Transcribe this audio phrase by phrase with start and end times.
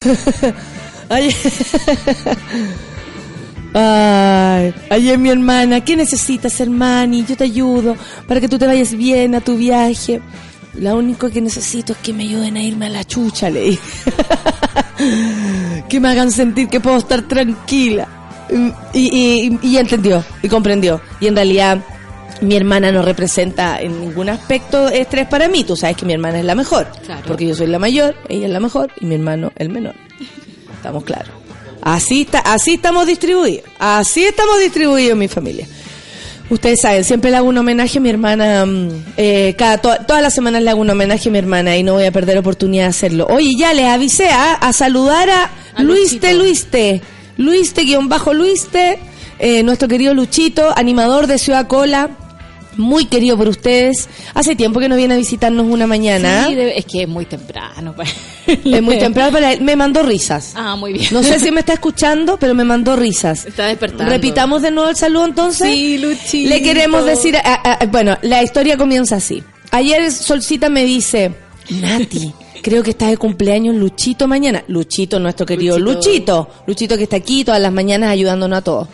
[1.10, 1.34] Ayer,
[3.74, 7.26] Ay, ayer mi hermana, ¿qué necesitas, hermani?
[7.26, 10.22] Yo te ayudo para que tú te vayas bien a tu viaje.
[10.72, 13.82] Lo único que necesito es que me ayuden a irme a la chucha, le dije.
[15.90, 18.08] que me hagan sentir que puedo estar tranquila.
[18.94, 21.02] Y, y, y entendió, y comprendió.
[21.20, 21.78] Y en realidad
[22.42, 25.64] mi hermana no representa en ningún aspecto estrés para mí.
[25.64, 26.86] Tú sabes que mi hermana es la mejor.
[27.04, 27.22] Claro.
[27.26, 29.94] Porque yo soy la mayor, ella es la mejor y mi hermano el menor.
[30.74, 31.30] Estamos claros.
[31.82, 33.64] Así, está, así estamos distribuidos.
[33.78, 35.66] Así estamos distribuidos en mi familia.
[36.50, 38.66] Ustedes saben, siempre le hago un homenaje a mi hermana.
[38.66, 41.82] mm, eh, cada, to- todas las semanas le hago un homenaje a mi hermana y
[41.84, 43.26] no voy a perder oportunidad de hacerlo.
[43.30, 46.34] Oye, ya les avisé a, a saludar a, A Luiste.
[46.34, 47.02] Luiste.
[47.36, 48.98] Luiste, guion bajo Luiste.
[49.38, 52.10] eh, nuestro querido Luchito, animador de Ciudad Cola.
[52.76, 54.08] Muy querido por ustedes.
[54.34, 56.46] Hace tiempo que no viene a visitarnos una mañana.
[56.46, 57.94] Sí, es que es muy temprano.
[57.94, 58.08] para-
[58.46, 59.60] Es muy temprano para él.
[59.60, 60.52] Me mandó risas.
[60.54, 61.06] Ah, muy bien.
[61.10, 63.44] No sé si me está escuchando, pero me mandó risas.
[63.46, 64.04] Está despertando.
[64.12, 65.68] Repitamos de nuevo el saludo entonces.
[65.68, 66.48] Sí, Luchito.
[66.48, 69.42] Le queremos decir, a- a- a- bueno, la historia comienza así.
[69.72, 71.32] Ayer Solcita me dice,
[71.70, 74.64] Nati, creo que está de cumpleaños Luchito mañana.
[74.68, 75.98] Luchito, nuestro querido Luchito.
[76.08, 76.48] Luchito.
[76.66, 78.88] Luchito que está aquí todas las mañanas ayudándonos a todos.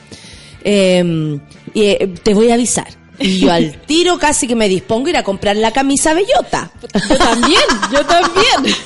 [0.64, 1.38] Eh,
[1.74, 2.88] y, eh, te voy a avisar.
[3.18, 6.70] Y yo al tiro casi que me dispongo a ir a comprar la camisa bellota.
[7.08, 8.76] Yo también, yo también.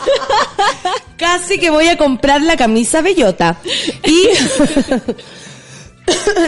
[1.17, 3.59] Casi que voy a comprar la camisa bellota.
[4.05, 4.29] Y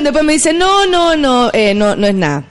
[0.02, 2.44] después me dice, no, no, no, eh, no, no es nada.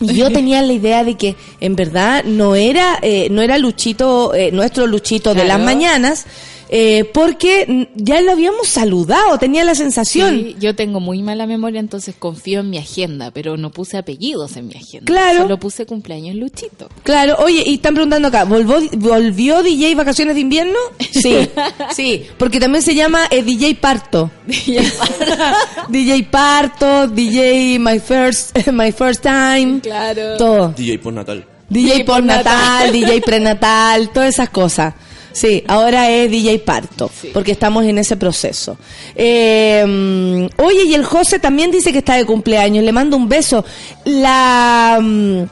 [0.00, 4.34] Y yo tenía la idea de que en verdad no era, eh, no era Luchito,
[4.34, 6.26] eh, nuestro Luchito de las mañanas,
[6.68, 10.34] eh, porque ya lo habíamos saludado, tenía la sensación.
[10.34, 14.56] Sí, yo tengo muy mala memoria, entonces confío en mi agenda, pero no puse apellidos
[14.56, 15.06] en mi agenda.
[15.06, 15.42] Claro.
[15.42, 16.88] Solo puse cumpleaños Luchito.
[17.02, 20.78] Claro, oye, y están preguntando acá, ¿volvó, ¿volvió DJ Vacaciones de Invierno?
[21.10, 21.48] Sí,
[21.94, 24.30] sí, porque también se llama eh, DJ Parto.
[25.88, 29.80] DJ Parto, DJ My First, My First Time.
[29.80, 30.36] Claro.
[30.36, 30.68] Todo.
[30.76, 31.46] DJ por Natal.
[31.68, 34.94] DJ por Natal, DJ prenatal, todas esas cosas.
[35.34, 37.30] Sí, ahora es DJ Parto, Sí.
[37.34, 38.78] porque estamos en ese proceso.
[39.16, 43.28] Eh, mm, oye, y el José también dice que está de cumpleaños, le mando un
[43.28, 43.64] beso.
[44.04, 44.98] La...
[45.02, 45.42] mm,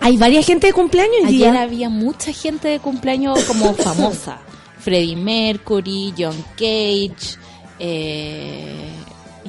[0.00, 1.62] hay varias gente de cumpleaños hoy Ayer día.
[1.62, 4.40] había mucha gente de cumpleaños como famosa.
[4.78, 7.36] Freddie Mercury, John Cage,
[7.78, 8.88] eh,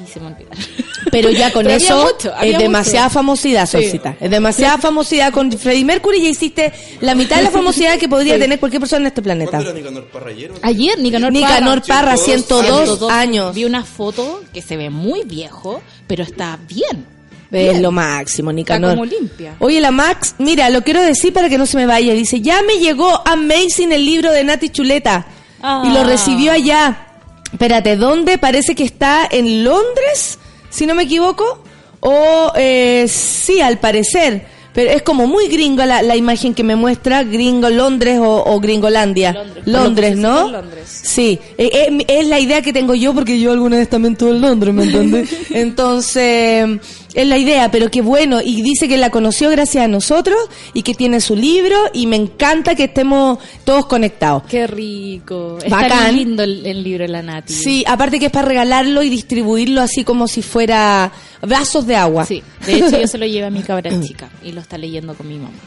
[0.08, 0.58] se me olvidaron.
[1.12, 3.14] Pero ya con Pero eso mucho, es demasiada mucho.
[3.14, 4.16] famosidad, Solcita.
[4.20, 8.38] Es demasiada famosidad con Freddie Mercury y hiciste la mitad de la famosidad que podría
[8.40, 9.52] tener cualquier persona en este planeta.
[9.52, 10.56] ¿Cuándo era Nicanor Parrayero?
[10.62, 12.12] Ayer Nicanor, Nicanor Parra.
[12.12, 13.56] Parra, 102 102 años.
[13.56, 17.06] Vi una foto que se ve muy viejo, pero está bien.
[17.50, 17.82] Es Bien.
[17.82, 18.92] lo máximo, Nicanor.
[18.92, 19.56] Está como limpia.
[19.60, 22.14] Oye, la Max, mira, lo quiero decir para que no se me vaya.
[22.14, 25.26] Dice, ya me llegó Amazing el libro de Nati Chuleta.
[25.62, 25.84] Ah.
[25.86, 27.07] Y lo recibió allá.
[27.52, 28.38] Espérate, ¿dónde?
[28.38, 30.38] Parece que está en Londres,
[30.70, 31.64] si no me equivoco.
[32.00, 34.46] O, eh, sí, al parecer.
[34.78, 38.60] Pero es como muy gringo la, la imagen que me muestra, gringo Londres o, o
[38.60, 39.34] gringolandia.
[39.34, 39.66] Londres.
[39.66, 40.52] Londres, ¿no?
[40.52, 41.02] Londres.
[41.02, 44.30] Sí, eh, eh, es la idea que tengo yo porque yo alguna vez también estuve
[44.32, 45.30] en Londres, ¿me entiendes?
[45.50, 46.80] Entonces,
[47.18, 48.42] es la idea, pero qué bueno.
[48.42, 50.38] Y dice que la conoció gracias a nosotros
[50.74, 54.44] y que tiene su libro y me encanta que estemos todos conectados.
[54.48, 55.58] Qué rico.
[55.58, 56.14] Está Bacán.
[56.14, 57.54] bien lindo el, el libro de la Nati.
[57.54, 61.12] Sí, aparte que es para regalarlo y distribuirlo así como si fuera
[61.42, 62.24] vasos de agua.
[62.26, 65.16] Sí, de hecho yo se lo llevé a mi cabra chica y lo está leyendo
[65.16, 65.58] con mi mamá.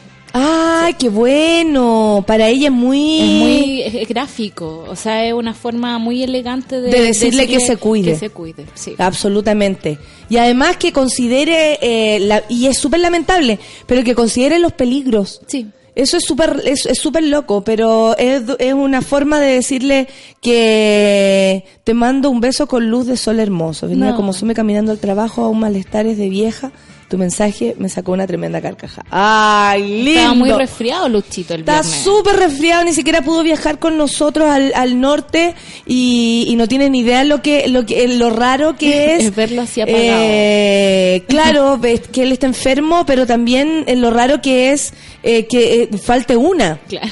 [0.83, 2.23] ¡Ay, qué bueno!
[2.27, 3.19] Para ella es muy...
[3.19, 7.59] Es muy es- gráfico, o sea, es una forma muy elegante de, De decirle que
[7.59, 8.11] se cuide.
[8.13, 8.93] Que se cuide, sí.
[8.97, 9.97] Absolutamente.
[10.29, 15.41] Y además que considere, eh, la- y es súper lamentable, pero que considere los peligros.
[15.47, 15.67] Sí.
[15.93, 20.07] Eso es súper es, es súper loco, pero es, es una forma de decirle
[20.41, 23.87] que te mando un beso con luz de sol hermoso.
[23.87, 24.15] Venía No.
[24.15, 26.71] como sume caminando al trabajo a un malestares de vieja.
[27.11, 29.03] Tu mensaje me sacó una tremenda carcaja.
[29.11, 30.11] ¡Ay, lindo!
[30.21, 34.71] Estaba muy resfriado Luchito el Está súper resfriado, ni siquiera pudo viajar con nosotros al,
[34.75, 35.53] al norte
[35.85, 39.35] y, y no tiene ni idea lo que lo que lo raro que es Es
[39.35, 40.01] verlo así apagado.
[40.23, 45.47] Eh, claro, ves que él está enfermo, pero también eh, lo raro que es eh,
[45.47, 47.09] que eh, falte una, Claro.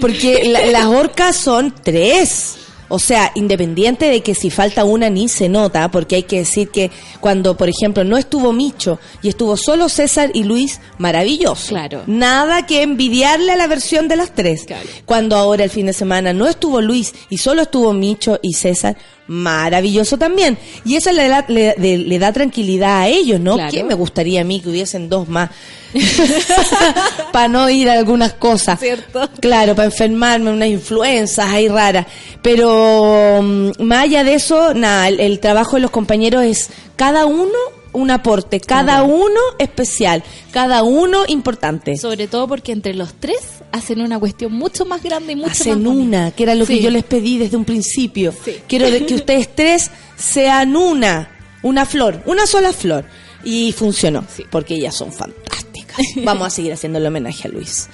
[0.00, 2.56] porque la- las orcas son tres.
[2.94, 6.68] O sea, independiente de que si falta una ni se nota, porque hay que decir
[6.68, 11.70] que cuando, por ejemplo, no estuvo Micho y estuvo solo César y Luis, maravilloso.
[11.70, 12.04] Claro.
[12.06, 14.62] Nada que envidiarle a la versión de las tres.
[14.64, 14.88] Claro.
[15.06, 18.96] Cuando ahora el fin de semana no estuvo Luis y solo estuvo Micho y César,
[19.26, 20.58] maravilloso también.
[20.84, 23.54] Y eso le da, le, le- le da tranquilidad a ellos, ¿no?
[23.54, 23.70] Claro.
[23.72, 25.50] ¿Qué me gustaría a mí que hubiesen dos más?
[27.32, 28.78] para no ir a algunas cosas.
[28.80, 29.28] ¿Cierto?
[29.40, 32.06] Claro, para enfermarme, unas influencias ahí raras.
[32.42, 37.26] Pero mm, más allá de eso, nada, el, el trabajo de los compañeros es cada
[37.26, 37.52] uno
[37.94, 41.96] un aporte, cada uno especial, cada uno importante.
[41.96, 43.38] Sobre todo porque entre los tres
[43.72, 46.02] hacen una cuestión mucho más grande y mucho Hacen más bonita.
[46.18, 48.32] una, que era lo que yo les pedí desde un principio.
[48.44, 48.56] Sí.
[48.68, 51.30] Quiero que ustedes tres sean una,
[51.62, 53.04] una flor, una sola flor.
[53.46, 54.44] Y funcionó, Sí.
[54.50, 55.98] porque ellas son fantásticas.
[56.24, 57.88] Vamos a seguir haciendo el homenaje a Luis.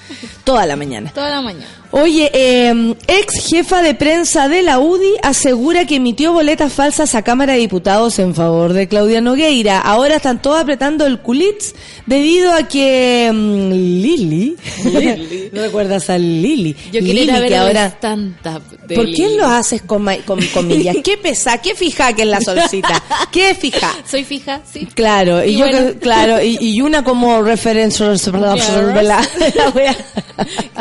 [0.45, 1.11] Toda la mañana.
[1.13, 1.67] Toda la mañana.
[1.93, 7.23] Oye, eh, ex jefa de prensa de la UDI asegura que emitió boletas falsas a
[7.23, 9.81] Cámara de Diputados en favor de Claudia Nogueira.
[9.81, 11.75] Ahora están todos apretando el culitz
[12.07, 14.57] debido a que mm, Lili,
[15.53, 16.77] ¿no recuerdas a Lili?
[16.93, 17.99] Yo Lili, ver que el ahora...
[18.87, 19.37] de ¿Por qué Lili.
[19.37, 20.97] lo haces con, con comillas?
[21.03, 21.59] ¿Qué pesa?
[21.59, 23.03] ¿Qué fija que es la solcita?
[23.33, 23.91] ¿Qué fija?
[24.09, 24.87] Soy fija, sí.
[24.95, 25.93] Claro, y, Y yo bueno.
[26.01, 29.27] claro, y, y una como referencia la, la.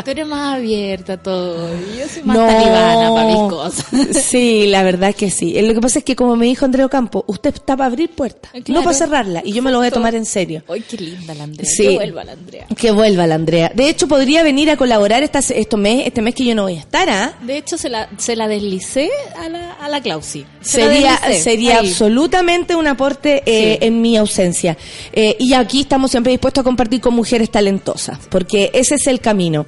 [0.04, 1.68] Tú eres más abierta a todo.
[1.94, 3.86] y Yo soy más talibana para mis cosas.
[4.30, 5.56] Sí, la verdad es que sí.
[5.56, 8.10] Eh, Lo que pasa es que como me dijo Andreo Campo, usted está para abrir
[8.10, 8.84] puertas, Eh, no claro.
[8.84, 10.62] para cerrarla, y yo me lo voy a tomar en serio.
[10.68, 11.68] Ay, qué linda la Andrea.
[11.70, 11.86] Sí.
[11.88, 12.66] Que vuelva la Andrea.
[12.76, 13.72] Que vuelva la Andrea.
[13.74, 16.76] De hecho, podría venir a colaborar esta, esto mes, este mes que yo no voy
[16.76, 17.34] a estar, ¿ah?
[17.42, 19.08] De hecho, se la, se la deslicé
[19.38, 20.44] a la, a la Clausi.
[20.60, 21.88] Se la Sería, sería Ahí.
[21.88, 23.86] absolutamente un aporte eh, Sí.
[23.86, 24.76] en mi ausencia.
[25.12, 29.20] Eh, y aquí estamos siempre dispuestos a compartir con mujeres talentosas, porque ese es el
[29.20, 29.66] camino.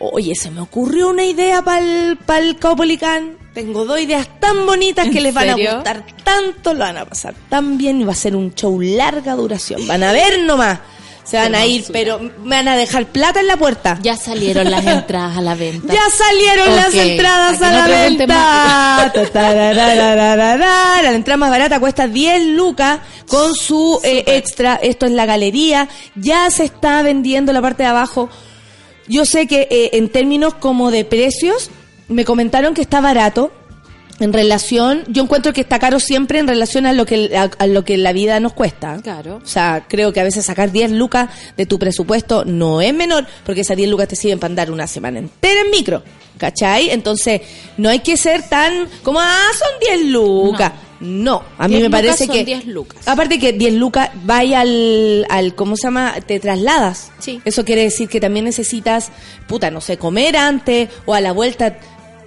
[0.00, 3.36] Oye, se me ocurrió una idea para el Caupolicán.
[3.52, 7.04] Tengo dos ideas tan bonitas que ¿En les van a gustar tanto, lo van a
[7.04, 9.86] pasar tan bien y va a ser un show larga duración.
[9.86, 10.78] Van a ver nomás.
[11.24, 13.98] Se van a ir, pero me van a dejar plata en la puerta.
[14.02, 15.92] Ya salieron las entradas a la venta.
[15.92, 18.26] Ya salieron las entradas a la venta.
[21.02, 22.98] La entrada más barata cuesta 10 lucas
[23.28, 24.80] con su eh, extra.
[24.82, 25.88] Esto es la galería.
[26.16, 28.28] Ya se está vendiendo la parte de abajo.
[29.10, 31.68] Yo sé que eh, en términos como de precios,
[32.08, 33.52] me comentaron que está barato.
[34.20, 37.66] En relación, yo encuentro que está caro siempre en relación a lo que a, a
[37.66, 38.98] lo que la vida nos cuesta.
[39.02, 39.40] Claro.
[39.42, 43.26] O sea, creo que a veces sacar 10 lucas de tu presupuesto no es menor,
[43.44, 46.02] porque esas 10 lucas te sirven para andar una semana entera en micro.
[46.38, 46.90] ¿Cachai?
[46.90, 47.40] Entonces,
[47.78, 50.72] no hay que ser tan como, ah, son 10 lucas.
[50.72, 52.44] No, a mí 10 me parece son que...
[52.44, 53.08] 10 lucas.
[53.08, 56.14] Aparte que 10 lucas, vaya al, al, ¿cómo se llama?
[56.26, 57.10] Te trasladas.
[57.18, 57.40] Sí.
[57.44, 59.10] Eso quiere decir que también necesitas,
[59.46, 61.78] puta, no sé, comer antes o a la vuelta,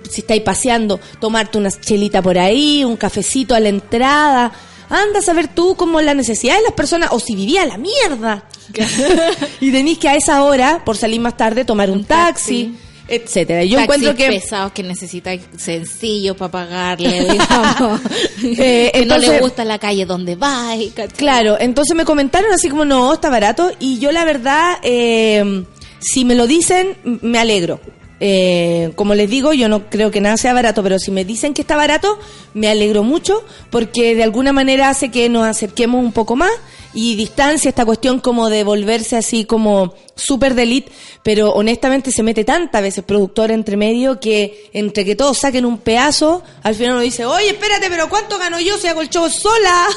[0.09, 4.51] si estáis paseando, tomarte una chelita por ahí, un cafecito a la entrada.
[4.89, 8.43] Anda a saber tú cómo la necesidad de las personas, o si vivía la mierda.
[9.59, 12.82] y tenéis que a esa hora, por salir más tarde, tomar un, Un taxi, taxi.
[13.07, 13.63] Etcétera.
[13.63, 18.01] Yo Taxis encuentro que pesados que necesitan sencillo para pagarle, digamos.
[18.43, 20.75] Eh, que no le gusta la calle donde va.
[20.75, 20.91] y.
[21.15, 23.71] Claro, entonces me comentaron así como, no, está barato.
[23.79, 25.63] Y yo la verdad, eh,
[25.99, 27.79] si me lo dicen, me alegro.
[28.25, 31.53] Eh, como les digo, yo no creo que nada sea barato, pero si me dicen
[31.53, 32.17] que está barato,
[32.53, 36.51] me alegro mucho porque de alguna manera hace que nos acerquemos un poco más
[36.93, 40.91] y distancia esta cuestión como de volverse así como súper de elite,
[41.23, 45.79] pero honestamente se mete tanta veces productor entre medio que entre que todos saquen un
[45.79, 49.27] pedazo, al final uno dice, oye, espérate, pero ¿cuánto gano yo si hago el show
[49.29, 49.87] sola?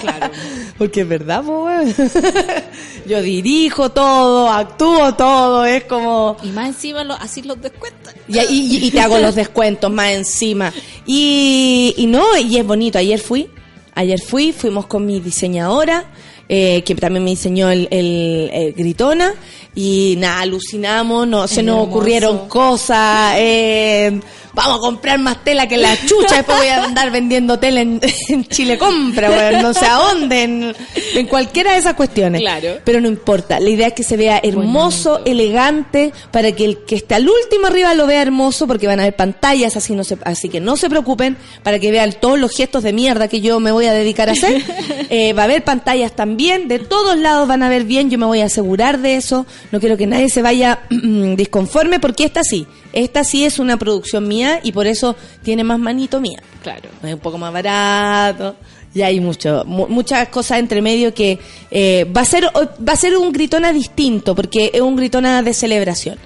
[0.00, 0.30] Claro.
[0.78, 1.94] Porque es verdad, weón.
[3.06, 6.36] Yo dirijo todo, actúo todo, es como...
[6.42, 8.14] Y más encima lo, así los descuentan.
[8.28, 10.72] Y, y- y te hago los descuentos más encima.
[11.06, 12.98] Y, y no, y es bonito.
[12.98, 13.48] Ayer fui,
[13.94, 16.04] ayer fui, fuimos con mi diseñadora,
[16.52, 19.34] eh, que también me diseñó el, el- el Gritona,
[19.72, 24.20] y nada, alucinamos, no, se nos ocurrieron cosas, eh,
[24.54, 28.00] vamos a comprar más tela que la chucha, después voy a andar vendiendo tela en,
[28.28, 30.76] en Chile Compra, weón, no sé a dónde, en,
[31.14, 32.40] en cualquiera de esas cuestiones.
[32.40, 32.78] Claro.
[32.84, 35.30] Pero no importa, la idea es que se vea hermoso, Bonito.
[35.30, 39.02] elegante, para que el que esté al último arriba lo vea hermoso, porque van a
[39.02, 42.52] haber pantallas, así, no se, así que no se preocupen, para que vean todos los
[42.52, 44.62] gestos de mierda que yo me voy a dedicar a hacer.
[45.12, 48.26] Eh, va a haber pantallas también, de todos lados van a ver bien, yo me
[48.26, 52.66] voy a asegurar de eso, no quiero que nadie se vaya disconforme, porque esta sí,
[52.92, 56.88] esta sí es una producción mía y por eso tiene más manito mía Claro.
[57.02, 58.56] es un poco más barato
[58.94, 61.38] y hay mucho mu- muchas cosas entre medio que
[61.70, 65.54] eh, va a ser va a ser un gritona distinto porque es un gritona de
[65.54, 66.18] celebración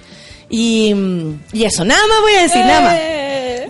[0.49, 0.93] y,
[1.53, 2.97] y eso nada más voy a decir nada más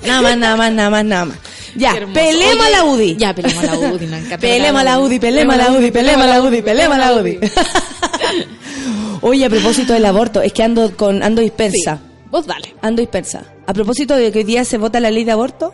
[0.05, 1.37] nada más nada más nada más nada más
[1.77, 4.05] ya pelemos a la UDI Ya, pelemos a la UDI.
[4.05, 6.99] encanta Pelemos a la UDI, pelemos a la UDI, pelemos a la UDI, pelemos a
[6.99, 7.39] la UDI.
[9.21, 11.97] Oye, a propósito del aborto, es que ando con ando dispersa.
[11.97, 12.14] Sí.
[12.36, 12.75] Vos dale.
[12.82, 13.46] Ando dispersa.
[13.65, 15.74] A propósito de que hoy día se vota la ley de aborto,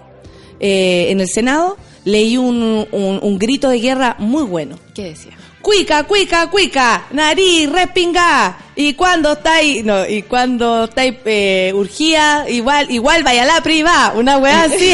[0.59, 1.75] eh, en el Senado,
[2.05, 4.77] leí un, un, un grito de guerra muy bueno.
[4.93, 5.31] ¿Qué decía?
[5.63, 8.59] Cuica, cuica, cuica, nariz, respinga.
[8.75, 14.37] Y cuando estáis, no, y cuando estáis eh, urgía, igual, igual vaya la privada, una
[14.37, 14.93] weá así.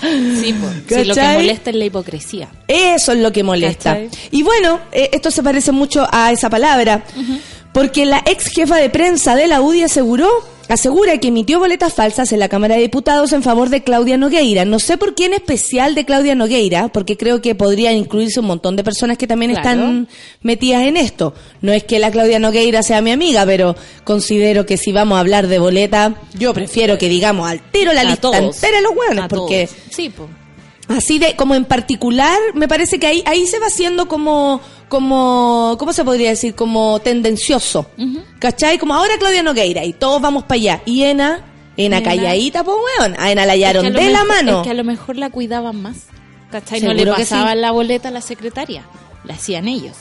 [0.00, 0.66] Sí, po.
[0.88, 2.48] Sí, lo que molesta es la hipocresía.
[2.66, 3.92] Eso es lo que molesta.
[3.92, 4.10] ¿Cachai?
[4.30, 7.04] Y bueno, eh, esto se parece mucho a esa palabra,
[7.72, 10.28] porque la ex jefa de prensa de la UDI aseguró,
[10.68, 14.64] asegura que emitió boletas falsas en la Cámara de Diputados en favor de Claudia Nogueira.
[14.64, 18.46] No sé por qué en especial de Claudia Nogueira, porque creo que podrían incluirse un
[18.46, 19.68] montón de personas que también Claro.
[19.70, 20.08] están
[20.42, 21.34] metidas en esto.
[21.60, 23.74] No es que la Claudia Nogueira sea mi amiga, pero
[24.04, 28.00] considero que si vamos a hablar de boleta, yo prefiero que digamos al tiro la
[28.02, 28.36] A lista todos.
[28.56, 29.68] entera de los hueones, porque...
[29.90, 30.28] Sí, po.
[30.90, 35.76] Así de, como en particular, me parece que ahí, ahí se va haciendo como, como,
[35.78, 36.56] ¿cómo se podría decir?
[36.56, 37.86] Como tendencioso.
[38.40, 38.76] ¿Cachai?
[38.78, 40.82] Como ahora Claudia Nogueira y todos vamos para allá.
[40.86, 41.44] Y Ena,
[41.76, 42.02] Ena Ena.
[42.02, 43.14] calladita, pues weón.
[43.20, 44.58] A Ena la hallaron Es que a de la mano.
[44.58, 46.06] Es que a lo mejor la cuidaban más.
[46.50, 46.80] ¿Cachai?
[46.80, 47.08] No le sí.
[47.08, 48.82] pasaban la boleta a la secretaria.
[49.24, 49.96] La hacían ellos.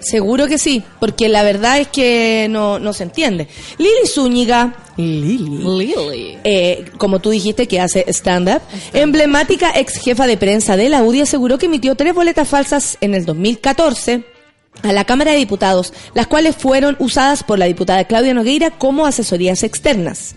[0.00, 3.48] Seguro que sí, porque la verdad es que no, no se entiende.
[3.78, 6.38] Lili Zúñiga, Lili, Lily.
[6.44, 8.60] eh, como tú dijiste que hace stand-up,
[8.92, 13.14] emblemática ex jefa de prensa de la UDI aseguró que emitió tres boletas falsas en
[13.14, 14.24] el 2014
[14.82, 19.06] a la Cámara de Diputados, las cuales fueron usadas por la diputada Claudia Nogueira como
[19.06, 20.34] asesorías externas.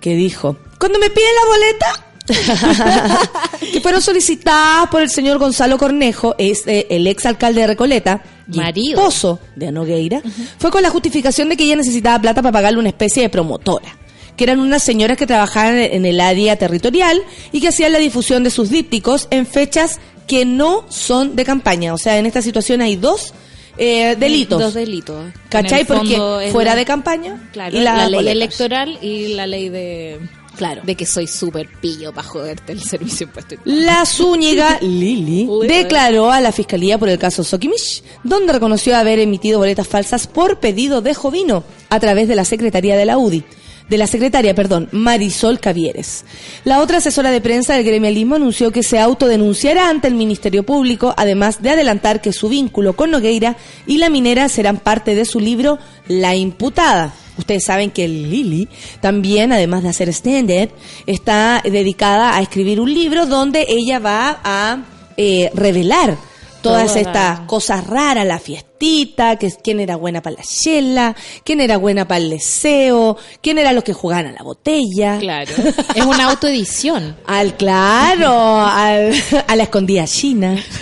[0.00, 2.06] Que dijo, cuando me piden la boleta,
[3.72, 8.22] que fueron solicitadas por el señor Gonzalo Cornejo, es eh, el ex alcalde de Recoleta,
[8.58, 8.98] Marido.
[8.98, 10.22] esposo de Nogueira,
[10.58, 13.96] fue con la justificación de que ella necesitaba plata para pagarle una especie de promotora,
[14.36, 17.20] que eran unas señoras que trabajaban en el área territorial
[17.52, 21.92] y que hacían la difusión de sus dípticos en fechas que no son de campaña.
[21.92, 23.34] O sea, en esta situación hay dos
[23.78, 24.60] eh, delitos.
[24.60, 25.26] Dos delitos.
[25.48, 25.84] ¿Cachai?
[25.84, 30.20] Porque fuera la- de campaña Claro, y la, las ley electoral y la ley de...
[30.60, 30.82] Claro.
[30.84, 33.54] De que soy súper pillo para joderte el servicio impuesto.
[33.64, 39.58] La Zúñiga Lili declaró a la fiscalía por el caso Sokimich, donde reconoció haber emitido
[39.58, 43.42] boletas falsas por pedido de Jovino a través de la secretaría de la UDI.
[43.90, 46.24] De la secretaria, perdón, Marisol Cavieres.
[46.62, 51.12] La otra asesora de prensa del gremialismo anunció que se autodenunciará ante el Ministerio Público,
[51.16, 53.56] además de adelantar que su vínculo con Nogueira
[53.88, 57.12] y la minera serán parte de su libro La Imputada.
[57.36, 58.68] Ustedes saben que Lili
[59.00, 60.70] también, además de hacer stand-up,
[61.06, 64.84] está dedicada a escribir un libro donde ella va a
[65.16, 66.16] eh, revelar
[66.62, 67.00] todas Toda.
[67.00, 71.14] estas cosas raras, la fiestita, que quién era buena para la chela,
[71.44, 75.18] quién era buena para el deseo, quién era los que jugaban a la botella.
[75.18, 75.52] Claro.
[75.94, 77.16] Es una autoedición.
[77.26, 79.12] Al claro, al-
[79.46, 80.56] a la escondida china.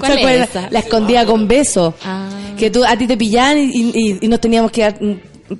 [0.00, 0.68] ¿Cuál ¿Se es esa?
[0.70, 1.94] La escondida con beso.
[2.04, 2.28] Ah.
[2.58, 4.98] Que tú, a ti te pillaban y, y- y nos teníamos que dar-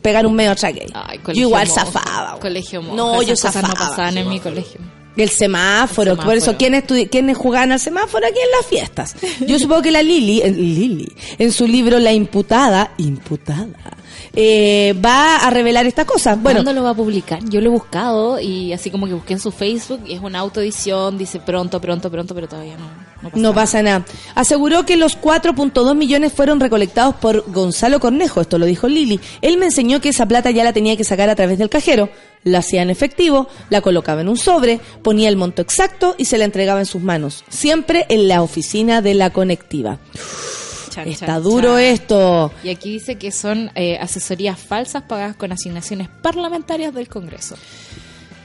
[0.02, 0.54] pegar un medio.
[0.62, 2.38] Ay, Yo igual zafaba.
[2.40, 2.82] Colegio.
[2.82, 3.68] No, yo zafaba.
[3.68, 4.80] no pasaban en mi colegio.
[5.16, 6.56] El semáforo, El por eso.
[6.56, 9.16] ¿quiénes, ¿quiénes jugaban al semáforo aquí en las fiestas?
[9.46, 13.96] Yo supongo que la Lili, Lili, en su libro La Imputada, imputada,
[14.34, 16.40] eh, va a revelar estas cosas.
[16.40, 17.42] Bueno, ¿Cuándo lo va a publicar?
[17.48, 20.40] Yo lo he buscado y así como que busqué en su Facebook y es una
[20.40, 22.86] autoedición, dice pronto, pronto, pronto, pero todavía no,
[23.22, 24.04] no pasa No pasa nada.
[24.34, 29.20] Aseguró que los 4.2 millones fueron recolectados por Gonzalo Cornejo, esto lo dijo Lili.
[29.40, 32.08] Él me enseñó que esa plata ya la tenía que sacar a través del cajero,
[32.44, 36.38] la hacía en efectivo, la colocaba en un sobre, ponía el monto exacto y se
[36.38, 39.98] la entregaba en sus manos, siempre en la oficina de la conectiva.
[40.96, 41.80] Chan, Está chan, duro chan.
[41.80, 42.52] esto.
[42.64, 47.56] Y aquí dice que son eh, asesorías falsas pagadas con asignaciones parlamentarias del Congreso.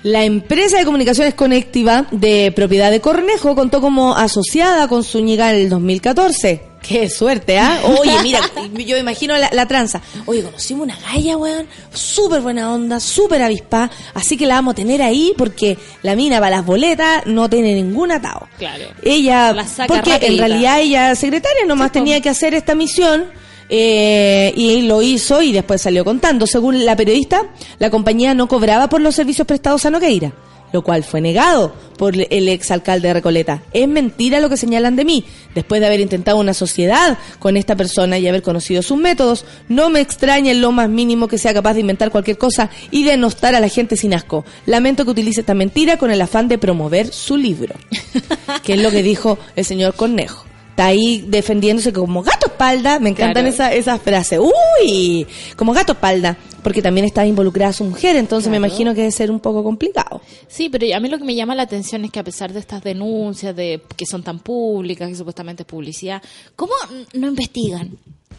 [0.04, 5.62] La empresa de comunicaciones conectiva de propiedad de Cornejo contó como asociada con Zúñiga en
[5.62, 6.72] el 2014.
[6.82, 7.80] Qué suerte, ¿ah?
[8.00, 8.40] Oye, mira,
[8.74, 10.02] yo imagino la, la tranza.
[10.26, 14.76] Oye, conocimos una galla, weón, súper buena onda, súper avispa, así que la vamos a
[14.76, 18.48] tener ahí porque la mina para las boletas no tiene ningún atado.
[18.58, 18.86] Claro.
[19.04, 23.26] Ella, La saca porque en realidad ella secretaria nomás Sí, tenía que hacer esta misión
[23.74, 26.46] eh, y lo hizo y después salió contando.
[26.46, 27.44] Según la periodista,
[27.80, 30.34] la compañía no cobraba por los servicios prestados a Nogueira,
[30.74, 33.64] lo cual fue negado por el exalcalde de Recoleta.
[33.72, 35.24] Es mentira lo que señalan de mí.
[35.56, 39.90] Después de haber intentado una sociedad con esta persona y haber conocido sus métodos, no
[39.90, 43.56] me extraña en lo más mínimo que sea capaz de inventar cualquier cosa y denostar
[43.56, 44.44] a la gente sin asco.
[44.66, 47.74] Lamento que utilice esta mentira con el afán de promover su libro.
[48.64, 50.51] que es lo que dijo el señor Cornejo.
[50.72, 53.00] Está ahí defendiéndose como gato espalda.
[53.00, 53.50] Me encantan Claro.
[53.50, 54.40] esa- esas frases.
[54.40, 55.28] ¡Uy!
[55.56, 56.38] Como gato espalda.
[56.64, 60.22] Porque también está involucrada su mujer, entonces me imagino que debe ser un poco complicado.
[60.48, 62.60] Sí, pero a mí lo que me llama la atención es que a pesar de
[62.60, 66.22] estas denuncias de que son tan públicas, que supuestamente es publicidad,
[66.56, 66.74] ¿cómo
[67.14, 67.98] no investigan?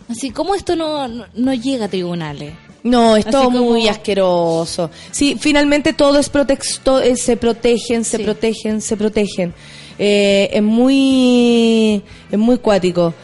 [0.09, 2.55] Así, ¿cómo esto no, no, no llega a tribunales?
[2.85, 4.89] No, es Así todo como- muy asqueroso.
[5.11, 8.23] Sí, finalmente todo es protexto, eh, se protegen, se Sí.
[8.23, 9.53] protegen, se protegen.
[9.99, 13.15] Eh, es muy, es muy cuático.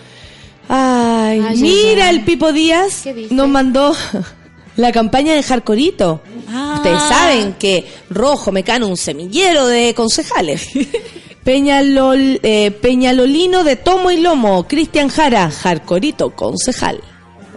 [0.69, 3.95] Ay, Ay, mira el Pipo Díaz nos mandó
[4.77, 6.21] la campaña de Jarcorito.
[6.49, 6.75] Ah.
[6.77, 10.69] Ustedes saben que Rojo Mecano un semillero de concejales.
[11.45, 17.01] Peñalol, eh, Peñalolino de Tomo y Lomo, Cristian Jara, Jarcorito, concejal.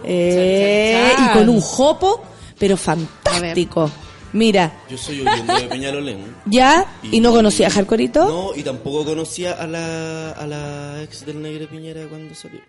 [0.04, 2.22] Eh, y con un jopo,
[2.58, 3.90] pero fantástico.
[4.32, 6.18] Mira, Yo soy oriundo de Peñalolén.
[6.46, 8.24] ya, y no conocía a Jarcorito.
[8.24, 12.60] No, y tampoco conocía a la, a la ex del Negro Piñera cuando salió.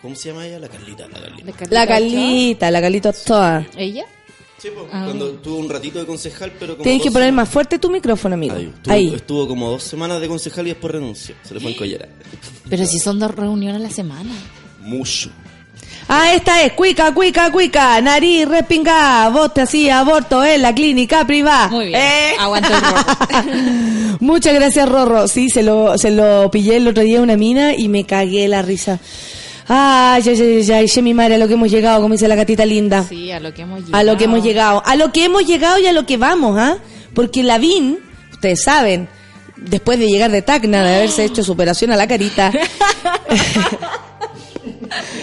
[0.00, 0.58] ¿Cómo se llama ella?
[0.58, 1.06] La Carlita.
[1.08, 1.66] La Carlita.
[1.70, 3.66] La Calita, la Calito toda.
[3.76, 4.04] ¿Ella?
[4.56, 6.84] Sí, pues, cuando tuvo un ratito de concejal, pero como.
[6.84, 7.46] Tienes que poner semanas.
[7.46, 8.54] más fuerte tu micrófono, amigo.
[8.56, 9.14] Ahí, estuvo, Ahí.
[9.14, 11.34] estuvo como dos semanas de concejal y después renunció.
[11.42, 12.08] Se le fue en collera.
[12.68, 14.30] Pero si son dos reuniones a la semana.
[14.80, 15.30] Mucho.
[16.12, 21.24] Ah, esta es cuica, cuica, cuica, nariz respingada, vos te hacía aborto en la clínica
[21.24, 21.68] privada.
[21.68, 22.00] Muy bien.
[22.00, 22.32] Eh.
[22.36, 24.16] Aguanta el Rorro.
[24.20, 25.28] Muchas gracias, Rorro.
[25.28, 28.48] Sí, se lo, se lo pillé el otro día en una mina y me cagué
[28.48, 28.98] la risa.
[29.68, 32.34] Ay, ay, ay, ay, ay, mi madre, a lo que hemos llegado, como dice la
[32.34, 33.04] gatita linda.
[33.08, 33.96] Sí, a lo que hemos llegado.
[33.96, 34.82] A lo que hemos llegado.
[34.84, 36.78] A lo que hemos llegado y a lo que vamos, ¿ah?
[37.14, 38.00] Porque Lavín,
[38.32, 39.08] ustedes saben,
[39.56, 42.50] después de llegar de Tacna, de haberse hecho superación a la carita,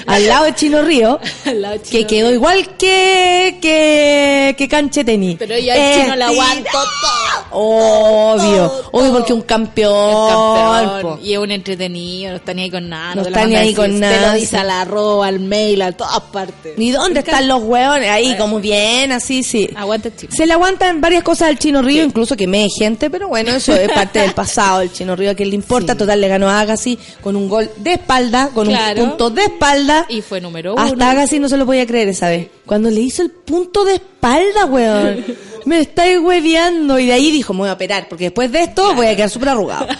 [0.07, 1.19] al lado de Chino Río,
[1.91, 5.35] que quedó igual que, que, que Canche Tenis.
[5.37, 7.47] Pero ella el chino la Estira- aguantó todo.
[7.59, 11.19] Obvio, obvio porque un campeón.
[11.23, 13.15] Y es un entretenido, no está ni ahí con nada.
[13.15, 14.55] No lo está ni a ahí con decir, nada, Te lo dice sí.
[14.57, 16.73] al arroba, al mail, a todas partes.
[16.77, 18.09] ¿Y dónde están los hueones?
[18.09, 19.69] Ahí, como bien, así, sí.
[19.75, 20.31] Aguanta el chino.
[20.35, 23.73] Se le aguantan varias cosas al Chino Río, incluso que me gente, pero bueno, eso
[23.73, 24.81] es parte del pasado.
[24.81, 25.93] El Chino Río, ¿a le importa?
[25.93, 25.99] Sí.
[25.99, 29.03] Total, le ganó a Agassi con un gol de espalda, con Claro.
[29.03, 29.96] un punto de espalda.
[30.09, 30.81] Y fue número uno.
[30.81, 32.47] Hasta Agassi no se lo podía creer esa vez.
[32.65, 35.25] Cuando le hizo el punto de espalda, weón.
[35.65, 36.99] Me estáis hueveando.
[36.99, 39.29] Y de ahí dijo, me voy a operar, porque después de esto voy a quedar
[39.29, 39.87] súper arrugado.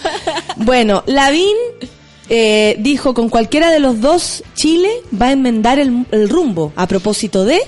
[0.60, 1.56] Bueno, Lavín
[2.28, 4.90] eh, dijo, con cualquiera de los dos, Chile
[5.20, 6.72] va a enmendar el, el rumbo.
[6.74, 7.60] A propósito de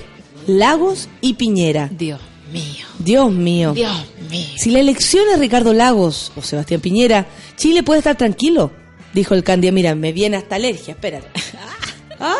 [0.45, 1.89] Lagos y Piñera.
[1.91, 2.19] Dios
[2.51, 2.85] mío.
[2.99, 3.73] Dios mío.
[3.73, 4.47] Dios mío.
[4.57, 8.71] Si la elección es Ricardo Lagos o Sebastián Piñera, Chile puede estar tranquilo,
[9.13, 9.75] dijo el candidato.
[9.75, 11.27] Mira, me viene hasta alergia, espérate.
[12.21, 12.37] ¡Ah!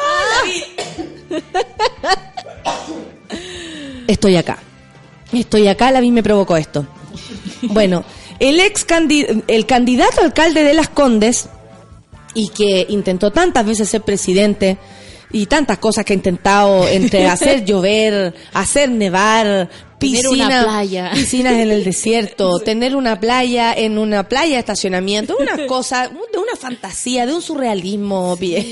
[4.07, 4.57] Estoy acá.
[5.31, 6.85] Estoy acá, la vi me provocó esto.
[7.63, 8.03] Bueno,
[8.39, 11.47] el ex candi- el candidato alcalde de Las Condes
[12.33, 14.77] y que intentó tantas veces ser presidente
[15.31, 21.11] y tantas cosas que ha intentado entre hacer llover, hacer nevar, piscina- playa.
[21.13, 26.37] piscinas en el desierto, tener una playa en una playa de estacionamiento, una cosa, de
[26.39, 28.35] una fantasía, de un surrealismo.
[28.35, 28.63] bien.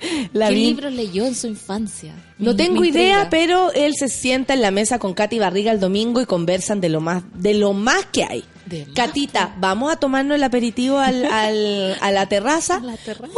[0.32, 2.14] La ¿Qué vi- libros leyó en su infancia?
[2.38, 5.72] no Me- tengo me idea, pero él se sienta en la mesa con Katy Barriga
[5.72, 8.44] el domingo y conversan de lo más, de lo más que hay.
[8.70, 12.76] De más Catita, vamos a tomarnos el aperitivo al, al- a la terraza.
[12.76, 13.32] A la terraza.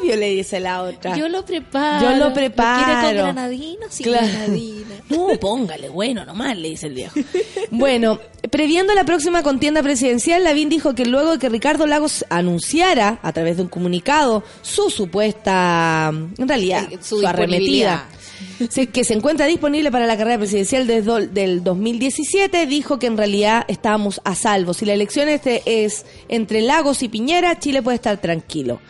[0.00, 1.16] Obvio, le dice la otra.
[1.16, 2.02] Yo lo preparo.
[2.10, 2.84] Yo lo ¿Lo preparo.
[2.84, 3.86] quiere con granadina?
[3.90, 4.26] Sí, Claro.
[4.26, 4.86] granadina.
[5.10, 7.14] No, póngale, bueno, nomás, le dice el viejo.
[7.72, 8.18] Bueno,
[8.50, 13.32] previendo la próxima contienda presidencial, Lavín dijo que luego de que Ricardo Lagos anunciara, a
[13.32, 18.06] través de un comunicado, su supuesta, en realidad, Eh, su, su arremetida,
[18.92, 23.64] que se encuentra disponible para la carrera presidencial desde del 2017, dijo que en realidad
[23.68, 24.69] estábamos a salvo.
[24.74, 28.80] Si la elección este es entre Lagos y Piñera, Chile puede estar tranquilo.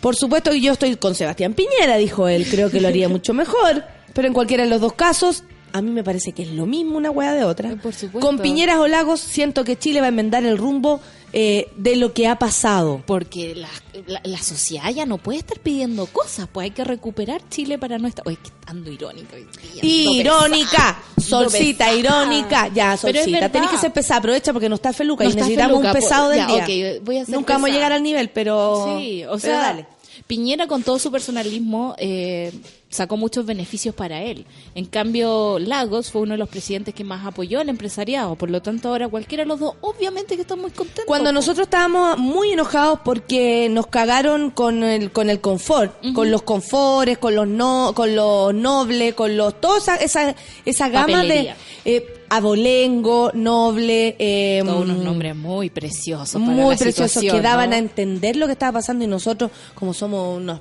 [0.00, 2.46] Por supuesto que yo estoy con Sebastián Piñera, dijo él.
[2.50, 3.84] Creo que lo haría mucho mejor.
[4.14, 6.96] Pero en cualquiera de los dos casos, a mí me parece que es lo mismo
[6.96, 7.76] una hueá de otra.
[7.76, 8.26] Por supuesto.
[8.26, 11.00] Con Piñeras o Lagos, siento que Chile va a enmendar el rumbo
[11.32, 13.02] eh, de lo que ha pasado.
[13.06, 13.68] Porque la,
[14.06, 17.98] la, la sociedad ya no puede estar pidiendo cosas, pues hay que recuperar Chile para
[17.98, 18.24] nuestra...
[18.26, 19.36] Oye, que ando irónica
[19.82, 22.68] Irónica, solcita, irónica.
[22.68, 24.18] Ya, solcita, tenés que ser pesada.
[24.18, 27.00] Aprovecha porque no está Feluca No y necesitamos Feluca, un pesado del ya, día.
[27.02, 28.96] voy a Nunca vamos a llegar al nivel, pero.
[28.98, 29.86] Sí, o pero sea, dale.
[30.30, 32.52] Piñera con todo su personalismo eh,
[32.88, 34.46] sacó muchos beneficios para él.
[34.76, 38.36] En cambio, Lagos fue uno de los presidentes que más apoyó al empresariado.
[38.36, 41.04] Por lo tanto, ahora cualquiera de los dos, obviamente que están muy contentos.
[41.04, 46.42] Cuando nosotros estábamos muy enojados porque nos cagaron con el con el confort, con los
[46.42, 51.54] confores, con los no, con los nobles, con los toda esa esa, esa gama de
[51.84, 56.40] eh, abolengo, noble, eh, Todos unos nombres muy preciosos.
[56.40, 57.76] para muy la preciosos que daban ¿no?
[57.76, 60.60] a entender lo que estaba pasando y nosotros como somos unos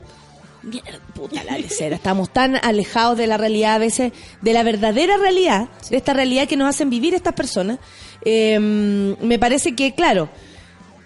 [0.64, 5.18] mierda, puta la lecera, estamos tan alejados de la realidad a veces, de la verdadera
[5.18, 7.80] realidad, de esta realidad que nos hacen vivir estas personas.
[8.26, 10.28] Eh, me parece que, claro,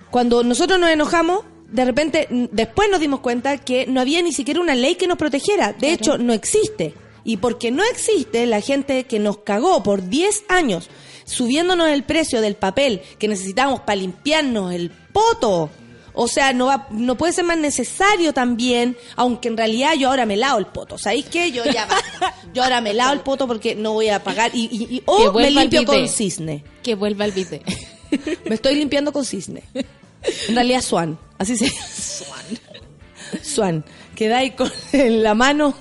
[0.10, 4.62] cuando nosotros nos enojamos, de repente, después nos dimos cuenta que no había ni siquiera
[4.62, 5.73] una ley que nos protegiera.
[5.73, 6.93] De hecho, no existe.
[7.23, 10.89] Y porque no existe la gente que nos cagó por 10 años
[11.25, 15.69] subiéndonos el precio del papel que necesitamos para limpiarnos el poto.
[16.15, 20.25] O sea, no va, no puede ser más necesario también, aunque en realidad yo ahora
[20.27, 20.97] me lavo el poto.
[20.99, 21.51] ¿Sabéis qué?
[21.51, 22.36] Yo ya basta.
[22.53, 24.51] Yo ahora me lavo el poto porque no voy a pagar.
[24.53, 26.63] Y, y- o me limpio con cisne.
[26.83, 27.63] Que vuelva al bidet.
[28.45, 29.63] Me estoy limpiando con cisne.
[29.73, 32.45] En realidad Swan, así se Swan.
[33.41, 33.86] Swan.
[34.15, 35.73] Quedáis con en la mano.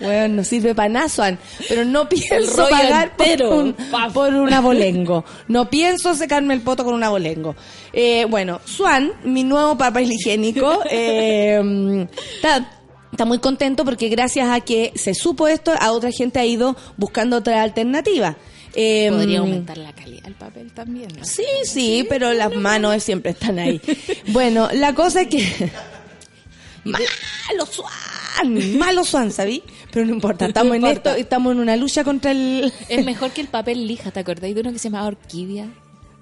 [0.00, 1.38] Bueno, no sirve para nada, Swan.
[1.68, 3.76] Pero no pienso pagar por un,
[4.14, 5.24] por un abolengo.
[5.48, 7.56] No pienso secarme el poto con un abolengo.
[7.92, 12.70] Eh, bueno, Swan, mi nuevo papel higiénico, eh, está,
[13.10, 16.76] está muy contento porque gracias a que se supo esto, a otra gente ha ido
[16.96, 18.36] buscando otra alternativa.
[18.74, 21.08] Eh, Podría aumentar la calidad del papel también.
[21.18, 21.24] ¿no?
[21.24, 23.80] Sí, sí, pero las manos siempre están ahí.
[24.28, 25.70] Bueno, la cosa es que...
[26.84, 29.62] Malo Swan, malo Swan, ¿sabí?
[29.90, 31.10] Pero no importa, estamos en importa.
[31.10, 32.72] esto, estamos en una lucha contra el...
[32.88, 35.66] Es mejor que el papel lija, ¿te acordáis de uno que se llamaba Orquídea?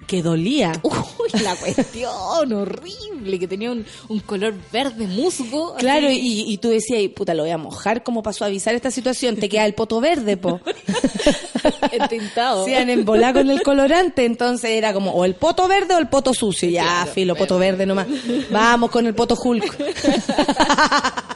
[0.07, 0.73] Que dolía.
[0.83, 5.75] Uy, la cuestión horrible, que tenía un, un color verde musgo.
[5.77, 8.91] Claro, y, y tú decías, "Ay, puta, lo voy a mojar como para suavizar esta
[8.93, 9.37] situación.
[9.37, 10.61] Te queda el poto verde, po.
[11.91, 12.65] Entintado.
[12.65, 16.09] Se han embolado con el colorante, entonces era como o el poto verde o el
[16.09, 16.69] poto sucio.
[16.69, 18.07] Ya, Claro, filo, poto verde nomás.
[18.51, 19.77] Vamos con el poto Hulk.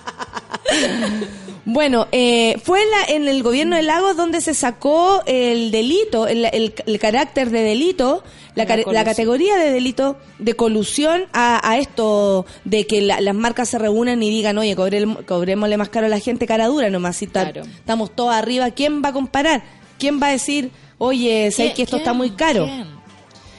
[1.64, 6.26] Bueno, eh, fue en, la- en el gobierno de Lagos donde se sacó el delito,
[6.26, 8.24] el, el- el carácter de delito,
[8.54, 13.68] la, La categoría de delito de colusión a, a esto de que la- las marcas
[13.68, 17.16] se reúnan y digan, oye, cobrem- cobrémosle más caro a la gente cara dura nomás,
[17.16, 17.62] si Claro.
[17.62, 19.62] estamos todos arriba, ¿quién va a comparar?
[19.98, 22.64] ¿Quién va a decir, oye, sé ¿Quién- que esto está muy caro?
[22.64, 23.00] quién?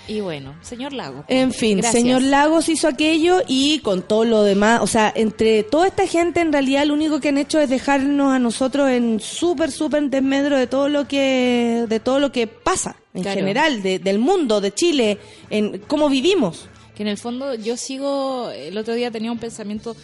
[0.08, 1.24] Y bueno, señor Lago.
[1.30, 2.02] En fin, Gracias.
[2.02, 6.42] señor Lagos hizo aquello y con todo lo demás, o sea, entre toda esta gente
[6.42, 10.58] en realidad lo único que han hecho es dejarnos a nosotros en súper, súper desmedro
[10.58, 13.40] de todo lo que, de todo lo que pasa en Claro.
[13.40, 15.18] general, de- del mundo, de Chile,
[15.50, 16.68] en cómo vivimos.
[16.96, 19.96] Que en el fondo yo sigo, el otro día tenía un pensamiento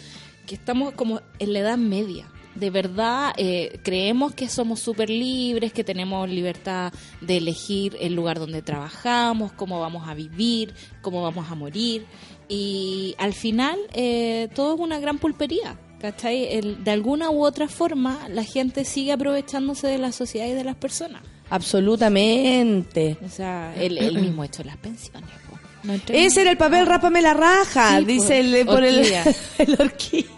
[0.46, 2.26] que estamos como en la edad media.
[2.54, 8.40] De verdad eh, creemos que somos súper libres, que tenemos libertad de elegir el lugar
[8.40, 12.04] donde trabajamos, cómo vamos a vivir, cómo vamos a morir.
[12.48, 15.78] Y al final eh, todo es una gran pulpería.
[16.00, 16.44] ¿Cachai?
[16.56, 20.62] El- de alguna u otra forma la gente sigue aprovechándose de la sociedad y de
[20.64, 21.22] las personas.
[21.50, 23.16] Absolutamente.
[23.24, 25.30] O sea, el, el mismo hecho de las pensiones.
[25.48, 25.58] po.
[25.84, 29.24] No Ese era el papel Rápame la raja, Sí, dice el, por el, orquídea.
[29.58, 30.28] el orquídea.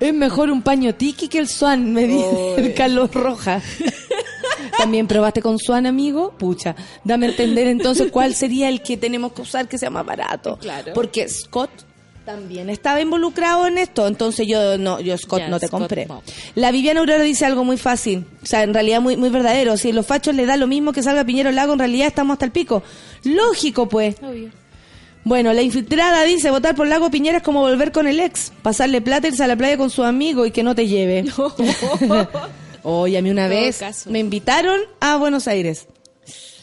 [0.00, 3.62] Es mejor un paño tiki que el swan, me dice el Carlos Rojas.
[4.78, 6.32] ¿También probaste con swan, amigo?
[6.38, 6.74] Pucha,
[7.04, 10.58] dame a entender entonces cuál sería el que tenemos que usar que sea más barato.
[10.58, 10.92] Claro.
[10.94, 11.70] Porque Scott
[12.26, 16.06] también estaba involucrado en esto, entonces yo no, yo Scott no te Scott, compré.
[16.56, 19.76] La Viviana Aurora dice algo muy fácil, o sea, en realidad muy, muy verdadero.
[19.78, 22.44] Si los fachos le da lo mismo que salga Piñero Lago, en realidad estamos hasta
[22.44, 22.82] el pico.
[23.24, 24.16] Lógico, pues.
[24.22, 24.50] Obvio.
[25.24, 29.00] Bueno, la infiltrada dice, votar por Lago Piñera es como volver con el ex, pasarle
[29.00, 31.24] plata, irse a la playa con su amigo y que no te lleve.
[32.82, 34.10] Oye, a mí una vez caso.
[34.10, 35.86] me invitaron a Buenos Aires.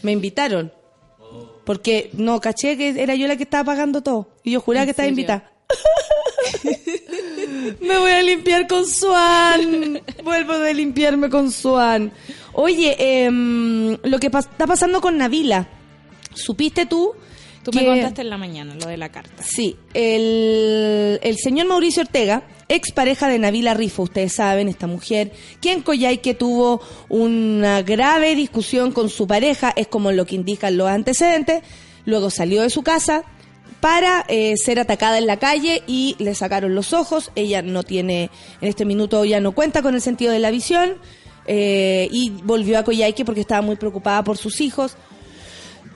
[0.02, 0.71] Me invitaron.
[1.65, 4.28] Porque no caché que era yo la que estaba pagando todo.
[4.43, 5.13] Y yo juraba ¿En que estaba serio?
[5.21, 5.52] invitada.
[7.82, 10.02] Me voy a limpiar con Swan.
[10.23, 12.12] Vuelvo de limpiarme con Swan.
[12.54, 12.95] Oye,
[13.26, 15.67] em, lo que pas- está pasando con Navila.
[16.34, 17.12] ¿Supiste tú?
[17.63, 19.41] Tú me que- contaste en la mañana lo de la carta.
[19.43, 25.32] Sí, el, el señor Mauricio Ortega, ex pareja de Navila Rifo, ustedes saben, esta mujer,
[25.62, 30.76] que en Coyhaique tuvo una grave discusión con su pareja, es como lo que indican
[30.76, 31.63] los antecedentes,
[32.06, 33.23] luego salió de su casa
[33.84, 38.30] para eh, ser atacada en la calle y le sacaron los ojos, ella no tiene,
[38.62, 40.93] en este minuto ya no cuenta con el sentido de la visión,
[41.48, 44.96] eh, y volvió a Coyhaique porque estaba muy preocupada por sus hijos.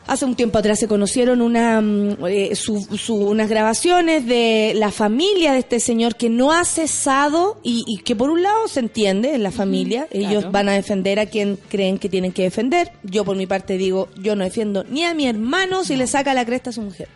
[0.06, 4.92] Hace un tiempo atrás se conocieron una, mm, eh, su- su- unas grabaciones de la
[4.92, 8.82] familia de este señor que no ha cesado y, y que por un lado se
[8.82, 10.52] entiende en la familia, ellos claro.
[10.52, 12.92] van a defender a quien creen que tienen que defender.
[13.04, 16.34] Yo por mi parte digo, yo no defiendo ni a mi hermano si le saca
[16.34, 17.08] la cresta a su mujer.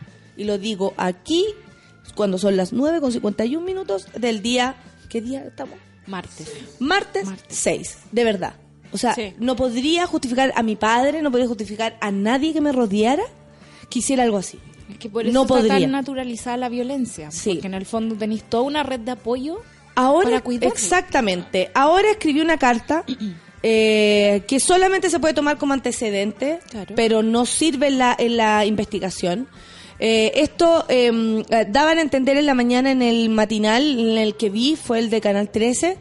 [0.42, 1.46] Y lo digo aquí
[2.16, 4.76] cuando son las 9 con 51 minutos del día,
[5.08, 5.78] ¿qué día estamos?
[6.08, 6.52] Martes.
[6.80, 7.46] Martes, Martes.
[7.58, 8.56] 6, de verdad.
[8.92, 9.34] O sea, Sí.
[9.38, 13.24] no podría justificar a mi padre, no podría justificar a nadie que me rodeara
[13.90, 14.58] que hiciera algo así.
[14.90, 15.80] Es que por eso No está podría.
[15.80, 17.30] tan naturalizada la violencia.
[17.30, 17.54] Sí.
[17.54, 19.62] Porque en el fondo tenéis toda una red de apoyo
[19.96, 20.74] Ahora, para cuidarlo.
[20.74, 21.70] exactamente.
[21.76, 23.06] Ahora escribí una carta
[23.64, 26.96] eh, que solamente se puede tomar como antecedente, Claro.
[26.96, 29.48] pero no sirve en la, en la investigación.
[30.04, 31.12] Eh, esto eh,
[31.70, 35.10] daban a entender en la mañana en el matinal en el que vi, fue el
[35.10, 35.98] de Canal 13,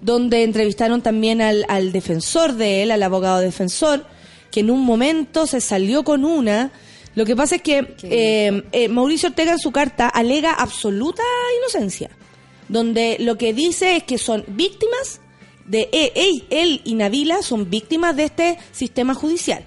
[0.00, 4.04] donde entrevistaron también al, al defensor de él, al abogado defensor,
[4.50, 6.70] que en un momento se salió con una.
[7.14, 11.22] Lo que pasa es que eh, eh, Mauricio Ortega en su carta alega absoluta
[11.58, 12.10] inocencia,
[12.68, 15.20] donde lo que dice es que son víctimas
[15.66, 19.64] de e, él, él y Navila son víctimas de este sistema judicial,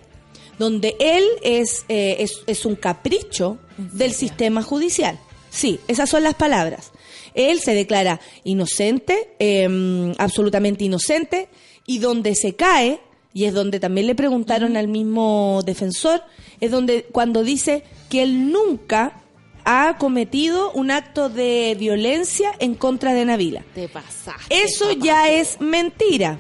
[0.58, 5.20] donde él es, eh, es, es un capricho del sistema judicial.
[5.50, 6.92] Sí, esas son las palabras.
[7.34, 11.50] Él se declara inocente, eh, absolutamente inocente,
[11.86, 13.00] y donde se cae,
[13.34, 16.24] y es donde también le preguntaron al mismo defensor,
[16.60, 19.22] es donde cuando dice que él nunca
[19.64, 23.66] ha cometido un acto de violencia en contra de Navila.
[23.76, 24.64] Te pasaste.
[24.64, 26.40] Eso ya es mentira,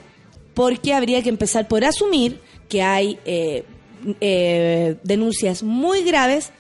[0.54, 3.66] porque habría que empezar por asumir que hay eh,
[4.22, 6.52] eh, denuncias muy graves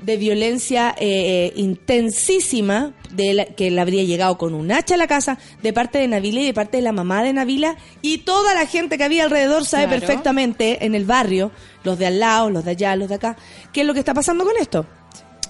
[0.00, 5.06] de violencia eh, intensísima, de la- que él habría llegado con un hacha a la
[5.06, 8.54] casa de parte de Navila y de parte de la mamá de Navila y toda
[8.54, 10.00] la gente que había alrededor sabe Claro.
[10.00, 11.52] perfectamente en el barrio,
[11.84, 13.36] los de al lado, los de allá, los de acá,
[13.72, 14.86] qué es lo que está pasando con esto.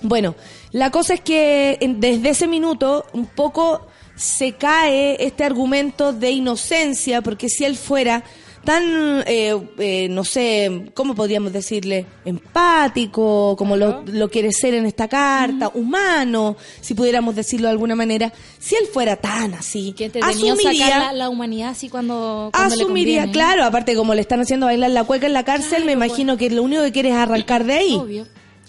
[0.02, 0.34] Bueno,
[0.72, 6.30] la cosa es que en- desde ese minuto un poco se cae este argumento de
[6.32, 8.24] inocencia, porque si él fuera
[8.64, 12.06] tan, eh, eh, no sé, ¿cómo podríamos decirle?
[12.24, 17.94] Empático, como lo, lo quiere ser en esta carta, humano, si pudiéramos decirlo de alguna
[17.94, 23.30] manera, si él fuera tan así, Que asumiría, sacar la, la humanidad así cuando, asumiría,
[23.30, 26.50] claro, aparte como le están haciendo bailar la cueca en la cárcel, me imagino que
[26.50, 27.96] lo único que quiere es arrancar de ahí.
[27.96, 28.26] Obvio.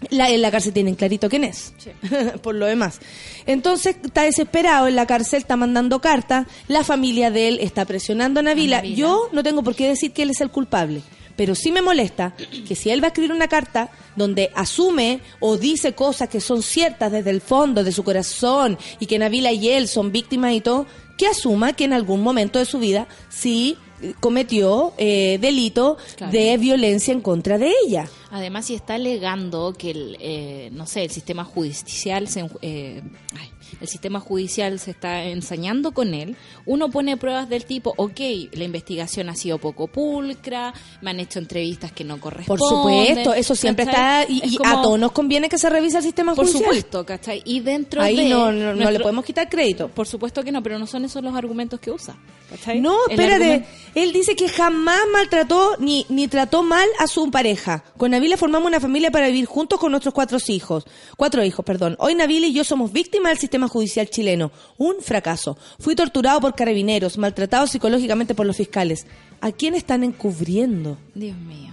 [0.09, 1.91] La, en la cárcel tienen clarito quién es, Sí.
[2.41, 2.99] por lo demás.
[3.45, 8.39] Entonces está desesperado en la cárcel, está mandando cartas, la familia de él está presionando
[8.39, 8.83] a Navila.
[8.83, 11.01] Yo no tengo por qué decir que él es el culpable,
[11.35, 12.35] pero sí me molesta
[12.67, 16.61] que si él va a escribir una carta donde asume o dice cosas que son
[16.61, 20.61] ciertas desde el fondo de su corazón y que Navila y él son víctimas y
[20.61, 20.85] todo,
[21.17, 23.77] que asuma que en algún momento de su vida sí
[24.19, 26.31] cometió eh, delito Claro.
[26.31, 28.07] de violencia en contra de ella.
[28.31, 33.01] Además, si está alegando que el, eh, no sé, el sistema judicial se, eh,
[33.39, 33.49] ay,
[33.81, 38.19] el sistema judicial se está ensañando con él, uno pone pruebas del tipo, ok,
[38.53, 42.67] la investigación ha sido poco pulcra, me han hecho entrevistas que no Por corresponden.
[42.67, 44.21] supuesto, eso siempre ¿cachai?
[44.23, 46.45] está y, Es y como- a todos nos conviene que se revise el sistema Por
[46.45, 46.63] judicial.
[46.65, 47.41] supuesto, ¿cachai?
[47.45, 49.89] Y dentro Ahí de no, no, no le podemos quitar crédito.
[49.89, 52.15] Por supuesto que no, pero no son esos los argumentos que usa.
[52.49, 52.79] ¿cachai?
[52.81, 53.43] No, El espérate.
[53.45, 57.83] argumento- Él dice que jamás maltrató ni, ni trató mal a su pareja.
[57.97, 60.85] Con Navila formamos una familia para vivir juntos con nuestros cuatro hijos.
[61.17, 61.95] Cuatro hijos, perdón.
[61.99, 64.51] Hoy Navila y yo somos víctimas del sistema judicial chileno.
[64.77, 65.57] Un fracaso.
[65.79, 69.05] Fui torturado por carabineros, maltratado psicológicamente por los fiscales.
[69.41, 70.97] ¿A quién están encubriendo?
[71.15, 71.71] Dios mío.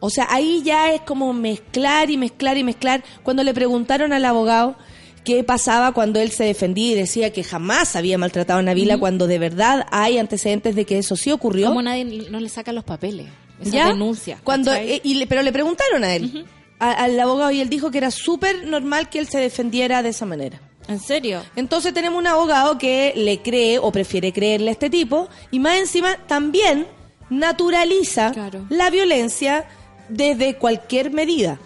[0.00, 3.02] O sea, ahí ya es como mezclar y mezclar y mezclar.
[3.22, 4.76] Cuando le preguntaron al abogado
[5.24, 9.26] qué pasaba cuando él se defendía y decía que jamás había maltratado a Navila, cuando
[9.26, 11.66] de verdad hay antecedentes de que eso sí ocurrió.
[11.68, 13.26] ¿Cómo nadie no le saca los papeles?
[13.60, 13.88] Esa ¿Ya?
[13.88, 14.38] denuncia.
[14.44, 16.46] Cuando, eh, y le- pero le preguntaron a él,
[16.78, 20.10] a- al abogado, y él dijo que era súper normal que él se defendiera de
[20.10, 20.60] esa manera.
[20.88, 21.42] ¿En serio?
[21.54, 25.76] Entonces tenemos un abogado que le cree o prefiere creerle a este tipo y más
[25.78, 26.86] encima también
[27.28, 28.64] naturaliza Claro.
[28.70, 29.66] la violencia
[30.08, 31.58] desde cualquier medida.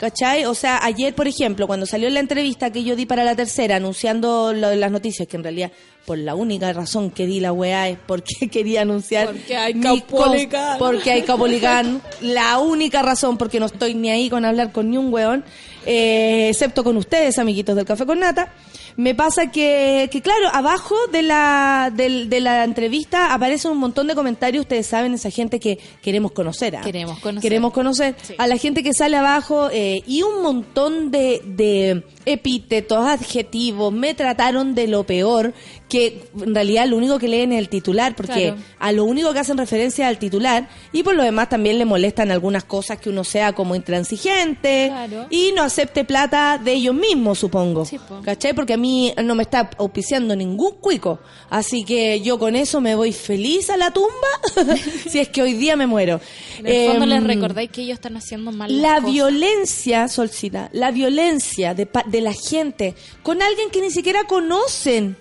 [0.00, 0.46] ¿Cachai?
[0.46, 3.76] O sea, ayer, por ejemplo, cuando salió la entrevista que yo di para la tercera
[3.76, 5.70] anunciando lo de las noticias, que en realidad
[6.06, 10.78] por la única razón que di la weá es porque quería anunciar Porque hay Caupolicán.
[10.78, 12.00] porque hay Caupolicán.
[12.22, 15.44] la única razón porque no estoy ni ahí con hablar con ni un weón,
[15.84, 18.50] eh, excepto con ustedes, amiguitos del Café con Nata.
[18.96, 24.06] Me pasa que, que claro, abajo de la, del- de la entrevista aparecen un montón
[24.06, 26.76] de comentarios, ustedes saben, esa gente que queremos conocer.
[26.76, 26.80] ¿ah?
[26.82, 27.42] Queremos conocer.
[27.42, 28.34] Queremos conocer Sí.
[28.38, 34.14] a la gente que sale abajo eh, y un montón de, de epítetos, adjetivos, me
[34.14, 35.54] trataron de lo peor,
[35.90, 38.56] que en realidad lo único que leen es el titular, porque Claro.
[38.78, 42.30] a lo único que hacen referencia al titular y por lo demás también le molestan
[42.30, 45.26] algunas cosas que uno sea como intransigente Claro.
[45.28, 47.84] y no acepte plata de ellos mismos, supongo.
[47.84, 48.20] Sí, po.
[48.22, 48.54] ¿Cachai?
[48.54, 51.20] Porque a mí no me está auspiciando ningún cuico.
[51.50, 54.08] Así que yo con eso me voy feliz a la tumba
[55.08, 56.20] si es que hoy día me muero.
[56.60, 59.10] En el fondo Em, les recordáis que ellos están haciendo mal la cosas.
[59.12, 65.16] violencia, Solcita, la violencia de, de la gente con alguien que ni siquiera conocen,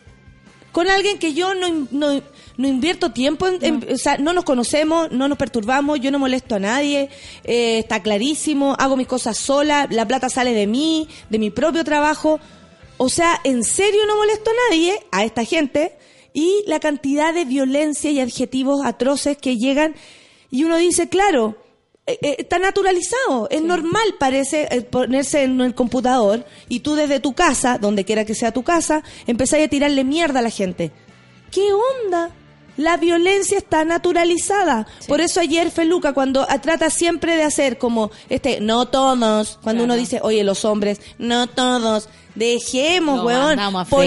[0.71, 2.21] con alguien que yo no, no,
[2.58, 6.19] no invierto tiempo, en, en- o sea, no nos conocemos, no nos perturbamos, yo no
[6.19, 7.10] molesto a nadie,
[7.43, 11.84] eh, está clarísimo, hago mis cosas sola, la plata sale de mí, de mi propio
[11.84, 12.39] trabajo.
[12.97, 15.93] O sea, en serio no molesto a nadie, a esta gente,
[16.34, 19.95] y la cantidad de violencia y adjetivos atroces que llegan,
[20.51, 21.55] y uno dice, claro,
[22.22, 27.78] está naturalizado, es normal parece eh, ponerse en el computador y tú desde tu casa,
[27.78, 30.91] donde quiera que sea tu casa, empezás a tirarle mierda a la gente.
[31.52, 32.32] ¿Qué onda?
[32.78, 34.88] La violencia está naturalizada.
[35.08, 39.84] Por eso ayer Feluca, cuando trata siempre de hacer como, este, no todos, cuando Claro.
[39.84, 43.60] uno dice, oye, los hombres, no todos, dejemos, Nos weón.
[43.60, 44.06] a Por,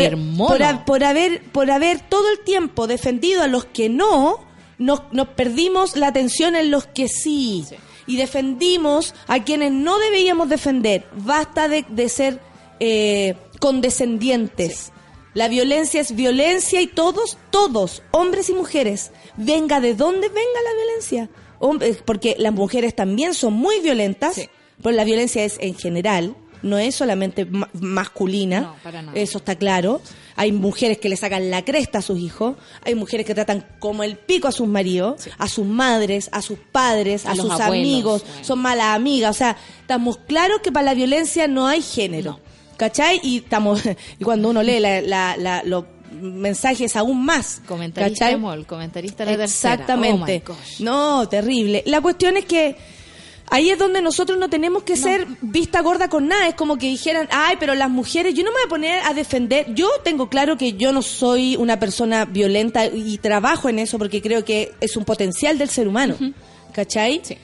[0.49, 4.41] por por haber, por haber todo el tiempo defendido a los que no,
[4.79, 7.67] nos, nos perdimos la atención en los que sí.
[7.69, 7.77] Sí.
[8.07, 11.07] Y defendimos a quienes no debíamos defender.
[11.15, 12.41] Basta de, de ser
[12.81, 14.93] eh, condescendientes.
[15.35, 20.75] La violencia es violencia y todos, todos, hombres y mujeres, venga de donde venga la
[20.85, 21.31] violencia.
[21.59, 24.49] Hombres, porque las mujeres también son muy violentas, Sí.
[24.83, 28.61] pero la violencia es en general, no es solamente ma- masculina.
[28.61, 29.19] No, para nada.
[29.19, 30.03] Eso está claro.
[30.37, 34.03] Hay mujeres que le sacan la cresta a sus hijos, hay mujeres que tratan como
[34.03, 38.25] el pico a sus maridos, a sus madres, a sus padres, a, sus abuelos, amigos,
[38.27, 38.45] bueno.
[38.45, 39.31] son malas amigas.
[39.37, 42.33] O sea, estamos claros que para la violencia no hay género.
[42.33, 42.77] No.
[42.77, 43.21] ¿Cachai?
[43.23, 43.83] Y estamos
[44.19, 47.61] y cuando uno lee la- la- la- los mensajes aún más.
[47.67, 48.35] Comentarista ¿cachai?
[48.35, 49.75] de mol, comentarista de la tercera.
[49.75, 50.43] Exactamente.
[50.47, 50.81] Oh my gosh.
[50.81, 51.83] no, terrible.
[51.87, 52.77] La cuestión es que
[53.53, 56.49] ahí es donde nosotros no tenemos que ser vista gorda con nada.
[56.49, 59.13] Es como que dijeran, ay, pero las mujeres, yo no me voy a poner a
[59.13, 59.75] defender.
[59.75, 64.23] Yo tengo claro que yo no soy una persona violenta y trabajo en eso porque
[64.23, 66.17] creo que es un potencial del ser humano.
[66.73, 67.21] ¿Cachai?
[67.23, 67.37] Sí.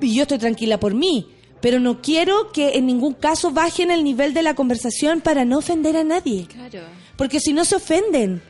[0.00, 1.28] Y yo estoy tranquila por mí.
[1.60, 5.58] Pero no quiero que en ningún caso bajen el nivel de la conversación para no
[5.58, 6.48] ofender a nadie.
[6.48, 6.80] Claro.
[7.16, 8.42] Porque si no se ofenden.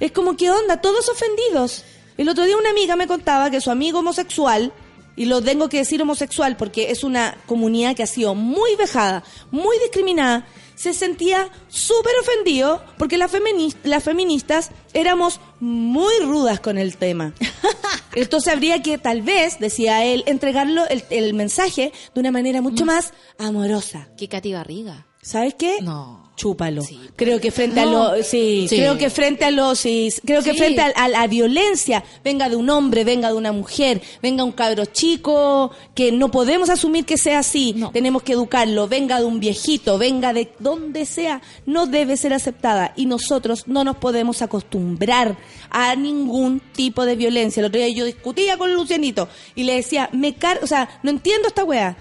[0.00, 0.80] Es como, ¿qué onda?
[0.80, 1.84] Todos ofendidos.
[2.16, 4.72] El otro día una amiga me contaba que su amigo homosexual,
[5.18, 9.24] y lo tengo que decir homosexual porque es una comunidad que ha sido muy vejada,
[9.50, 16.78] muy discriminada, se sentía súper ofendido porque las, femini- las feministas éramos muy rudas con
[16.78, 17.34] el tema.
[18.14, 22.84] Entonces habría que, tal vez, decía él, entregarlo el, el mensaje de una manera mucho
[22.84, 24.08] más amorosa.
[24.16, 25.07] ¿Qué Katy Barriga?
[25.22, 25.78] ¿Sabes qué?
[25.82, 26.26] No.
[26.36, 26.82] Chúpalo.
[26.82, 27.00] Sí.
[27.16, 28.04] Creo que frente No.
[28.04, 28.76] a lo, sí, Sí.
[28.76, 32.54] creo que frente a los, sí, creo que frente a, a la violencia, venga de
[32.54, 37.18] un hombre, venga de una mujer, venga un cabro chico, que no podemos asumir que
[37.18, 37.90] sea así, No.
[37.90, 42.92] tenemos que educarlo, venga de un viejito, venga de donde sea, no debe ser aceptada
[42.94, 45.36] y nosotros no nos podemos acostumbrar
[45.70, 47.60] a ningún tipo de violencia.
[47.60, 51.10] El otro día yo discutía con Lucianito y le decía, me car, o sea, no
[51.10, 51.96] entiendo esta weá.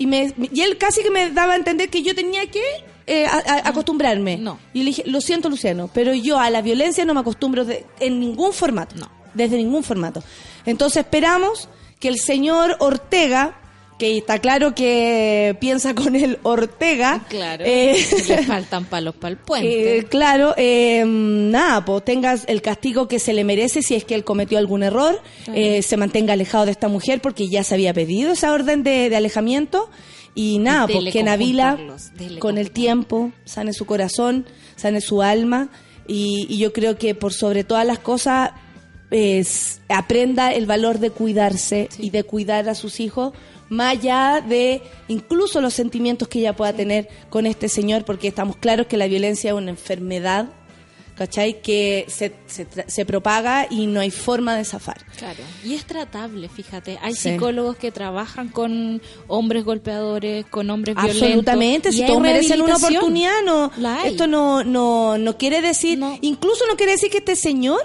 [0.00, 2.62] Y, me, y él casi que me daba a entender que yo tenía que
[3.06, 4.38] eh, a- a- acostumbrarme.
[4.38, 4.58] No.
[4.72, 7.84] Y le dije, lo siento Luciano, pero yo a la violencia no me acostumbro de-
[8.00, 8.96] en ningún formato.
[8.96, 9.10] No.
[9.34, 10.24] Desde ningún formato.
[10.64, 11.68] Entonces esperamos
[12.00, 13.59] que el señor Ortega,
[14.00, 17.62] que está claro que piensa con el Ortega, Claro.
[17.66, 17.94] eh,
[18.28, 19.98] Le faltan palos para el puente.
[19.98, 24.14] eh, claro, eh, nada, pues tengas el castigo que se le merece si es que
[24.14, 25.20] él cometió algún error,
[25.54, 29.08] eh, se mantenga alejado de esta mujer porque ya se había pedido esa orden de,
[29.10, 29.90] de alejamiento
[30.34, 31.78] y nada, Dele pues que con Navila
[32.38, 35.68] con el tiempo sane su corazón, sane su alma
[36.08, 38.52] y, y yo creo que por sobre todas las cosas
[39.10, 43.32] es- aprenda el valor de cuidarse y de cuidar a sus hijos
[43.70, 48.56] más allá de incluso los sentimientos que ella pueda tener con este señor, porque estamos
[48.56, 50.50] claros que la violencia es una enfermedad,
[51.14, 51.60] ¿cachai?
[51.62, 55.04] Que se, se, se propaga y no hay forma de zafar.
[55.18, 55.38] Claro.
[55.64, 56.98] Y es tratable, fíjate.
[57.02, 57.30] Hay Sí.
[57.30, 61.22] psicólogos que trabajan con hombres golpeadores, con hombres violentos.
[61.22, 63.70] Absolutamente, si todos merecen una oportunidad, no,
[64.04, 66.16] esto no, no, no quiere decir, No.
[66.22, 67.80] incluso no quiere decir que este señor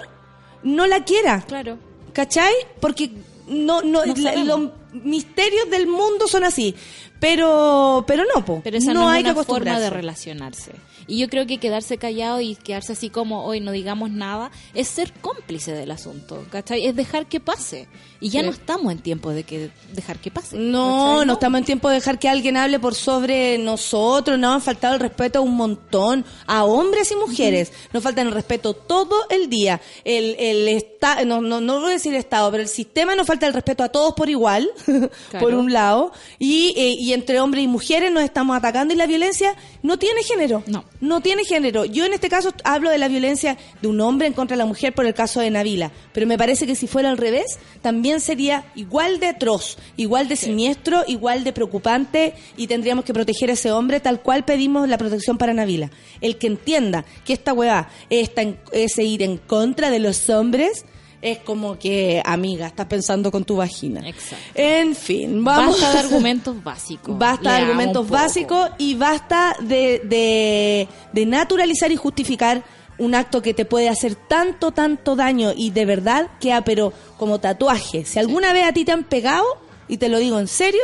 [0.62, 1.44] no la quiera.
[1.46, 1.78] Claro.
[2.14, 2.52] ¿Cachai?
[2.80, 3.10] Porque
[3.46, 4.70] no, no, No la-.
[5.04, 6.74] Misterios del mundo son así.
[7.18, 8.60] Pero, pero no, po.
[8.62, 10.72] Pero esa no, no, hay es que forma de relacionarse.
[11.08, 14.88] Y yo creo que quedarse callado y quedarse así como hoy no digamos nada es
[14.88, 16.86] ser cómplice del asunto, ¿cachai?
[16.86, 17.86] Es dejar que pase.
[18.20, 18.46] Y ya Sí.
[18.46, 20.56] no estamos en tiempo de que dejar que pase.
[20.56, 24.38] No, no estamos en tiempo de dejar que alguien hable por sobre nosotros.
[24.38, 27.72] Nos han faltado el respeto a un montón, a hombres y mujeres.
[27.92, 29.80] Nos faltan el respeto todo el día.
[30.04, 33.46] El, el esta, no, no, no voy a decir Estado, pero el sistema nos falta
[33.46, 34.68] el respeto a todos por igual,
[35.40, 36.12] por un lado.
[36.38, 40.22] Y, eh, y entre hombres y mujeres nos estamos atacando y la violencia no tiene
[40.22, 40.62] género.
[40.66, 40.84] No.
[41.00, 41.84] No tiene género.
[41.84, 44.66] Yo en este caso hablo de la violencia de un hombre en contra de la
[44.66, 45.92] mujer por el caso de Navila.
[46.12, 50.36] Pero me parece que si fuera al revés, también sería igual de atroz, igual de
[50.36, 54.98] siniestro, igual de preocupante y tendríamos que proteger a ese hombre tal cual pedimos la
[54.98, 55.90] protección para Navila.
[56.20, 60.84] El que entienda que esta weá está en, es ir en contra de los hombres
[61.26, 64.08] es como que, amiga, estás pensando con tu vagina.
[64.08, 64.44] Exacto.
[64.54, 65.80] En fin, vamos.
[65.80, 67.18] Basta de argumentos básicos.
[67.18, 72.64] Basta de argumentos básicos y basta de, de, de naturalizar y justificar
[72.98, 77.40] un acto que te puede hacer tanto, tanto daño y de verdad queda pero como
[77.40, 78.04] tatuaje.
[78.04, 79.44] Si alguna vez a ti te han pegado,
[79.88, 80.82] y te lo digo en serio,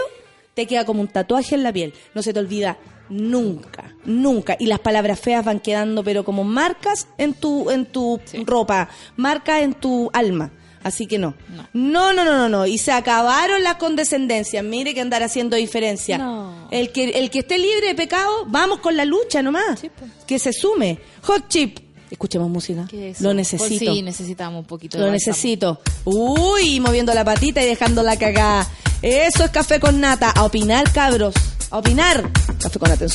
[0.54, 1.94] te queda como un tatuaje en la piel.
[2.14, 2.78] No se te olvida
[3.12, 4.56] nunca, nunca.
[4.58, 9.62] Y las palabras feas van quedando, pero como marcas en tu, en tu ropa, marcas
[9.62, 10.50] en tu alma.
[10.82, 11.34] Así que no.
[11.72, 12.12] No.
[12.12, 12.66] No, no, no, no.
[12.66, 14.64] Y se acabaron las condescendencias.
[14.64, 16.18] Mire que andar haciendo diferencia.
[16.18, 16.68] No.
[16.70, 19.78] El que, el que esté libre de pecado, vamos con la lucha nomás.
[19.78, 20.10] Sí, pues.
[20.26, 20.98] Que se sume.
[21.22, 21.78] Hot chip.
[22.10, 22.86] Escuchemos música.
[23.20, 23.68] Lo necesito.
[23.68, 25.80] Pues sí, necesitamos un poquito de Lo necesito.
[26.04, 28.68] Uy, moviendo la patita y dejando la cagada.
[29.00, 30.30] Eso es café con nata.
[30.30, 31.34] A opinar, cabros.
[31.72, 32.30] A opinar.
[32.60, 33.06] Café con nata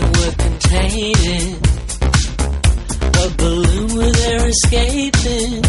[0.00, 1.56] worth containing.
[3.14, 5.62] A balloon with air escaping.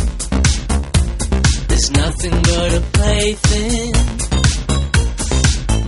[1.68, 3.92] There's nothing but a plaything.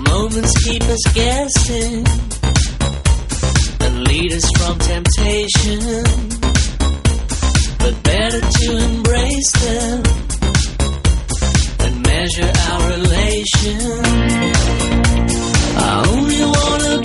[0.03, 2.05] Moments keep us guessing
[3.79, 6.03] and lead us from temptation.
[7.79, 10.03] But better to embrace them
[11.79, 13.79] and measure our relation.
[15.77, 17.04] I only wanna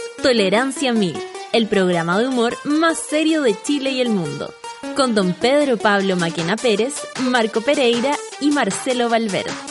[0.21, 1.17] Tolerancia Mil,
[1.51, 4.53] el programa de humor más serio de Chile y el mundo,
[4.95, 9.70] con don Pedro Pablo Maquena Pérez, Marco Pereira y Marcelo Valverde.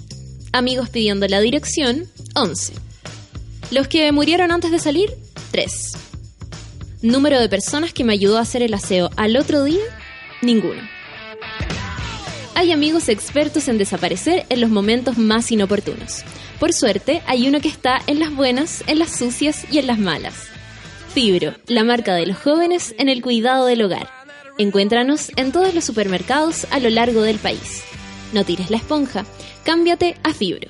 [0.53, 2.73] Amigos pidiendo la dirección, 11.
[3.71, 5.09] Los que murieron antes de salir,
[5.51, 5.93] 3.
[7.01, 9.83] Número de personas que me ayudó a hacer el aseo al otro día,
[10.41, 10.81] ninguno.
[12.53, 16.23] Hay amigos expertos en desaparecer en los momentos más inoportunos.
[16.59, 19.99] Por suerte, hay uno que está en las buenas, en las sucias y en las
[19.99, 20.35] malas.
[21.13, 24.09] Fibro, la marca de los jóvenes en el cuidado del hogar.
[24.57, 27.83] Encuéntranos en todos los supermercados a lo largo del país.
[28.33, 29.25] No tires la esponja,
[29.63, 30.69] cámbiate a Fibro.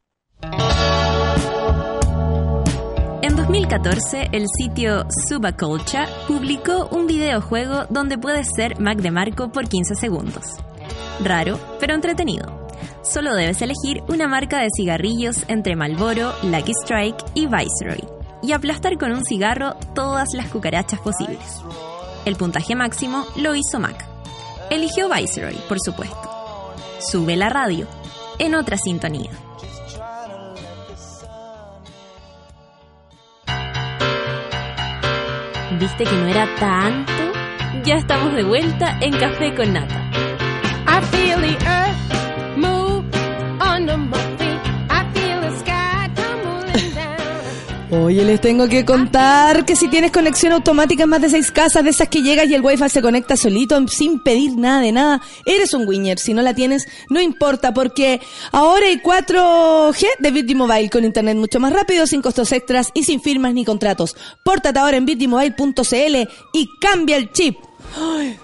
[3.21, 9.69] En 2014, el sitio Subaculture publicó un videojuego donde puedes ser Mac de Marco por
[9.69, 10.45] 15 segundos.
[11.23, 12.67] Raro, pero entretenido.
[13.03, 18.03] Solo debes elegir una marca de cigarrillos entre Marlboro, Lucky Strike y Viceroy
[18.41, 21.61] y aplastar con un cigarro todas las cucarachas posibles.
[22.25, 24.07] El puntaje máximo lo hizo Mac.
[24.69, 26.73] Eligió Viceroy, por supuesto.
[26.99, 27.87] Sube la radio,
[28.39, 29.29] en otra sintonía.
[35.79, 37.11] ¿Viste que no era tanto?
[37.83, 40.01] Ya estamos de vuelta en Café con Nata.
[40.87, 42.30] I feel the earth
[47.91, 51.83] Oye, les tengo que contar que si tienes conexión automática en más de seis casas,
[51.83, 55.21] de esas que llegas y el wifi se conecta solito sin pedir nada de nada,
[55.45, 56.17] eres un winner.
[56.17, 58.21] Si no la tienes, no importa, porque
[58.53, 63.03] ahora hay 4G de Bitty Mobile con internet mucho más rápido, sin costos extras y
[63.03, 64.15] sin firmas ni contratos.
[64.41, 67.57] Pórtate ahora en bittymobile.cl y cambia el chip.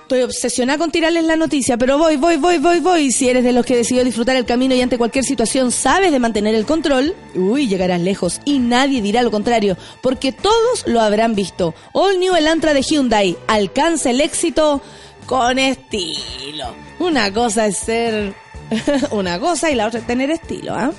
[0.02, 3.12] Estoy obsesionada con tirarles la noticia, pero voy, voy, voy, voy, voy.
[3.12, 6.20] Si eres de los que decidió disfrutar el camino y ante cualquier situación sabes de
[6.20, 11.36] mantener el control, uy, llegarás lejos y nadie dirá lo contrario, porque todos lo habrán
[11.36, 11.74] visto.
[11.94, 14.82] All New Elantra de Hyundai alcanza el éxito
[15.26, 16.74] con estilo.
[17.00, 18.34] Una cosa es ser
[19.12, 20.92] una cosa y la otra es tener estilo, ¿ah?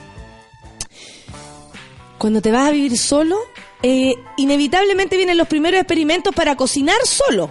[2.18, 3.39] Cuando te vas a vivir solo,
[3.82, 7.51] eh, inevitablemente vienen los primeros experimentos para cocinar solo.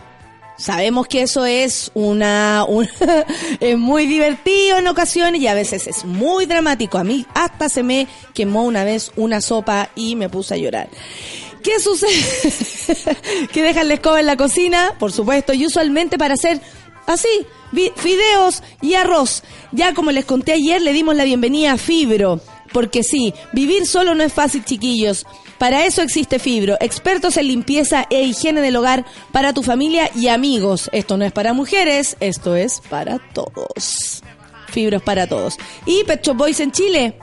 [0.57, 2.89] Sabemos que eso es una, un-
[3.59, 6.97] es muy divertido en ocasiones y a veces es muy dramático.
[6.97, 10.89] A mí hasta se me quemó una vez una sopa y me puse a llorar.
[11.63, 12.11] ¿Qué sucede?
[13.53, 16.59] que dejan la escoba en la cocina, por supuesto, y usualmente para hacer
[17.05, 17.27] así,
[17.95, 19.43] fideos y arroz.
[19.71, 22.39] Ya como les conté ayer, le dimos la bienvenida a Fibro.
[22.73, 25.25] Porque sí, vivir solo no es fácil, chiquillos.
[25.57, 30.27] Para eso existe Fibro, expertos en limpieza e higiene del hogar para tu familia y
[30.27, 30.89] amigos.
[30.93, 34.21] Esto no es para mujeres, esto es para todos.
[34.67, 35.57] Fibros para todos.
[35.85, 37.15] Y Pet Shop Boys en Chile.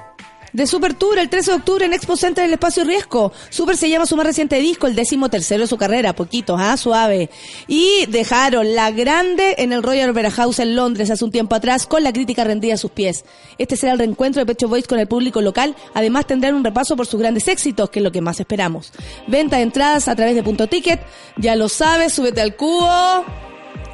[0.54, 3.32] De Super Tour el 13 de octubre en Expo Center del Espacio Riesgo.
[3.50, 6.76] Super se llama su más reciente disco, el décimo tercero de su carrera, poquito, ah,
[6.76, 7.28] suave.
[7.66, 11.88] Y dejaron la grande en el Royal Opera House en Londres hace un tiempo atrás
[11.88, 13.24] con la crítica rendida a sus pies.
[13.58, 15.74] Este será el reencuentro de Pecho Boys con el público local.
[15.92, 18.92] Además tendrán un repaso por sus grandes éxitos, que es lo que más esperamos.
[19.26, 21.00] Venta de entradas a través de Punto Ticket.
[21.36, 23.24] Ya lo sabes, súbete al cubo.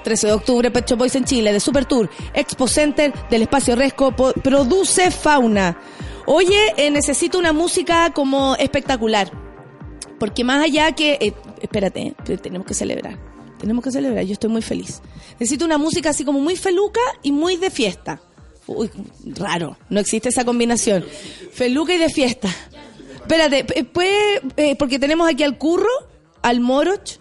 [0.05, 3.77] 13 de octubre, Pet Shop Boys en Chile, de Super Tour, Expo Center del Espacio
[3.77, 5.79] Resco, produce Fauna.
[6.27, 9.31] Oye, eh, necesito una música como espectacular.
[10.19, 11.19] Porque más allá que...
[11.21, 13.19] eh, espérate, eh, tenemos que celebrar.
[13.59, 15.01] Tenemos que celebrar, yo estoy muy feliz.
[15.39, 18.21] Necesito una música así como muy feluca y muy de fiesta.
[18.67, 18.91] Uy,
[19.37, 21.05] raro, no existe esa combinación.
[21.53, 22.49] Feluca y de fiesta.
[23.15, 23.67] Espérate,
[24.57, 25.89] eh, porque tenemos aquí al curro,
[26.43, 27.19] al moroch.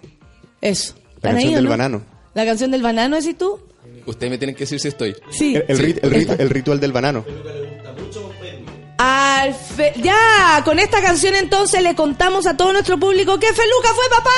[0.61, 0.95] Eso.
[1.21, 1.69] La ¿Están ahí canción del no?
[1.71, 2.01] banano.
[2.33, 3.59] La canción del banano, ¿decís tú?
[4.05, 5.15] Ustedes me tienen que decir si estoy.
[5.31, 5.55] Sí.
[5.55, 6.43] El, el rit- el rit- Esta.
[6.43, 7.25] el ritual del banano.
[9.01, 13.89] Al fe- ya, con esta canción entonces le contamos a todo nuestro público que Feluca
[13.95, 14.29] fue papá.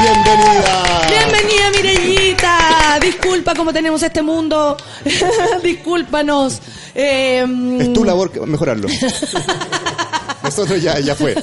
[0.00, 1.02] ¡Bienvenida!
[1.10, 2.98] Bienvenida Mirellita.
[3.02, 4.78] Disculpa cómo tenemos este mundo.
[5.62, 6.60] Discúlpanos.
[6.94, 7.44] Eh,
[7.80, 8.40] Es tu labor que-
[10.42, 11.34] Nosotros ya, ya fue.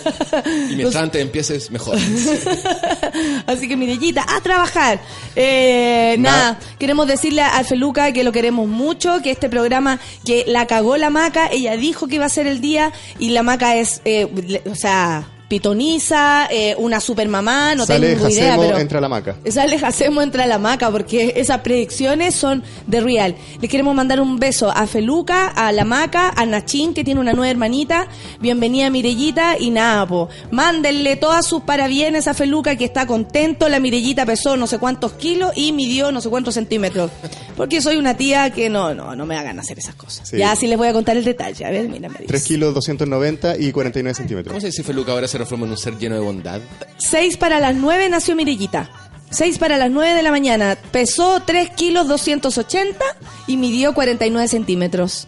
[0.70, 1.98] Y mientras antes empieces, mejor.
[3.48, 5.00] Así que Mirellita, a trabajar.
[5.36, 10.68] Eh, nada, queremos decirle a Feluca que lo queremos mucho, que este programa, que la
[10.68, 14.02] cagó la maca, ella dijo que iba a ser el día y la maca es,
[14.06, 18.78] eh, o sea, pitoniza, eh, una super mamá, no Sale tengo idea, Jacemo, pero...
[18.78, 19.36] entra a la maca.
[19.50, 23.36] Sale Hacemos entra a la maca porque esas predicciones son de real.
[23.60, 27.34] Le queremos mandar un beso a Feluca, a la maca, a Nachín que tiene una
[27.34, 28.08] nueva hermanita.
[28.40, 30.30] Bienvenida Mirellita y nada, po.
[30.52, 33.68] Mándenle todas sus parabienes a Feluca que está contento.
[33.70, 37.10] La Mirellita pesó no sé cuántos kilos y midió no sé cuántos centímetros.
[37.58, 40.30] Porque soy una tía que no, no, no me hagan hacer esas cosas.
[40.30, 40.38] Sí.
[40.38, 41.66] Ya sí les voy a contar el detalle.
[41.66, 44.62] A ver, mira, me 3 kilos 290 y 49 ¿Cómo centímetros.
[44.62, 46.62] se dice Feluca ahora se transforma en un ser lleno de bondad?
[46.98, 48.90] 6 para las 9 nació Mirellita.
[49.32, 50.78] 6 para las 9 de la mañana.
[50.92, 53.04] Pesó 3 kilos 280
[53.48, 55.28] y midió 49 centímetros.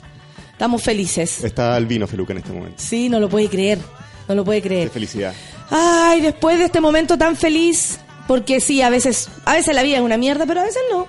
[0.52, 1.44] Estamos felices.
[1.44, 2.76] Está albino Feluca en este momento.
[2.78, 3.80] Sí, no lo puede creer.
[4.28, 4.90] No lo puede Qué creer.
[4.90, 5.34] felicidad.
[5.70, 9.98] Ay, después de este momento tan feliz, porque sí, a veces, a veces la vida
[9.98, 11.08] es una mierda, pero a veces no.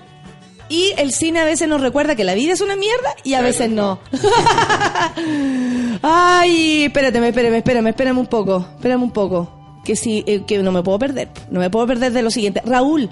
[0.72, 3.42] Y el cine a veces nos recuerda que la vida es una mierda y a
[3.42, 4.00] veces no.
[6.02, 9.52] Ay, espérate, espérame, espérame, espérame un poco, espérame un poco.
[9.84, 12.62] Que sí, eh, que no me puedo perder, no me puedo perder de lo siguiente.
[12.64, 13.10] Raúl.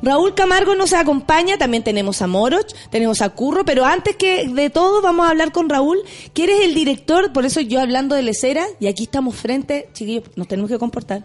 [0.00, 4.70] Raúl Camargo nos acompaña, también tenemos a Moroch, tenemos a Curro, pero antes que de
[4.70, 5.98] todo vamos a hablar con Raúl,
[6.34, 10.22] que eres el director, por eso yo hablando de Lecera, y aquí estamos frente, chiquillos,
[10.36, 11.24] nos tenemos que comportar.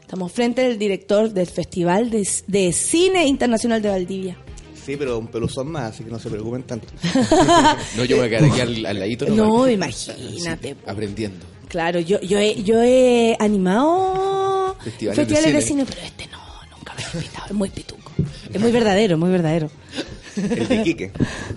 [0.00, 4.36] Estamos frente del director del Festival de, de Cine Internacional de Valdivia.
[4.88, 6.86] Sí, pero un peluzón más, así que no se preocupen tanto.
[7.94, 9.26] No, yo me voy a quedar aquí al, al ladito.
[9.28, 10.08] No, nomás.
[10.08, 10.76] imagínate.
[10.86, 11.44] Aprendiendo.
[11.68, 15.84] Claro, yo, yo, he, yo he animado Festivales festivales, de de, cine.
[15.84, 15.94] cine.
[15.94, 16.38] pero este no,
[16.74, 17.46] nunca me he invitado.
[17.48, 18.12] Es muy pituco.
[18.50, 19.70] Es muy verdadero, muy verdadero.
[20.38, 21.12] El de Quique.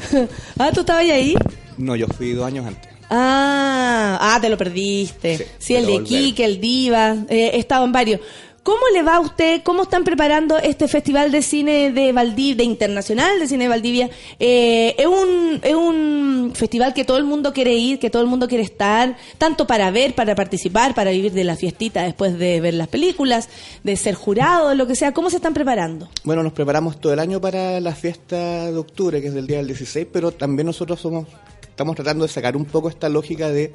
[0.59, 1.33] ah, ¿tú estabas ahí?
[1.77, 2.91] No, yo fui dos años antes.
[3.09, 5.37] Ah, ah, te lo perdiste.
[5.37, 6.03] Sí, Sí, el de.
[6.03, 8.19] Kike, el Diva, eh, he estado en varios.
[8.63, 9.63] ¿Cómo le va a usted?
[9.63, 14.09] ¿Cómo están preparando este festival de cine de Valdivia, de internacional de cine de Valdivia?
[14.39, 18.27] Eh, es un es un festival que todo el mundo quiere ir, que todo el
[18.27, 22.61] mundo quiere estar, tanto para ver, para participar, para vivir de la fiestita después de
[22.61, 23.49] ver las películas,
[23.83, 25.11] de ser jurado, lo que sea.
[25.11, 26.09] ¿Cómo se están preparando?
[26.23, 29.57] Bueno, nos preparamos todo el año para la fiesta de octubre, que es del día
[29.57, 31.25] del 16, pero también nosotros somos
[31.63, 33.73] estamos tratando de sacar un poco esta lógica de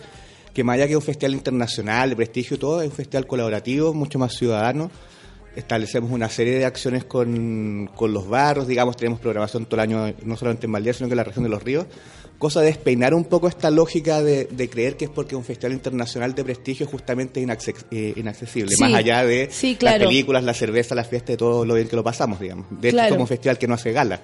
[0.56, 3.92] que más allá que un festival internacional de prestigio y todo, es un festival colaborativo,
[3.92, 4.90] mucho más ciudadano.
[5.54, 10.14] Establecemos una serie de acciones con, con los barrios, digamos, tenemos programación todo el año,
[10.24, 11.84] no solamente en Valdivia, sino que en la región de los ríos.
[12.38, 15.72] Cosa de despeinar un poco esta lógica de, de creer que es porque un festival
[15.74, 20.42] internacional de prestigio justamente es inacce- eh, inaccesible, Sí, más allá de sí, las películas,
[20.42, 22.64] la cerveza, la fiesta y todo lo bien que lo pasamos, digamos.
[22.70, 23.10] De hecho, Claro.
[23.10, 24.20] somos un festival que no hace gala,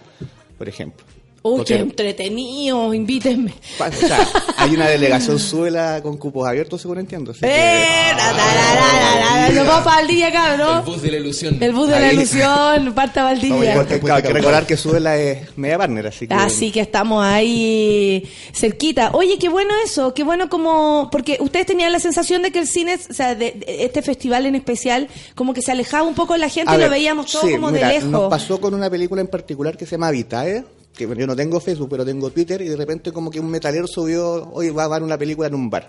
[0.57, 1.05] por ejemplo.
[1.45, 3.53] Uy, Porque- qué entretenido, invítenme.
[3.81, 4.29] O sea,
[4.59, 7.33] hay una delegación suela con cupos abiertos, según entiendo.
[7.33, 8.13] así ¡Eh!
[8.17, 10.85] La, Nos vamos para Valdivia, El cabrón.
[10.85, 11.59] bus de la ilusión.
[11.61, 13.73] El bus de la ilusión, parta Valdivia.
[13.85, 16.35] Claro, hay que recordar que Suela es media partner, así que...
[16.35, 19.11] Así que estamos ahí cerquita.
[19.13, 21.09] Oye, qué bueno eso, qué bueno como...
[21.11, 24.47] Porque ustedes tenían la sensación de que el cine, o sea, de, de este festival
[24.47, 27.31] en especial, como que se alejaba un poco de la gente A y lo veíamos
[27.33, 28.11] todo sí, como mira, de lejos.
[28.11, 30.65] Nos pasó con una película en particular que se llama Vitae,
[30.97, 33.87] que yo no tengo Facebook, pero tengo Twitter, y de repente como que un metalero
[33.87, 35.87] subió, hoy va a dar una película en un bar.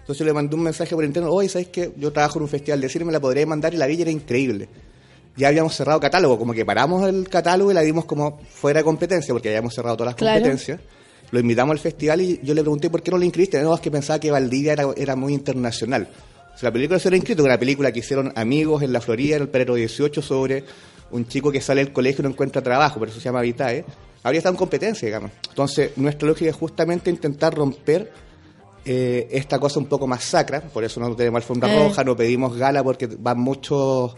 [0.00, 1.92] Entonces yo le mandé un mensaje por interno, oye, ¿sabes qué?
[1.96, 4.02] Yo trabajo en un festival de cine, me la podría mandar y la vi y
[4.02, 4.68] era increíble.
[5.36, 8.84] Ya habíamos cerrado catálogo, como que paramos el catálogo y la dimos como fuera de
[8.84, 10.34] competencia, porque habíamos cerrado todas las Claro.
[10.40, 10.80] competencias.
[11.30, 13.62] Lo invitamos al festival y yo le pregunté por qué no lo inscribiste.
[13.62, 16.08] No, es que pensaba que Valdivia era, era muy internacional.
[16.54, 19.36] O sea, la película se era inscrito, una película que hicieron amigos en la Florida,
[19.36, 20.64] en el Perero 18, sobre
[21.12, 23.84] un chico que sale del colegio y no encuentra trabajo, por eso se llama Vitae.
[24.22, 25.30] Habría estado en competencia, digamos.
[25.48, 28.12] Entonces, nuestra lógica es justamente intentar romper
[28.84, 31.78] eh, esta cosa un poco más sacra, por eso no tenemos alfombra Eh.
[31.88, 34.14] roja, no pedimos gala porque van muchos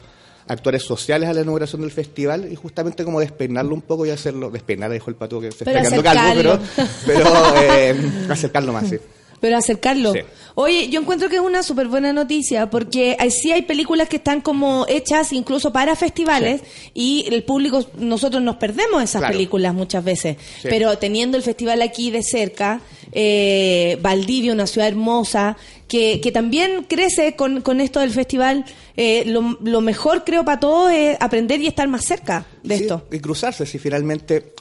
[0.46, 4.50] actores sociales a la inauguración del festival y justamente como despeinarlo un poco y hacerlo,
[4.50, 7.26] despeinar, dijo el pato que se Pero está quedando calvo, pero, pero
[7.62, 7.94] eh,
[8.28, 8.98] acercarlo más, sí.
[9.44, 10.14] Pero acercarlo.
[10.14, 10.20] Sí.
[10.54, 14.16] Oye, yo encuentro que es una súper buena noticia porque hay- sí hay películas que
[14.16, 16.62] están como hechas incluso para festivales
[16.94, 19.32] y el público, nosotros nos perdemos esas Claro.
[19.34, 20.38] películas muchas veces.
[20.62, 20.68] Sí.
[20.70, 22.80] Pero teniendo el festival aquí de cerca,
[23.12, 28.64] eh, Valdivia, una ciudad hermosa, que, que también crece con, con esto del festival,
[28.96, 33.06] eh, lo, lo mejor creo para todos es aprender y estar más cerca de esto.
[33.12, 34.54] Y cruzarse, si finalmente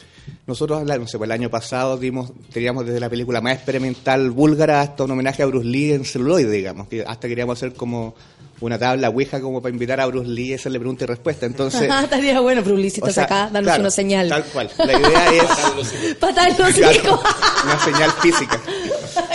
[0.48, 4.32] nosotros, la- no sé, pues el año pasado dimos, teníamos desde la película más experimental
[4.32, 8.16] búlgara hasta un homenaje a Bruce Lee en celuloide, digamos, que hasta queríamos hacer como
[8.62, 11.46] una tabla ouija como para invitar a Bruce Lee a hacerle pregunta y respuesta.
[11.46, 14.30] Entonces, Estaría bueno, pero Ulises, o estás sea, acá, danos claro, una señal.
[14.30, 14.70] Tal cual.
[14.78, 17.20] La idea es Patada en los Claro, hijos.
[17.66, 18.62] una señal física.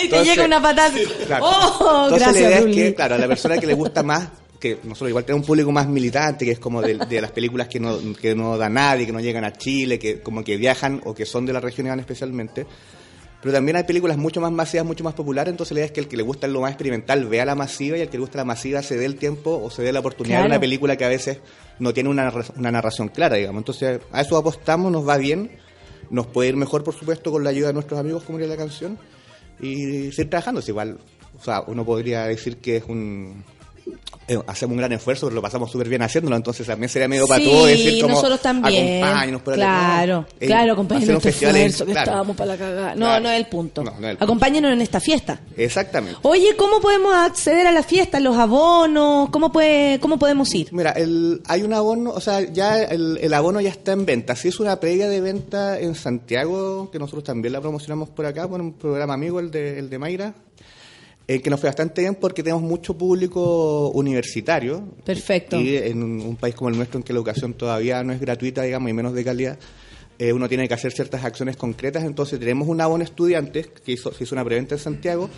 [0.03, 0.93] Y te llega una patada.
[1.27, 1.45] Claro.
[1.45, 2.95] Oh, Entonces gracias, la idea Bruce es que, Lee.
[2.95, 4.29] claro, a la persona que le gusta más,
[4.59, 7.69] que nosotros igual tenemos un público más militante, que es como de, de las películas
[7.69, 11.01] que no, que no da nadie, que no llegan a Chile, que como que viajan
[11.05, 12.67] o que son de la región y van especialmente.
[13.41, 16.01] Pero también hay películas mucho más masivas, mucho más populares, entonces la idea es que
[16.01, 18.39] el que le gusta lo más experimental vea la masiva y el que le gusta
[18.39, 21.05] la masiva se dé el tiempo o se dé la oportunidad de una película que
[21.05, 21.39] a veces
[21.79, 23.61] no tiene una, una narración clara, digamos.
[23.61, 25.53] Entonces a eso apostamos, nos va bien,
[26.11, 28.61] nos puede ir mejor, por supuesto, con la ayuda de nuestros amigos, como diría la
[28.61, 28.99] canción,
[29.61, 30.61] y seguir trabajando.
[30.61, 30.99] Es igual,
[31.39, 33.45] o sea, uno podría decir que es un...
[34.29, 37.27] eh, hacemos un gran esfuerzo, pero lo pasamos súper bien haciéndolo, entonces también sería medio
[37.27, 39.03] para Sí, todo decir como nosotros también.
[39.03, 42.11] acompáñenos por el- Claro, eh, claro, acompáñenos en este es- esfuerzo que claro.
[42.11, 42.95] estábamos para la cagada.
[42.95, 43.23] No, Claro.
[43.23, 43.83] no es el punto.
[43.85, 44.25] No, no es el punto.
[44.25, 45.41] Acompáñenos en esta fiesta.
[45.57, 46.19] Exactamente.
[46.23, 48.21] Oye, ¿cómo podemos acceder a la fiesta?
[48.21, 49.31] ¿Los abonos?
[49.31, 50.69] ¿Cómo, puede, cómo podemos ir?
[50.73, 54.37] Mira, el, hay un abono, o sea, ya el, el abono ya está en venta.
[54.37, 58.47] Sí es una previa de venta en Santiago, que nosotros también la promocionamos por acá,
[58.47, 60.35] por un programa amigo, el de, el de Mayra,
[61.31, 64.83] eh, que nos fue bastante bien porque tenemos mucho público universitario.
[65.05, 65.61] Perfecto.
[65.61, 68.63] Y en un, país como el nuestro, en que la educación todavía no es gratuita,
[68.63, 69.59] digamos, y menos de calidad,
[70.19, 72.05] eh, uno tiene que hacer ciertas acciones concretas.
[72.05, 75.29] Entonces, tenemos un abono estudiantes, que hizo, se hizo una preventa en Santiago.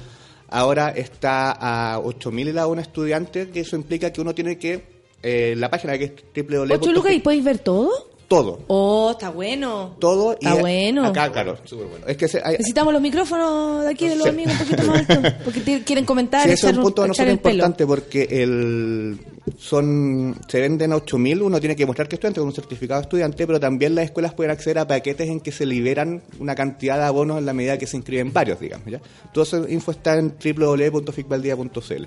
[0.48, 5.00] Ahora está a 8.000 el abono estudiante, que eso implica que uno tiene que.
[5.24, 6.72] eh, la página que es www.
[6.72, 8.09] ¿Ocho lucas y podéis ver todo?
[8.30, 8.60] Todo.
[8.68, 9.96] Oh, está bueno.
[9.98, 10.34] Todo.
[10.34, 11.04] Está y bueno.
[11.04, 11.58] Acá, claro.
[12.06, 15.10] Es que se- hay- Necesitamos los micrófonos de aquí de los amigos un poquito más
[15.10, 15.32] altos.
[15.44, 17.32] Porque te- quieren comentar, Sí, ese es un punto el pelo.
[17.32, 19.18] importante porque el,
[19.58, 23.00] son se venden a 8.000, uno tiene que mostrar que es estudiante con un certificado
[23.00, 26.54] de estudiante, pero también las escuelas pueden acceder a paquetes en que se liberan una
[26.54, 28.86] cantidad de abonos en la medida que se inscriben varios, digamos.
[28.86, 29.00] ¿ya?
[29.34, 32.06] Todo esa info está en www.ficvaldia.cl.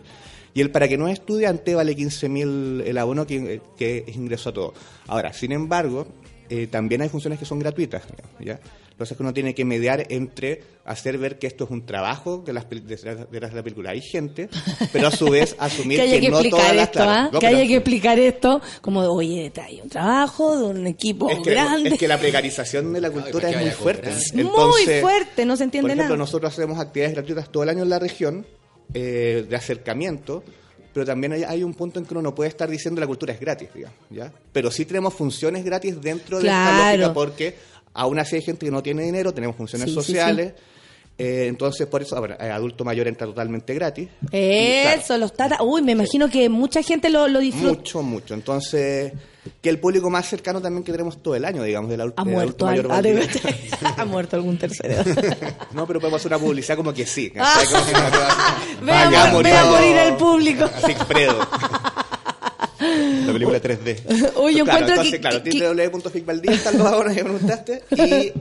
[0.54, 4.50] Y el para que no es estudiante vale 15.000 el abono que, que es ingreso
[4.50, 4.74] a todo.
[5.08, 6.08] Ahora, sin embargo,
[6.50, 8.04] eh, también hay funciones que son gratuitas.
[8.40, 8.60] ¿ya?
[8.92, 12.54] Entonces que uno tiene que mediar entre hacer ver que esto es un trabajo de
[12.54, 13.90] las detrás de la película.
[13.90, 14.50] Hay gente,
[14.92, 16.86] pero a su vez asumir que haya que, no todas las...
[16.86, 17.30] esto, claro, ¿ah?
[17.34, 21.40] no, que haya que explicar esto como, oye, hay un trabajo de un equipo es
[21.40, 21.90] que, grande.
[21.90, 24.12] es que la precarización de la cultura es muy fuerte.
[24.36, 26.18] Muy fuerte, no se entiende Por ejemplo, nada.
[26.18, 28.46] nosotros hacemos actividades gratuitas todo el año en la región
[28.94, 30.44] eh, de acercamiento,
[30.94, 33.34] pero también hay, hay un punto en que uno no puede estar diciendo la cultura
[33.34, 34.32] es gratis, digamos, ¿ya?
[34.52, 37.56] Pero sí tenemos funciones gratis dentro de esta lógica porque
[37.94, 40.54] aún así hay gente que no tiene dinero, tenemos funciones Sí, sí, sociales.
[41.18, 44.10] Eh, entonces, por eso, ahora, el adulto mayor entra totalmente gratis.
[44.32, 45.60] Y, claro, Eso, los tatas.
[45.62, 47.68] Uy, me imagino que mucha gente lo, lo disfruta.
[47.78, 48.34] mucho, mucho.
[48.34, 49.14] Entonces,
[49.62, 52.24] que el público más cercano también que tenemos todo el año, digamos, del, adul- Ha
[52.26, 52.92] muerto, adulto mayor.
[52.92, 53.30] al-
[53.98, 55.04] ha, muerto algún tercero.
[55.74, 57.32] No, pero podemos hacer una publicidad como que sí.
[57.38, 57.56] Ah.
[57.62, 57.68] ¿cachai?
[57.74, 59.98] Como que no te va- Ve a vaya mor- ve a morir.
[59.98, 60.66] el público.
[60.66, 61.40] Así Fredo.
[63.26, 64.34] La película 3D.
[64.36, 67.84] Oye, yo claro, encuentro entonces, que- claro, que- www.ficvaldía están los abonos que preguntaste.
[67.92, 68.32] Y,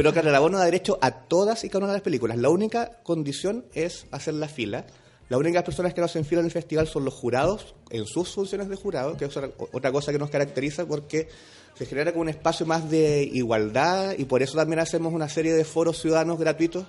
[0.00, 2.38] pero claro, el abono da derecho a todas y cada una de las películas.
[2.38, 4.86] La única condición es hacer la fila.
[5.28, 8.30] Las únicas personas que no hacen fila en el festival son los jurados, en sus
[8.30, 11.28] funciones de jurado, que es otra, cosa que nos caracteriza porque
[11.74, 15.52] se genera como un espacio más de igualdad y por eso también hacemos una serie
[15.52, 16.86] de foros ciudadanos gratuitos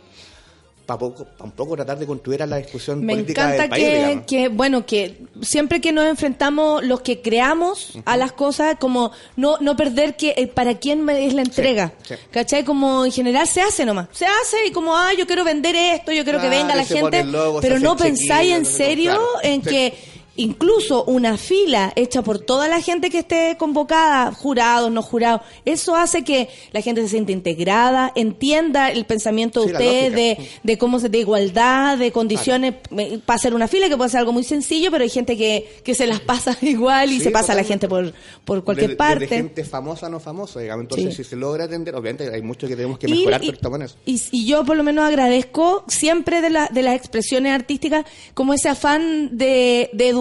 [0.86, 4.22] poco, pa' un poco tratar de construir a la discusión Me política encanta del país,
[4.28, 9.12] que, que, bueno, que siempre que nos enfrentamos, los que creamos a las cosas, como
[9.36, 11.94] no, no perder que eh, para quién es la entrega.
[12.04, 12.16] sí.
[12.32, 12.64] ¿Cachai?
[12.66, 14.08] Como en general se hace nomás.
[14.12, 16.86] Se hace y como, ah, yo quiero vender esto, yo quiero que Claro, venga la
[16.86, 17.24] gente.
[17.24, 19.28] logo, pero no pensáis en serio claro.
[19.44, 19.70] en Sí.
[19.70, 25.42] que incluso una fila hecha por toda la gente que esté convocada, jurados, no jurados,
[25.66, 30.38] eso hace que la gente se sienta integrada, entienda el pensamiento de Sí, usted, de,
[30.64, 34.20] de cómo se de igualdad, de condiciones eh, para hacer una fila que puede ser
[34.22, 37.32] algo muy sencillo, pero hay gente que, que se las pasa igual y Sí, se
[37.32, 38.14] pasa a la gente por,
[38.46, 39.20] por cualquier parte.
[39.26, 40.84] desde gente famosa no famosa, digamos.
[40.84, 41.24] Entonces, Sí.
[41.24, 43.86] si se logra atender, obviamente hay mucho que tenemos que mejorar, y- pero estamos en
[43.86, 43.96] eso.
[44.06, 48.54] Y, y yo por lo menos agradezco siempre de, la- de las expresiones artísticas como
[48.54, 50.21] ese afán de, de educar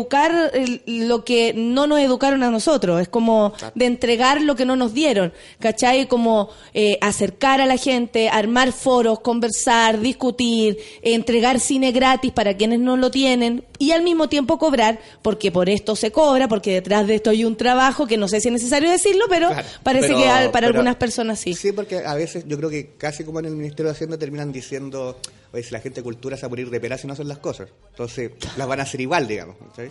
[0.52, 4.76] el- lo que no nos educaron a nosotros, es como de entregar lo que no
[4.76, 6.06] nos dieron, ¿cachai?
[6.08, 12.80] Como eh, acercar a la gente, armar foros, conversar, discutir, entregar cine gratis para quienes
[12.80, 17.06] no lo tienen y al mismo tiempo cobrar, porque por esto se cobra, porque detrás
[17.06, 20.08] de esto hay un trabajo que no sé si es necesario decirlo, pero Claro, parece
[20.08, 21.54] pero- que para pero- algunas personas sí.
[21.54, 24.52] Sí, porque a veces yo creo que casi como en el Ministerio de Hacienda terminan
[24.52, 25.18] diciendo,
[25.52, 27.28] oye, si la gente de cultura se va a morir de pena si no hacen
[27.28, 27.68] las cosas.
[27.90, 29.56] Entonces, las van a hacer igual, digamos.
[29.76, 29.82] ¿sí?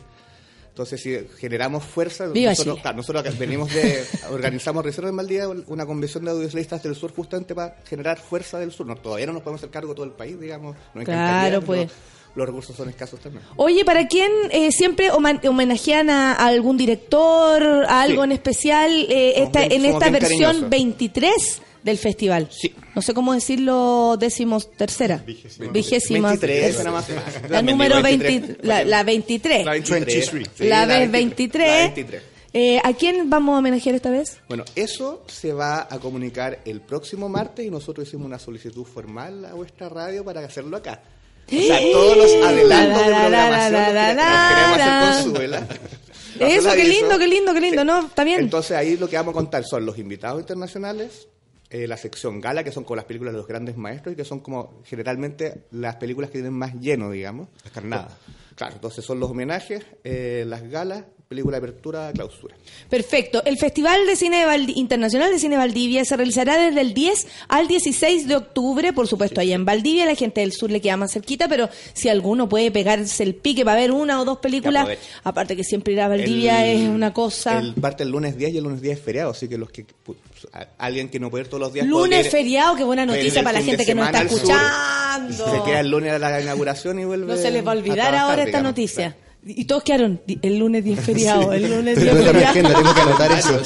[0.69, 5.85] Entonces, si generamos fuerza, nosotros, claro, nosotros acá venimos de, organizamos Reserva en Maldía, una
[5.85, 8.85] convención de audiovisualistas del sur justamente para generar fuerza del sur.
[8.87, 10.77] No, todavía no nos podemos hacer cargo de todo el país, digamos.
[10.93, 11.91] Nos Claro, pues.
[12.35, 13.43] Los recursos son escasos también.
[13.55, 18.25] Oye, ¿para quién eh, siempre homenajean a, a algún director, a algo Sí.
[18.25, 20.69] en especial eh, esta, bien- en esta versión cariñosos.
[20.69, 22.49] 23 del festival?
[22.51, 22.73] Sí.
[22.95, 25.23] No sé cómo decirlo, décimos tercera.
[25.71, 26.29] Vigésima.
[26.29, 27.41] 23, suena más fácil.
[27.43, 28.65] La También número digo 20, 23.
[28.67, 29.65] la, la 23.
[29.65, 30.31] La 23.
[30.55, 31.67] Sí, la vez 23.
[31.67, 32.23] La 23.
[32.51, 34.39] Eh, ¿A quién vamos a homenajear esta vez?
[34.47, 39.45] Bueno, eso se va a comunicar el próximo martes y nosotros hicimos una solicitud formal
[39.45, 41.01] a vuestra radio para hacerlo acá.
[41.47, 45.67] O sea, todos los adelantos de programación queremos hacer con su vela.
[46.39, 48.05] Eso, qué lindo, qué lindo, qué lindo, ¿no?
[48.07, 48.39] Está bien.
[48.41, 51.27] Entonces ahí lo que vamos a contar son los invitados internacionales,
[51.69, 54.25] eh, la sección gala, que son como las películas de los grandes maestros y que
[54.25, 57.49] son como generalmente las películas que tienen más lleno, digamos.
[57.63, 58.13] Las carnadas.
[58.55, 62.55] Claro, entonces son los homenajes, eh, las galas, película de apertura, clausura.
[62.89, 63.43] Perfecto.
[63.45, 67.27] El Festival de Cine de Valdi- Internacional de Cine Valdivia se realizará desde el 10
[67.47, 70.07] al 16 de octubre, por supuesto, allá en Valdivia.
[70.07, 73.63] La gente del sur le queda más cerquita, pero si alguno puede pegarse el pique
[73.63, 74.87] para ver una o dos películas,
[75.23, 77.59] aparte que siempre ir a Valdivia El- es una cosa.
[77.59, 79.85] El parte el lunes 10 y el lunes 10 es feriado, así que los que
[79.85, 80.15] pu-
[80.51, 81.85] a- alguien que no puede ir todos los días.
[81.85, 85.45] Lunes ir- feriado, qué buena noticia para la gente que no está sur, escuchando.
[85.51, 87.27] Se queda el lunes a la inauguración y vuelve.
[87.27, 88.69] No se les va a olvidar ahora esta digamos.
[88.71, 89.15] noticia.
[89.55, 92.51] Y todos quedaron el lunes 10 feriado, el lunes 10 Estoy viendo mi feriado.
[92.51, 93.61] agenda, tengo que anotar eso.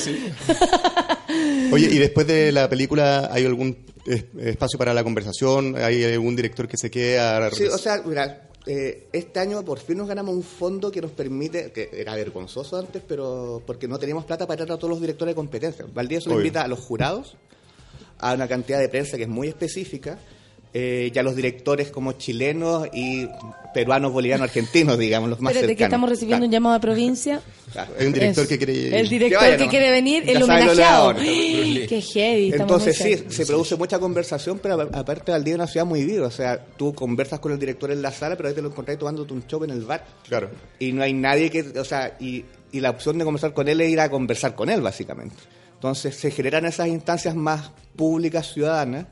[1.71, 5.75] Oye, y después de la película, ¿hay algún eh, espacio para la conversación?
[5.77, 7.49] ¿Hay algún director que se quede a...
[7.51, 11.11] Sí, o sea, mira, eh, este año por fin nos ganamos un fondo que nos
[11.11, 15.01] permite, que era vergonzoso antes, pero porque no teníamos plata para traer a todos los
[15.01, 15.85] directores de competencia.
[15.93, 17.35] Valdivia solo invita a los jurados
[18.19, 20.17] a una cantidad de prensa que es muy específica.
[20.75, 23.27] Eh, ya los directores como chilenos y
[23.75, 25.89] peruanos, bolivianos, argentinos, digamos, los más Espérate, que cercanos.
[25.93, 27.41] estamos recibiendo un llamado de provincia.
[27.71, 27.93] Claro.
[27.99, 28.99] Hay un director que quiere...
[28.99, 31.15] El director Que vaya que quiere venir, Ya el homenajeado.
[31.15, 32.53] Qué heavy.
[32.53, 33.31] Entonces sí, cerca.
[33.31, 36.25] se produce mucha conversación, pero a- aparte Valdivia es una ciudad muy viva.
[36.25, 38.97] O sea, tú conversas con el director en la sala, pero ahí te lo encontrás
[38.97, 40.03] tomándote un chop en el bar.
[40.27, 40.49] Claro.
[40.79, 43.79] Y no hay nadie que, o sea, y, y la opción de conversar con él
[43.81, 45.35] es ir a conversar con él, básicamente.
[45.75, 49.05] Entonces se generan esas instancias más públicas, ciudadanas,